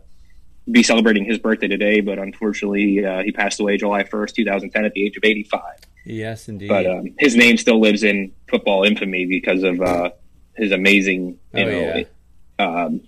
be 0.71 0.83
celebrating 0.83 1.25
his 1.25 1.37
birthday 1.39 1.67
today, 1.67 2.01
but 2.01 2.19
unfortunately 2.19 3.03
uh, 3.05 3.23
he 3.23 3.31
passed 3.31 3.59
away 3.59 3.77
July 3.77 4.03
first, 4.03 4.35
two 4.35 4.45
thousand 4.45 4.69
ten, 4.71 4.85
at 4.85 4.93
the 4.93 5.03
age 5.03 5.17
of 5.17 5.23
eighty 5.23 5.43
five. 5.43 5.79
Yes, 6.05 6.47
indeed. 6.49 6.69
But 6.69 6.85
um, 6.85 7.15
his 7.17 7.35
name 7.35 7.57
still 7.57 7.79
lives 7.79 8.03
in 8.03 8.31
football 8.47 8.83
infamy 8.83 9.25
because 9.25 9.63
of 9.63 9.81
uh, 9.81 10.11
his 10.55 10.71
amazing, 10.71 11.39
you 11.55 11.63
Oh, 11.63 11.65
know, 11.65 12.03
um, 12.59 13.01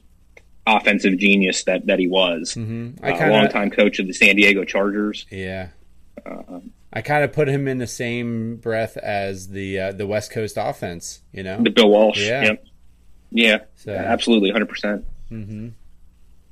offensive 0.68 1.18
genius 1.18 1.64
that 1.64 1.86
that 1.88 1.98
he 2.00 2.08
was. 2.08 2.54
Mhm. 2.56 3.00
I 3.02 3.12
Uh, 3.12 3.18
kinda- 3.18 3.34
longtime 3.34 3.72
coach 3.72 3.98
of 4.00 4.06
the 4.08 4.14
San 4.14 4.36
Diego 4.36 4.64
Chargers. 4.66 5.26
yeah, 5.32 5.70
Uh, 6.26 6.60
I 6.94 7.02
kind 7.02 7.24
of 7.24 7.32
put 7.34 7.48
him 7.48 7.68
in 7.68 7.78
the 7.78 7.88
same 7.88 8.58
breath 8.58 8.98
as 8.98 9.50
the 9.50 9.80
uh, 9.80 9.92
the 9.94 10.06
West 10.08 10.32
Coast 10.32 10.58
offense. 10.60 11.22
You 11.34 11.44
know, 11.44 11.62
the 11.64 11.70
Bill 11.70 11.90
Walsh. 11.90 12.26
Yeah. 12.26 12.44
Yep. 12.44 12.66
Yeah, 13.32 13.58
So- 13.76 13.92
absolutely, 13.94 14.52
hundred 14.52 14.70
percent. 14.70 15.06
hmm 15.30 15.70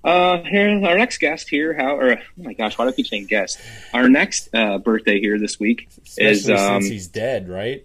Uh, 0.04 0.44
here, 0.44 0.70
our 0.86 0.98
next 1.00 1.18
guest 1.18 1.50
here, 1.50 1.74
how, 1.74 1.98
or, 1.98 2.12
oh 2.14 2.18
my 2.38 2.54
gosh, 2.54 2.78
why 2.78 2.86
do 2.86 2.90
I 2.90 2.92
keep 2.94 3.08
saying 3.08 3.26
guest? 3.26 3.60
Our 3.92 4.08
next 4.08 4.50
uh, 4.54 4.78
birthday 4.78 5.20
here 5.20 5.40
this 5.40 5.60
week 5.60 5.88
is, 6.18 6.42
especially 6.48 6.54
um, 6.54 6.82
since 6.84 6.92
he's 6.92 7.08
dead, 7.08 7.50
right? 7.50 7.84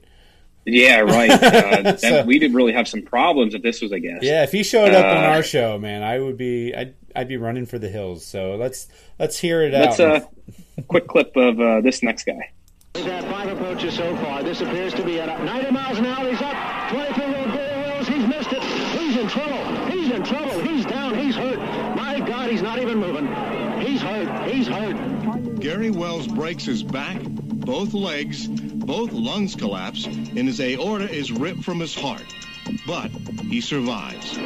Yeah, 0.73 1.01
right. 1.01 1.31
Uh, 1.81 1.97
So- 1.97 2.25
we 2.25 2.39
did 2.39 2.55
really 2.55 2.73
have 2.73 2.87
some 2.89 3.03
problems 3.03 3.55
if 3.55 3.63
this 3.63 3.81
was 3.81 3.93
a 3.93 4.01
guest. 4.01 4.23
Yeah, 4.23 4.43
if 4.45 4.53
he 4.53 4.63
showed 4.63 4.93
up 4.93 5.05
on 5.05 5.25
Uh, 5.25 5.29
our 5.29 5.43
show, 5.43 5.79
man, 5.79 6.03
I 6.03 6.19
would 6.19 6.37
be 6.37 6.75
I'd 6.75 6.95
I'd 7.15 7.29
be 7.29 7.37
running 7.37 7.67
for 7.67 7.79
the 7.79 7.89
hills. 7.89 8.25
So 8.25 8.57
let's 8.57 8.89
let's 9.19 9.39
hear 9.39 9.63
it 9.63 9.73
Let's 9.73 9.99
out. 10.01 10.23
uh, 10.23 10.83
quick 10.89 11.07
clip 11.09 11.37
of 11.37 11.61
uh, 11.61 11.81
this 11.81 12.03
next 12.03 12.25
guy. 12.25 12.53
He's 12.95 13.05
had 13.05 13.25
five 13.25 13.49
approaches 13.49 13.95
so 13.95 14.17
far. 14.17 14.43
This 14.43 14.61
appears 14.61 14.93
to 14.95 15.05
be 15.05 15.21
at 15.21 15.45
90 15.45 15.71
miles 15.71 15.99
an 15.99 16.07
hour. 16.07 16.29
He's 16.29 16.41
up. 16.43 16.55
22-year-old 16.91 17.53
Gary 17.53 17.83
Wells. 17.83 18.09
He's 18.09 18.27
missed 18.27 18.53
it. 18.53 18.63
He's 18.99 19.17
in 19.17 19.29
trouble. 19.29 19.87
He's 19.93 20.11
in 20.11 20.25
trouble. 20.25 20.59
He's 20.61 20.85
down. 20.87 21.17
He's 21.17 21.37
hurt. 21.37 21.59
My 21.97 22.19
God, 22.19 22.51
he's 22.51 22.63
not 22.63 22.81
even 22.81 22.99
moving. 22.99 23.27
He's 23.81 24.01
hurt. 24.03 24.49
He's 24.51 24.67
hurt. 24.67 25.61
Gary 25.61 25.91
Wells 25.91 26.27
breaks 26.27 26.65
his 26.65 26.83
back, 26.83 27.21
both 27.71 27.95
legs, 27.95 28.49
both 28.49 29.13
lungs 29.13 29.55
collapse, 29.55 30.05
and 30.07 30.39
his 30.49 30.61
aorta 30.61 31.09
is 31.09 31.31
ripped 31.31 31.63
from 31.63 31.79
his 31.79 31.95
heart. 31.95 32.25
But 32.85 33.11
he 33.49 33.61
survives. 33.61 34.37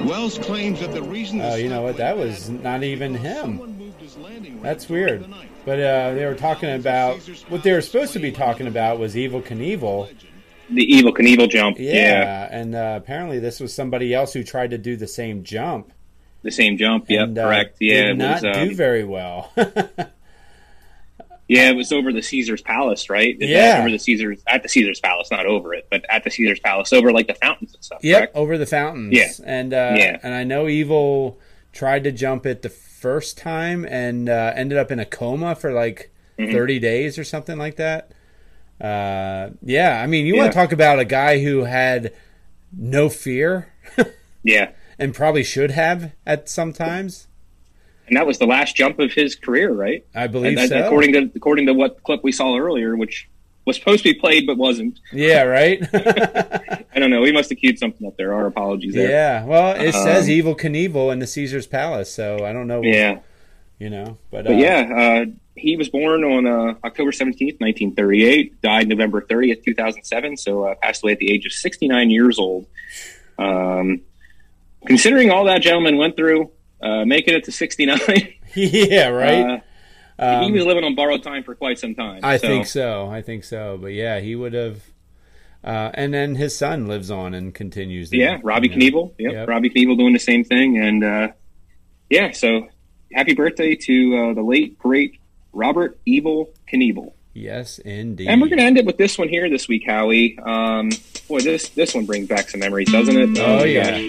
Wells 0.00 0.38
claims 0.38 0.80
that 0.80 0.92
the 0.92 1.02
reason 1.02 1.42
Oh, 1.42 1.54
you 1.56 1.68
know 1.68 1.82
what? 1.82 1.98
That 1.98 2.16
was 2.16 2.48
not 2.48 2.82
even 2.84 3.14
him. 3.14 3.92
That's 4.62 4.88
weird. 4.88 5.26
But 5.66 5.78
uh, 5.78 6.14
they 6.14 6.24
were 6.24 6.34
talking 6.34 6.70
about 6.70 7.18
what 7.50 7.62
they 7.62 7.72
were 7.72 7.82
supposed 7.82 8.14
to 8.14 8.18
be 8.18 8.32
talking 8.32 8.66
about 8.66 8.98
was 8.98 9.14
Evel 9.14 9.42
Knievel. 9.44 10.08
The 10.70 10.86
Evel 10.86 11.12
Knievel 11.14 11.50
jump. 11.50 11.78
Yeah, 11.78 11.92
Yeah. 11.92 12.48
and 12.50 12.74
uh, 12.74 12.94
apparently 12.96 13.38
this 13.40 13.60
was 13.60 13.74
somebody 13.74 14.14
else 14.14 14.32
who 14.32 14.42
tried 14.42 14.70
to 14.70 14.78
do 14.78 14.96
the 14.96 15.06
same 15.06 15.44
jump. 15.44 15.92
The 16.40 16.50
same 16.50 16.78
jump. 16.78 17.10
Yep, 17.10 17.28
and, 17.28 17.38
uh, 17.38 17.46
correct. 17.46 17.76
Yeah, 17.78 18.04
did 18.04 18.18
not 18.18 18.42
was, 18.42 18.56
um, 18.56 18.68
do 18.68 18.74
very 18.74 19.04
well. 19.04 19.52
yeah, 21.48 21.68
it 21.70 21.76
was 21.76 21.92
over 21.92 22.12
the 22.12 22.22
Caesar's 22.22 22.62
Palace, 22.62 23.10
right? 23.10 23.38
That 23.38 23.48
Yeah. 23.48 23.78
over 23.80 23.90
the 23.90 23.98
Caesar's 23.98 24.42
at 24.46 24.62
the 24.62 24.68
Caesar's 24.68 25.00
Palace, 25.00 25.30
not 25.30 25.44
over 25.46 25.74
it, 25.74 25.86
but 25.90 26.04
at 26.08 26.24
the 26.24 26.30
Caesar's 26.30 26.60
Palace, 26.60 26.92
over 26.92 27.12
like 27.12 27.26
the 27.26 27.34
fountains 27.34 27.74
and 27.74 27.84
stuff. 27.84 27.98
Yep, 28.02 28.18
correct? 28.18 28.36
over 28.36 28.56
the 28.58 28.66
fountains. 28.66 29.12
Yeah. 29.14 29.28
and 29.44 29.74
uh, 29.74 29.94
Yeah. 29.96 30.18
and 30.22 30.34
I 30.34 30.44
know 30.44 30.64
Evel 30.66 31.36
tried 31.72 32.04
to 32.04 32.12
jump 32.12 32.46
it 32.46 32.62
the 32.62 32.68
first 32.68 33.36
time 33.38 33.84
and 33.84 34.28
uh, 34.28 34.52
ended 34.54 34.78
up 34.78 34.90
in 34.92 34.98
a 34.98 35.04
coma 35.06 35.54
for 35.54 35.72
like 35.72 36.10
Mhm. 36.38 36.52
thirty 36.52 36.78
days 36.78 37.18
or 37.18 37.24
something 37.24 37.58
like 37.58 37.76
that. 37.76 38.12
Uh, 38.80 39.50
yeah, 39.62 40.00
I 40.02 40.06
mean, 40.06 40.26
you 40.26 40.36
want 40.36 40.50
to 40.52 40.56
talk 40.58 40.72
about 40.72 40.98
a 40.98 41.04
guy 41.04 41.40
who 41.40 41.64
had 41.64 42.12
no 42.76 43.08
fear 43.08 43.68
Yeah. 44.42 44.70
and 44.98 45.14
probably 45.14 45.44
should 45.44 45.70
have 45.72 46.12
at 46.26 46.48
some 46.48 46.72
times. 46.72 47.28
And 48.08 48.16
that 48.16 48.26
was 48.26 48.38
the 48.38 48.46
last 48.46 48.76
jump 48.76 48.98
of 48.98 49.12
his 49.12 49.36
career, 49.36 49.72
right? 49.72 50.04
I 50.14 50.26
believe 50.26 50.58
And- 50.58 50.68
so. 50.68 50.84
According 50.84 51.12
to 51.12 51.30
according 51.36 51.66
to 51.66 51.72
what 51.74 52.02
clip 52.02 52.22
we 52.24 52.32
saw 52.32 52.56
earlier, 52.58 52.96
which 52.96 53.28
was 53.64 53.76
supposed 53.76 54.02
to 54.02 54.12
be 54.12 54.18
played 54.18 54.44
but 54.46 54.56
wasn't. 54.58 54.98
Yeah, 55.12 55.42
right. 55.42 55.80
I 55.94 56.98
don't 56.98 57.10
know. 57.10 57.20
We 57.22 57.30
must 57.32 57.48
have 57.50 57.58
queued 57.58 57.78
something 57.78 58.06
up 58.06 58.16
there. 58.16 58.34
Our 58.34 58.46
apologies 58.46 58.94
there. 58.94 59.08
yeah, 59.08 59.44
well, 59.44 59.76
it 59.80 59.94
Um, 59.94 60.02
says 60.04 60.28
Evel 60.28 60.58
Knievel 60.58 61.12
in 61.12 61.20
the 61.20 61.26
Caesar's 61.28 61.66
Palace, 61.68 62.12
so 62.12 62.44
I 62.44 62.52
don't 62.52 62.66
know. 62.66 62.82
Yeah. 62.82 63.20
you 63.78 63.88
know, 63.88 64.18
but, 64.32 64.44
But 64.46 64.54
uh, 64.54 64.56
yeah, 64.58 65.22
uh, 65.24 65.24
he 65.54 65.76
was 65.76 65.88
born 65.88 66.24
on 66.24 66.46
uh, 66.46 66.74
October 66.84 67.12
17th, 67.12 67.60
1938, 67.60 68.60
died 68.62 68.88
November 68.88 69.20
30th, 69.22 69.62
2007, 69.64 70.36
so 70.38 70.64
uh, 70.64 70.74
passed 70.82 71.02
away 71.04 71.12
at 71.12 71.18
the 71.18 71.32
age 71.32 71.46
of 71.46 71.52
69 71.52 72.10
years 72.10 72.38
old. 72.40 72.66
Um, 73.38 74.00
considering 74.86 75.30
all 75.30 75.44
that 75.44 75.62
gentleman 75.62 75.96
went 75.98 76.16
through, 76.16 76.50
uh, 76.82 77.04
making 77.04 77.34
it 77.34 77.44
to 77.44 77.52
69. 77.52 77.98
yeah, 78.54 79.08
right. 79.08 79.60
uh, 80.18 80.40
he 80.40 80.46
Um, 80.46 80.52
was 80.52 80.64
living 80.64 80.84
on 80.84 80.94
borrowed 80.94 81.22
time 81.22 81.42
for 81.42 81.54
quite 81.54 81.78
some 81.78 81.94
time. 81.94 82.20
I 82.22 82.38
think 82.38 82.66
so. 82.66 83.08
I 83.08 83.22
think 83.22 83.44
so. 83.44 83.78
But 83.80 83.88
yeah, 83.92 84.20
he 84.20 84.34
would 84.34 84.52
have. 84.52 84.82
Uh, 85.64 85.90
and 85.94 86.12
then 86.12 86.34
his 86.34 86.56
son 86.56 86.86
lives 86.88 87.10
on 87.10 87.34
and 87.34 87.54
continues. 87.54 88.10
the- 88.10 88.18
Yeah, 88.18 88.38
Robbie 88.42 88.68
you 88.68 88.76
know. 88.76 88.98
Knievel. 88.98 89.12
Yep, 89.18 89.32
Yep. 89.32 89.48
Robbie 89.48 89.70
Knievel 89.70 89.96
doing 89.96 90.12
the 90.12 90.18
same 90.18 90.42
thing. 90.44 90.76
And 90.78 91.04
uh, 91.04 91.28
yeah, 92.10 92.32
so 92.32 92.68
happy 93.12 93.34
birthday 93.34 93.74
to 93.76 94.16
uh, 94.16 94.34
the 94.34 94.42
late, 94.42 94.76
great 94.78 95.18
Robert 95.52 95.98
Evel 96.06 96.48
Knievel. 96.72 97.12
Yes, 97.34 97.78
indeed. 97.78 98.28
And 98.28 98.40
we're 98.42 98.48
going 98.48 98.58
to 98.58 98.64
end 98.64 98.76
it 98.76 98.84
with 98.84 98.98
this 98.98 99.16
one 99.16 99.28
here 99.28 99.48
this 99.48 99.66
week, 99.68 99.84
Howie. 99.86 100.38
Um, 100.38 100.90
boy, 101.28 101.40
this 101.40 101.68
this 101.70 101.94
one 101.94 102.04
brings 102.06 102.28
back 102.28 102.50
some 102.50 102.60
memories, 102.60 102.90
doesn't 102.92 103.16
it? 103.16 103.38
Oh, 103.38 103.56
my 103.60 103.64
yeah. 103.64 103.90
gosh. 103.92 104.00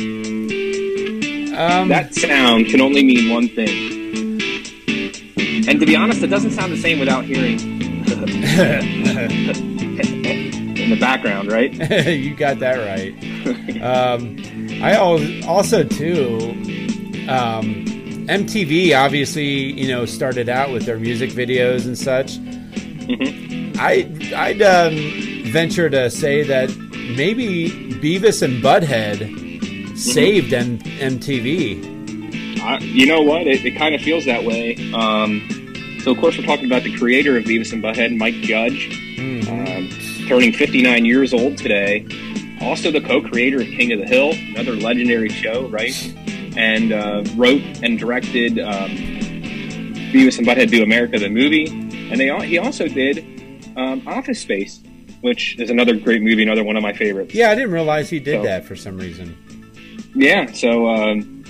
Um, 1.56 1.90
that 1.90 2.16
sound 2.16 2.66
can 2.68 2.82
only 2.82 3.04
mean 3.04 3.32
one 3.32 3.48
thing. 3.50 3.94
And 5.68 5.80
to 5.80 5.86
be 5.86 5.96
honest, 5.96 6.24
it 6.24 6.28
doesn't 6.28 6.52
sound 6.52 6.74
the 6.74 6.78
same 6.78 7.00
without 7.00 7.26
hearing 7.26 7.60
in 10.76 10.90
the 10.90 10.98
background, 11.00 11.52
right? 11.52 11.74
you 12.08 12.36
got 12.36 12.60
that 12.60 12.78
right. 12.78 13.14
um, 13.82 14.38
I 14.84 14.96
also 14.96 15.84
too. 15.84 16.38
Um, 17.30 17.86
MTV 18.28 18.98
obviously, 18.98 19.46
you 19.46 19.88
know, 19.88 20.06
started 20.06 20.50
out 20.50 20.72
with 20.72 20.86
their 20.86 20.98
music 20.98 21.30
videos 21.32 21.86
and 21.86 21.98
such. 21.98 22.40
I 23.80 24.10
I'd 24.36 24.62
um, 24.62 25.52
venture 25.52 25.90
to 25.90 26.10
say 26.10 26.44
that 26.44 26.76
maybe 27.16 27.70
Beavis 28.02 28.42
and 28.42 28.64
Butthead 28.64 29.43
saved 30.04 30.54
M- 30.54 30.80
MTV. 30.80 31.92
Uh, 32.62 32.80
you 32.82 33.06
know 33.06 33.22
what? 33.22 33.48
It, 33.48 33.66
it 33.66 33.72
kind 33.78 33.94
of 33.96 34.02
feels 34.02 34.26
that 34.26 34.44
way. 34.44 34.76
Um, 34.94 35.42
so, 36.02 36.12
of 36.12 36.18
course, 36.20 36.38
we're 36.38 36.46
talking 36.46 36.66
about 36.66 36.84
the 36.84 36.96
creator 36.98 37.38
of 37.38 37.44
Beavis 37.46 37.72
and 37.74 37.84
Butthead, 37.84 38.18
Mike 38.18 38.36
Judge, 38.36 38.88
um, 39.48 39.90
turning 40.28 40.52
59 40.54 41.06
years 41.06 41.34
old 41.34 41.58
today. 41.58 42.06
Also, 42.62 42.92
the 42.92 43.02
co-creator 43.02 43.62
of 43.62 43.68
King 43.68 43.92
of 43.92 44.00
the 44.00 44.06
Hill, 44.06 44.32
another 44.56 44.74
legendary 44.74 45.30
show, 45.30 45.68
right? 45.68 45.94
And 46.56 46.94
uh, 46.94 47.24
wrote 47.36 47.62
and 47.82 47.98
directed 47.98 48.60
um, 48.60 48.92
Beavis 50.12 50.38
and 50.38 50.48
Butthead 50.48 50.70
Do 50.70 50.84
America 50.84 51.18
the 51.20 51.30
movie, 51.30 51.68
and 51.68 52.20
they 52.20 52.30
he 52.48 52.58
also 52.58 52.88
did 52.88 53.20
um, 53.76 54.08
Office 54.08 54.40
Space, 54.40 54.82
which 55.22 55.60
is 55.60 55.70
another 55.70 55.96
great 55.96 56.22
movie, 56.22 56.44
another 56.44 56.64
one 56.64 56.78
of 56.78 56.84
my 56.84 56.94
favorites. 56.94 57.34
Yeah, 57.34 57.50
I 57.50 57.56
didn't 57.56 57.72
realize 57.72 58.10
he 58.10 58.20
did 58.20 58.42
So- 58.42 58.44
that 58.44 58.66
for 58.66 58.76
some 58.76 58.98
reason. 58.98 59.36
Yeah, 60.16 60.52
so 60.52 60.88
um, 60.90 61.44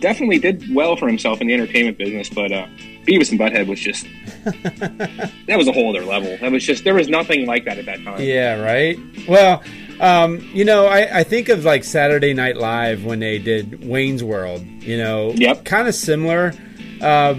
definitely 0.00 0.38
did 0.38 0.74
well 0.74 0.96
for 0.96 1.06
himself 1.08 1.40
in 1.40 1.46
the 1.46 1.54
entertainment 1.54 1.98
business, 1.98 2.28
but 2.28 2.52
uh, 2.52 2.66
Beavis 3.06 3.30
and 3.30 3.40
Butthead 3.40 3.66
was 3.66 3.80
just 3.80 4.06
that 4.44 5.56
was 5.56 5.68
a 5.68 5.72
whole 5.72 5.96
other 5.96 6.04
level. 6.04 6.36
That 6.40 6.52
was 6.52 6.64
just 6.64 6.84
there 6.84 6.94
was 6.94 7.08
nothing 7.08 7.46
like 7.46 7.64
that 7.64 7.78
at 7.78 7.86
that 7.86 8.02
time. 8.04 8.20
Yeah, 8.20 8.60
right. 8.60 8.98
Well, 9.28 9.62
um, 10.00 10.38
you 10.52 10.64
know, 10.64 10.86
I, 10.86 11.20
I 11.20 11.24
think 11.24 11.48
of 11.48 11.64
like 11.64 11.82
Saturday 11.84 12.34
Night 12.34 12.56
Live 12.56 13.04
when 13.04 13.18
they 13.20 13.38
did 13.38 13.86
Wayne's 13.86 14.22
World. 14.22 14.64
You 14.66 14.98
know, 14.98 15.32
Yep. 15.32 15.64
kind 15.64 15.88
of 15.88 15.94
similar, 15.94 16.52
uh, 17.00 17.34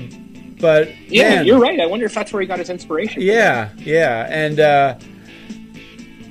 but 0.60 0.90
Yeah, 1.08 1.36
man, 1.36 1.46
you're 1.46 1.60
right. 1.60 1.80
I 1.80 1.86
wonder 1.86 2.06
if 2.08 2.14
that's 2.16 2.34
where 2.34 2.42
he 2.42 2.48
got 2.48 2.60
his 2.60 2.70
inspiration. 2.72 3.22
Yeah, 3.22 3.70
yeah, 3.78 4.26
and 4.30 4.60
uh, 4.60 4.96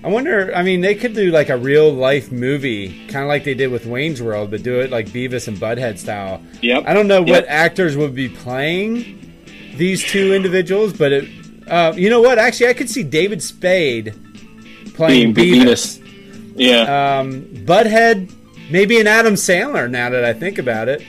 I 0.06 0.08
wonder. 0.08 0.54
I 0.54 0.62
mean, 0.62 0.82
they 0.82 0.94
could 0.94 1.14
do 1.14 1.32
like 1.32 1.48
a 1.48 1.56
real 1.56 1.92
life 1.92 2.30
movie, 2.30 3.06
kind 3.08 3.24
of 3.24 3.28
like 3.28 3.42
they 3.42 3.54
did 3.54 3.72
with 3.72 3.86
Wayne's 3.86 4.22
World, 4.22 4.52
but 4.52 4.62
do 4.62 4.78
it 4.80 4.90
like 4.92 5.08
Beavis 5.08 5.48
and 5.48 5.56
Butthead 5.58 5.98
style. 5.98 6.40
Yep. 6.62 6.84
I 6.86 6.94
don't 6.94 7.08
know 7.08 7.20
what 7.22 7.28
Yep. 7.42 7.46
actors 7.48 7.96
would 7.96 8.14
be 8.14 8.28
playing 8.28 9.34
these 9.76 10.04
two 10.04 10.32
individuals, 10.32 10.92
but 10.92 11.10
it. 11.12 11.28
Uh, 11.66 11.92
you 11.96 12.08
know 12.08 12.20
what? 12.20 12.38
Actually, 12.38 12.68
I 12.68 12.74
could 12.74 12.88
see 12.88 13.02
David 13.02 13.42
Spade 13.42 14.14
playing 14.94 15.32
Being 15.32 15.62
Beavis. 15.62 16.00
Yeah. 16.54 17.18
Um, 17.18 17.42
Butthead, 17.42 18.32
maybe 18.70 19.00
an 19.00 19.08
Adam 19.08 19.34
Sandler. 19.34 19.90
Now 19.90 20.08
that 20.10 20.24
I 20.24 20.32
think 20.32 20.58
about 20.58 20.88
it, 20.88 21.02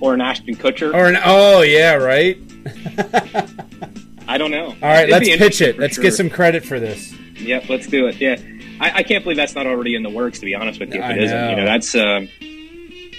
or 0.00 0.14
an 0.14 0.20
Ashton 0.20 0.54
Kutcher. 0.54 0.94
or 0.94 1.06
an 1.08 1.18
oh 1.24 1.62
yeah, 1.62 1.94
right. 1.94 2.38
I 4.28 4.38
don't 4.38 4.52
know. 4.52 4.66
All 4.66 4.74
right, 4.80 5.08
It'd 5.08 5.26
let's 5.26 5.28
pitch 5.38 5.60
it. 5.60 5.78
Let's 5.78 5.94
sure. 5.96 6.02
get 6.04 6.14
some 6.14 6.30
credit 6.30 6.64
for 6.64 6.78
this. 6.78 7.12
Yep, 7.48 7.68
let's 7.70 7.86
do 7.86 8.06
it. 8.08 8.16
Yeah, 8.20 8.36
I, 8.78 8.98
I 8.98 9.02
can't 9.02 9.24
believe 9.24 9.38
that's 9.38 9.54
not 9.54 9.66
already 9.66 9.94
in 9.94 10.02
the 10.02 10.10
works. 10.10 10.38
To 10.40 10.44
be 10.44 10.54
honest 10.54 10.78
with 10.80 10.92
you, 10.92 11.00
if 11.02 11.10
it 11.10 11.24
isn't, 11.24 11.50
you 11.50 11.56
know, 11.56 11.64
that's 11.64 11.94
um, 11.94 12.28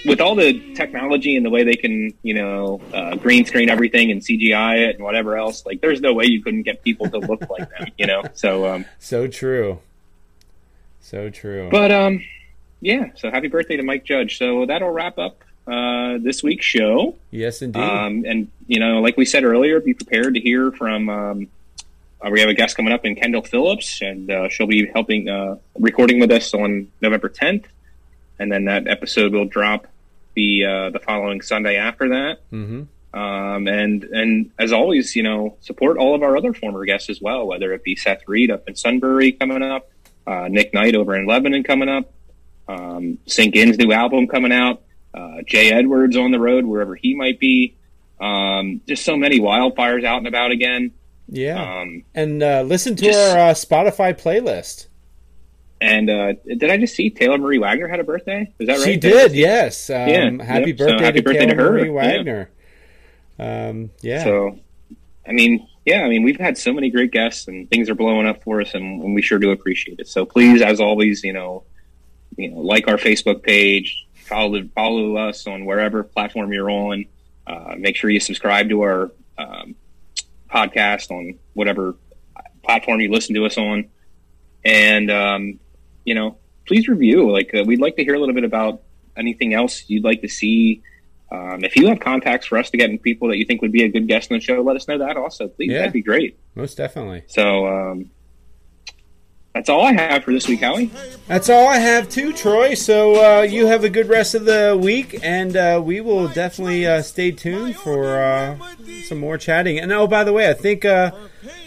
with 0.06 0.20
all 0.20 0.34
the 0.36 0.74
technology 0.74 1.36
and 1.36 1.44
the 1.44 1.50
way 1.50 1.64
they 1.64 1.74
can, 1.74 2.14
you 2.22 2.34
know, 2.34 2.80
uh, 2.94 3.16
green 3.16 3.44
screen 3.44 3.68
everything 3.68 4.10
and 4.10 4.20
CGI 4.22 4.88
it 4.88 4.96
and 4.96 5.04
whatever 5.04 5.36
else. 5.36 5.66
Like, 5.66 5.80
there's 5.80 6.00
no 6.00 6.14
way 6.14 6.26
you 6.26 6.42
couldn't 6.42 6.62
get 6.62 6.82
people 6.82 7.10
to 7.10 7.18
look 7.18 7.50
like 7.50 7.68
them, 7.70 7.88
you 7.98 8.06
know. 8.06 8.22
So, 8.34 8.66
um, 8.72 8.84
So 9.00 9.26
true. 9.26 9.80
So 11.00 11.28
true. 11.28 11.68
but 11.70 11.90
um, 11.90 12.22
yeah. 12.80 13.06
So, 13.16 13.30
happy 13.30 13.48
birthday 13.48 13.76
to 13.76 13.82
Mike 13.82 14.04
Judge. 14.04 14.38
So 14.38 14.64
that'll 14.66 14.90
wrap 14.90 15.18
up 15.18 15.42
uh, 15.66 16.18
this 16.18 16.42
week's 16.42 16.64
show. 16.66 17.16
yes, 17.32 17.62
indeed. 17.62 17.82
Um, 17.82 18.24
and 18.26 18.48
you 18.68 18.78
know, 18.78 19.00
like 19.00 19.16
we 19.16 19.24
said 19.24 19.42
earlier, 19.42 19.80
be 19.80 19.94
prepared 19.94 20.34
to 20.34 20.40
hear 20.40 20.70
from. 20.70 21.08
Um, 21.08 21.48
uh, 22.22 22.30
we 22.30 22.40
have 22.40 22.48
a 22.48 22.54
guest 22.54 22.76
coming 22.76 22.92
up 22.92 23.04
in 23.04 23.14
Kendall 23.14 23.42
Phillips, 23.42 24.00
and 24.02 24.30
uh, 24.30 24.48
she'll 24.48 24.66
be 24.66 24.86
helping 24.86 25.28
uh, 25.28 25.56
recording 25.78 26.20
with 26.20 26.30
us 26.30 26.52
on 26.54 26.88
November 27.00 27.28
10th, 27.28 27.64
and 28.38 28.50
then 28.52 28.64
that 28.66 28.86
episode 28.88 29.32
will 29.32 29.46
drop 29.46 29.86
the 30.34 30.64
uh, 30.64 30.90
the 30.90 30.98
following 31.00 31.40
Sunday 31.40 31.76
after 31.76 32.08
that. 32.10 32.38
hmm 32.50 32.82
Um, 33.12 33.66
and 33.66 34.04
and 34.04 34.50
as 34.58 34.72
always, 34.72 35.16
you 35.16 35.22
know, 35.24 35.56
support 35.60 35.96
all 35.98 36.14
of 36.14 36.22
our 36.22 36.36
other 36.36 36.52
former 36.54 36.84
guests 36.84 37.10
as 37.10 37.20
well, 37.20 37.46
whether 37.46 37.72
it 37.72 37.82
be 37.82 37.96
Seth 37.96 38.22
Reed 38.28 38.50
up 38.50 38.68
in 38.68 38.76
Sunbury 38.76 39.32
coming 39.32 39.62
up, 39.62 39.90
uh, 40.26 40.46
Nick 40.48 40.72
Knight 40.72 40.94
over 40.94 41.16
in 41.16 41.26
Lebanon 41.26 41.64
coming 41.64 41.88
up, 41.88 42.12
um, 42.68 43.18
St. 43.26 43.52
Ginn's 43.52 43.78
new 43.78 43.92
album 43.92 44.28
coming 44.28 44.52
out, 44.52 44.82
uh, 45.12 45.42
Jay 45.44 45.72
Edwards 45.72 46.16
on 46.16 46.30
the 46.30 46.38
road 46.38 46.64
wherever 46.64 46.94
he 46.94 47.14
might 47.14 47.40
be. 47.40 47.74
Um, 48.20 48.82
just 48.86 49.04
so 49.04 49.16
many 49.16 49.40
wildfires 49.40 50.04
out 50.04 50.18
and 50.18 50.26
about 50.28 50.50
again. 50.52 50.92
Yeah. 51.30 51.80
Um, 51.80 52.02
and 52.14 52.42
uh, 52.42 52.62
listen 52.62 52.96
to 52.96 53.02
just- 53.04 53.36
our 53.36 53.50
uh, 53.50 53.54
Spotify 53.54 54.18
playlist. 54.20 54.88
and 55.80 56.10
uh, 56.10 56.32
did 56.46 56.64
I 56.70 56.76
just 56.76 56.94
see 56.94 57.08
Taylor 57.10 57.38
Marie 57.38 57.58
Wagner 57.58 57.88
had 57.88 58.00
a 58.00 58.04
birthday? 58.04 58.52
Is 58.58 58.66
that 58.66 58.74
right? 58.78 58.84
She 58.84 58.96
did, 58.96 59.32
yes. 59.32 59.88
Um, 59.90 59.96
Yeah, 59.96 60.44
happy 60.44 60.70
yep. 60.70 60.78
So 60.78 60.86
birthday 60.88 61.04
happy 61.04 61.18
to 61.18 61.22
birthday 61.24 61.46
to 61.46 61.54
her, 61.54 61.70
Marie 61.72 62.24
yeah. 62.26 62.44
Um, 63.38 63.90
yeah. 64.02 64.24
So, 64.24 64.58
I 65.26 65.32
mean, 65.32 65.66
yeah, 65.86 66.02
I 66.02 66.08
mean, 66.08 66.22
we've 66.22 66.38
had 66.38 66.58
so 66.58 66.72
many 66.74 66.90
great 66.90 67.10
guests, 67.12 67.48
and 67.48 67.70
things 67.70 67.88
are 67.88 67.94
blowing 67.94 68.26
up 68.26 68.42
for 68.42 68.60
us, 68.60 68.74
and, 68.74 69.02
and 69.02 69.14
we 69.14 69.22
sure 69.22 69.38
do 69.38 69.50
appreciate 69.52 69.98
it. 70.00 70.08
So, 70.08 70.26
please, 70.26 70.60
as 70.60 70.80
always, 70.80 71.24
you 71.24 71.32
know, 71.32 71.62
you 72.36 72.50
know, 72.50 72.58
like 72.58 72.86
our 72.88 72.96
Facebook 72.98 73.42
page, 73.42 74.06
follow 74.14 74.62
follow 74.74 75.16
us 75.16 75.46
on 75.46 75.64
wherever 75.64 76.02
platform 76.02 76.52
you're 76.52 76.70
on. 76.70 77.06
Uh, 77.46 77.74
make 77.78 77.96
sure 77.96 78.10
you 78.10 78.20
subscribe 78.20 78.68
to 78.68 78.82
our 78.82 79.10
um, 79.38 79.74
podcast 80.52 81.10
on 81.10 81.38
whatever 81.54 81.96
platform 82.62 83.00
you 83.00 83.10
listen 83.10 83.34
to 83.34 83.46
us 83.46 83.56
on, 83.58 83.88
and 84.64 85.10
um, 85.10 85.58
you 86.04 86.14
know, 86.14 86.36
please 86.66 86.88
review. 86.88 87.30
Like, 87.30 87.54
uh, 87.54 87.64
we'd 87.66 87.80
like 87.80 87.96
to 87.96 88.04
hear 88.04 88.14
a 88.14 88.18
little 88.18 88.34
bit 88.34 88.44
about 88.44 88.82
anything 89.16 89.54
else 89.54 89.84
you'd 89.88 90.04
like 90.04 90.22
to 90.22 90.28
see. 90.28 90.82
Um, 91.32 91.62
if 91.64 91.76
you 91.76 91.86
have 91.88 92.00
contacts 92.00 92.46
for 92.46 92.58
us 92.58 92.70
to 92.70 92.76
get 92.76 92.90
in 92.90 92.98
people 92.98 93.28
that 93.28 93.36
you 93.36 93.44
think 93.44 93.62
would 93.62 93.70
be 93.70 93.84
a 93.84 93.88
good 93.88 94.08
guest 94.08 94.32
on 94.32 94.38
the 94.38 94.42
show, 94.44 94.60
let 94.62 94.74
us 94.76 94.88
know 94.88 94.98
that 94.98 95.16
also. 95.16 95.46
Please, 95.46 95.70
Yeah. 95.70 95.78
that'd 95.78 95.92
be 95.92 96.02
great. 96.02 96.36
Most 96.56 96.76
definitely. 96.76 97.22
So 97.28 97.66
um, 97.66 98.10
that's 99.52 99.68
all 99.68 99.84
I 99.84 99.92
have 99.92 100.24
for 100.24 100.32
this 100.32 100.46
week, 100.46 100.60
Howie. 100.60 100.90
That's 101.26 101.48
all 101.48 101.66
I 101.66 101.78
have 101.78 102.08
too, 102.08 102.32
Troy. 102.32 102.74
So 102.74 103.14
uh, 103.14 103.42
you 103.42 103.66
have 103.66 103.82
a 103.82 103.88
good 103.88 104.08
rest 104.08 104.34
of 104.34 104.44
the 104.44 104.78
week, 104.80 105.18
and 105.22 105.56
uh, 105.56 105.82
we 105.84 106.00
will 106.00 106.28
definitely 106.28 106.86
uh, 106.86 107.02
stay 107.02 107.32
tuned 107.32 107.76
for 107.76 108.16
uh, 108.16 108.56
some 109.04 109.18
more 109.18 109.38
chatting. 109.38 109.78
And 109.78 109.92
oh, 109.92 110.06
by 110.06 110.22
the 110.22 110.32
way, 110.32 110.48
I 110.48 110.54
think 110.54 110.84
uh, 110.84 111.10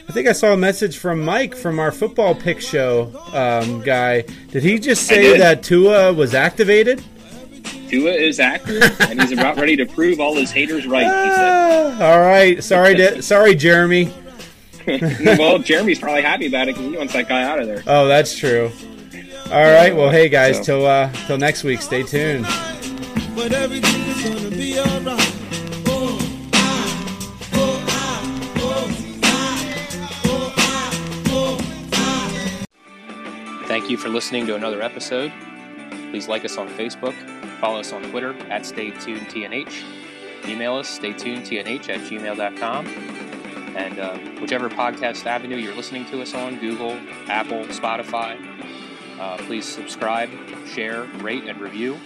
I 0.07 0.11
think 0.11 0.27
I 0.27 0.31
saw 0.31 0.53
a 0.53 0.57
message 0.57 0.97
from 0.97 1.21
Mike 1.21 1.55
from 1.55 1.77
our 1.79 1.91
football 1.91 2.35
pick 2.35 2.61
show 2.61 3.11
um, 3.33 3.81
guy. 3.81 4.21
Did 4.51 4.63
he 4.63 4.79
just 4.79 5.05
say 5.05 5.37
that 5.37 5.63
Tua 5.63 6.13
was 6.13 6.33
activated? 6.33 7.03
Tua 7.89 8.11
is 8.11 8.39
active, 8.39 8.81
and 9.01 9.21
he's 9.21 9.33
about 9.33 9.57
ready 9.57 9.75
to 9.75 9.85
prove 9.85 10.19
all 10.19 10.35
his 10.35 10.51
haters 10.51 10.87
right. 10.87 11.05
Ah, 11.05 12.03
all 12.03 12.21
right. 12.21 12.63
Sorry, 12.63 12.95
to, 12.95 13.21
sorry, 13.21 13.55
Jeremy. 13.55 14.11
He 14.99 14.99
said. 14.99 15.39
well, 15.39 15.59
Jeremy's 15.59 15.99
probably 15.99 16.21
happy 16.23 16.47
about 16.47 16.67
it 16.67 16.75
because 16.75 16.91
he 16.91 16.97
wants 16.97 17.13
that 17.13 17.27
guy 17.29 17.43
out 17.43 17.59
of 17.59 17.67
there. 17.67 17.83
Oh, 17.87 18.07
that's 18.07 18.35
true. 18.37 18.71
All 19.51 19.61
right. 19.63 19.95
Well, 19.95 20.09
hey 20.09 20.29
guys, 20.29 20.57
So- 20.57 20.63
till 20.63 20.85
uh, 20.85 21.11
till 21.27 21.37
next 21.37 21.63
week. 21.63 21.81
Stay 21.81 22.03
tuned. 22.03 22.45
but 23.35 23.51
everything 23.53 24.01
is 24.01 24.23
gonna 24.23 24.49
be 24.55 24.79
alright. 24.79 25.33
Oh, 25.87 26.19
I, 26.53 26.57
oh, 27.53 27.85
I, 27.87 28.21
oh, 28.57 28.89
I, 29.23 29.29
oh, 30.25 30.53
I, 30.57 30.91
oh, 31.29 31.57
I. 33.63 33.67
Thank 33.67 33.89
you 33.89 33.97
for 33.97 34.09
listening 34.09 34.45
to 34.47 34.55
another 34.55 34.81
episode. 34.81 35.31
Please 36.11 36.27
like 36.27 36.45
us 36.45 36.57
on 36.57 36.67
Facebook, 36.69 37.15
follow 37.59 37.79
us 37.79 37.91
on 37.91 38.03
Twitter 38.11 38.33
at 38.51 38.61
StayTunedTNH, 38.63 40.47
email 40.47 40.75
us 40.75 40.99
staytunedtnh 40.99 41.89
at 41.89 41.99
gmail.com, 42.01 42.85
and 43.75 43.99
uh, 43.99 44.17
whichever 44.39 44.69
podcast 44.69 45.25
avenue 45.25 45.57
you're 45.57 45.75
listening 45.75 46.05
to 46.05 46.21
us 46.21 46.33
on 46.33 46.59
Google, 46.59 46.99
Apple, 47.27 47.63
Spotify 47.65 48.37
uh, 49.19 49.37
please 49.37 49.65
subscribe, 49.65 50.29
share, 50.67 51.03
rate, 51.21 51.45
and 51.45 51.59
review. 51.61 51.97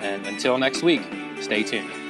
And 0.00 0.26
until 0.26 0.58
next 0.58 0.82
week, 0.82 1.02
stay 1.40 1.62
tuned. 1.62 2.03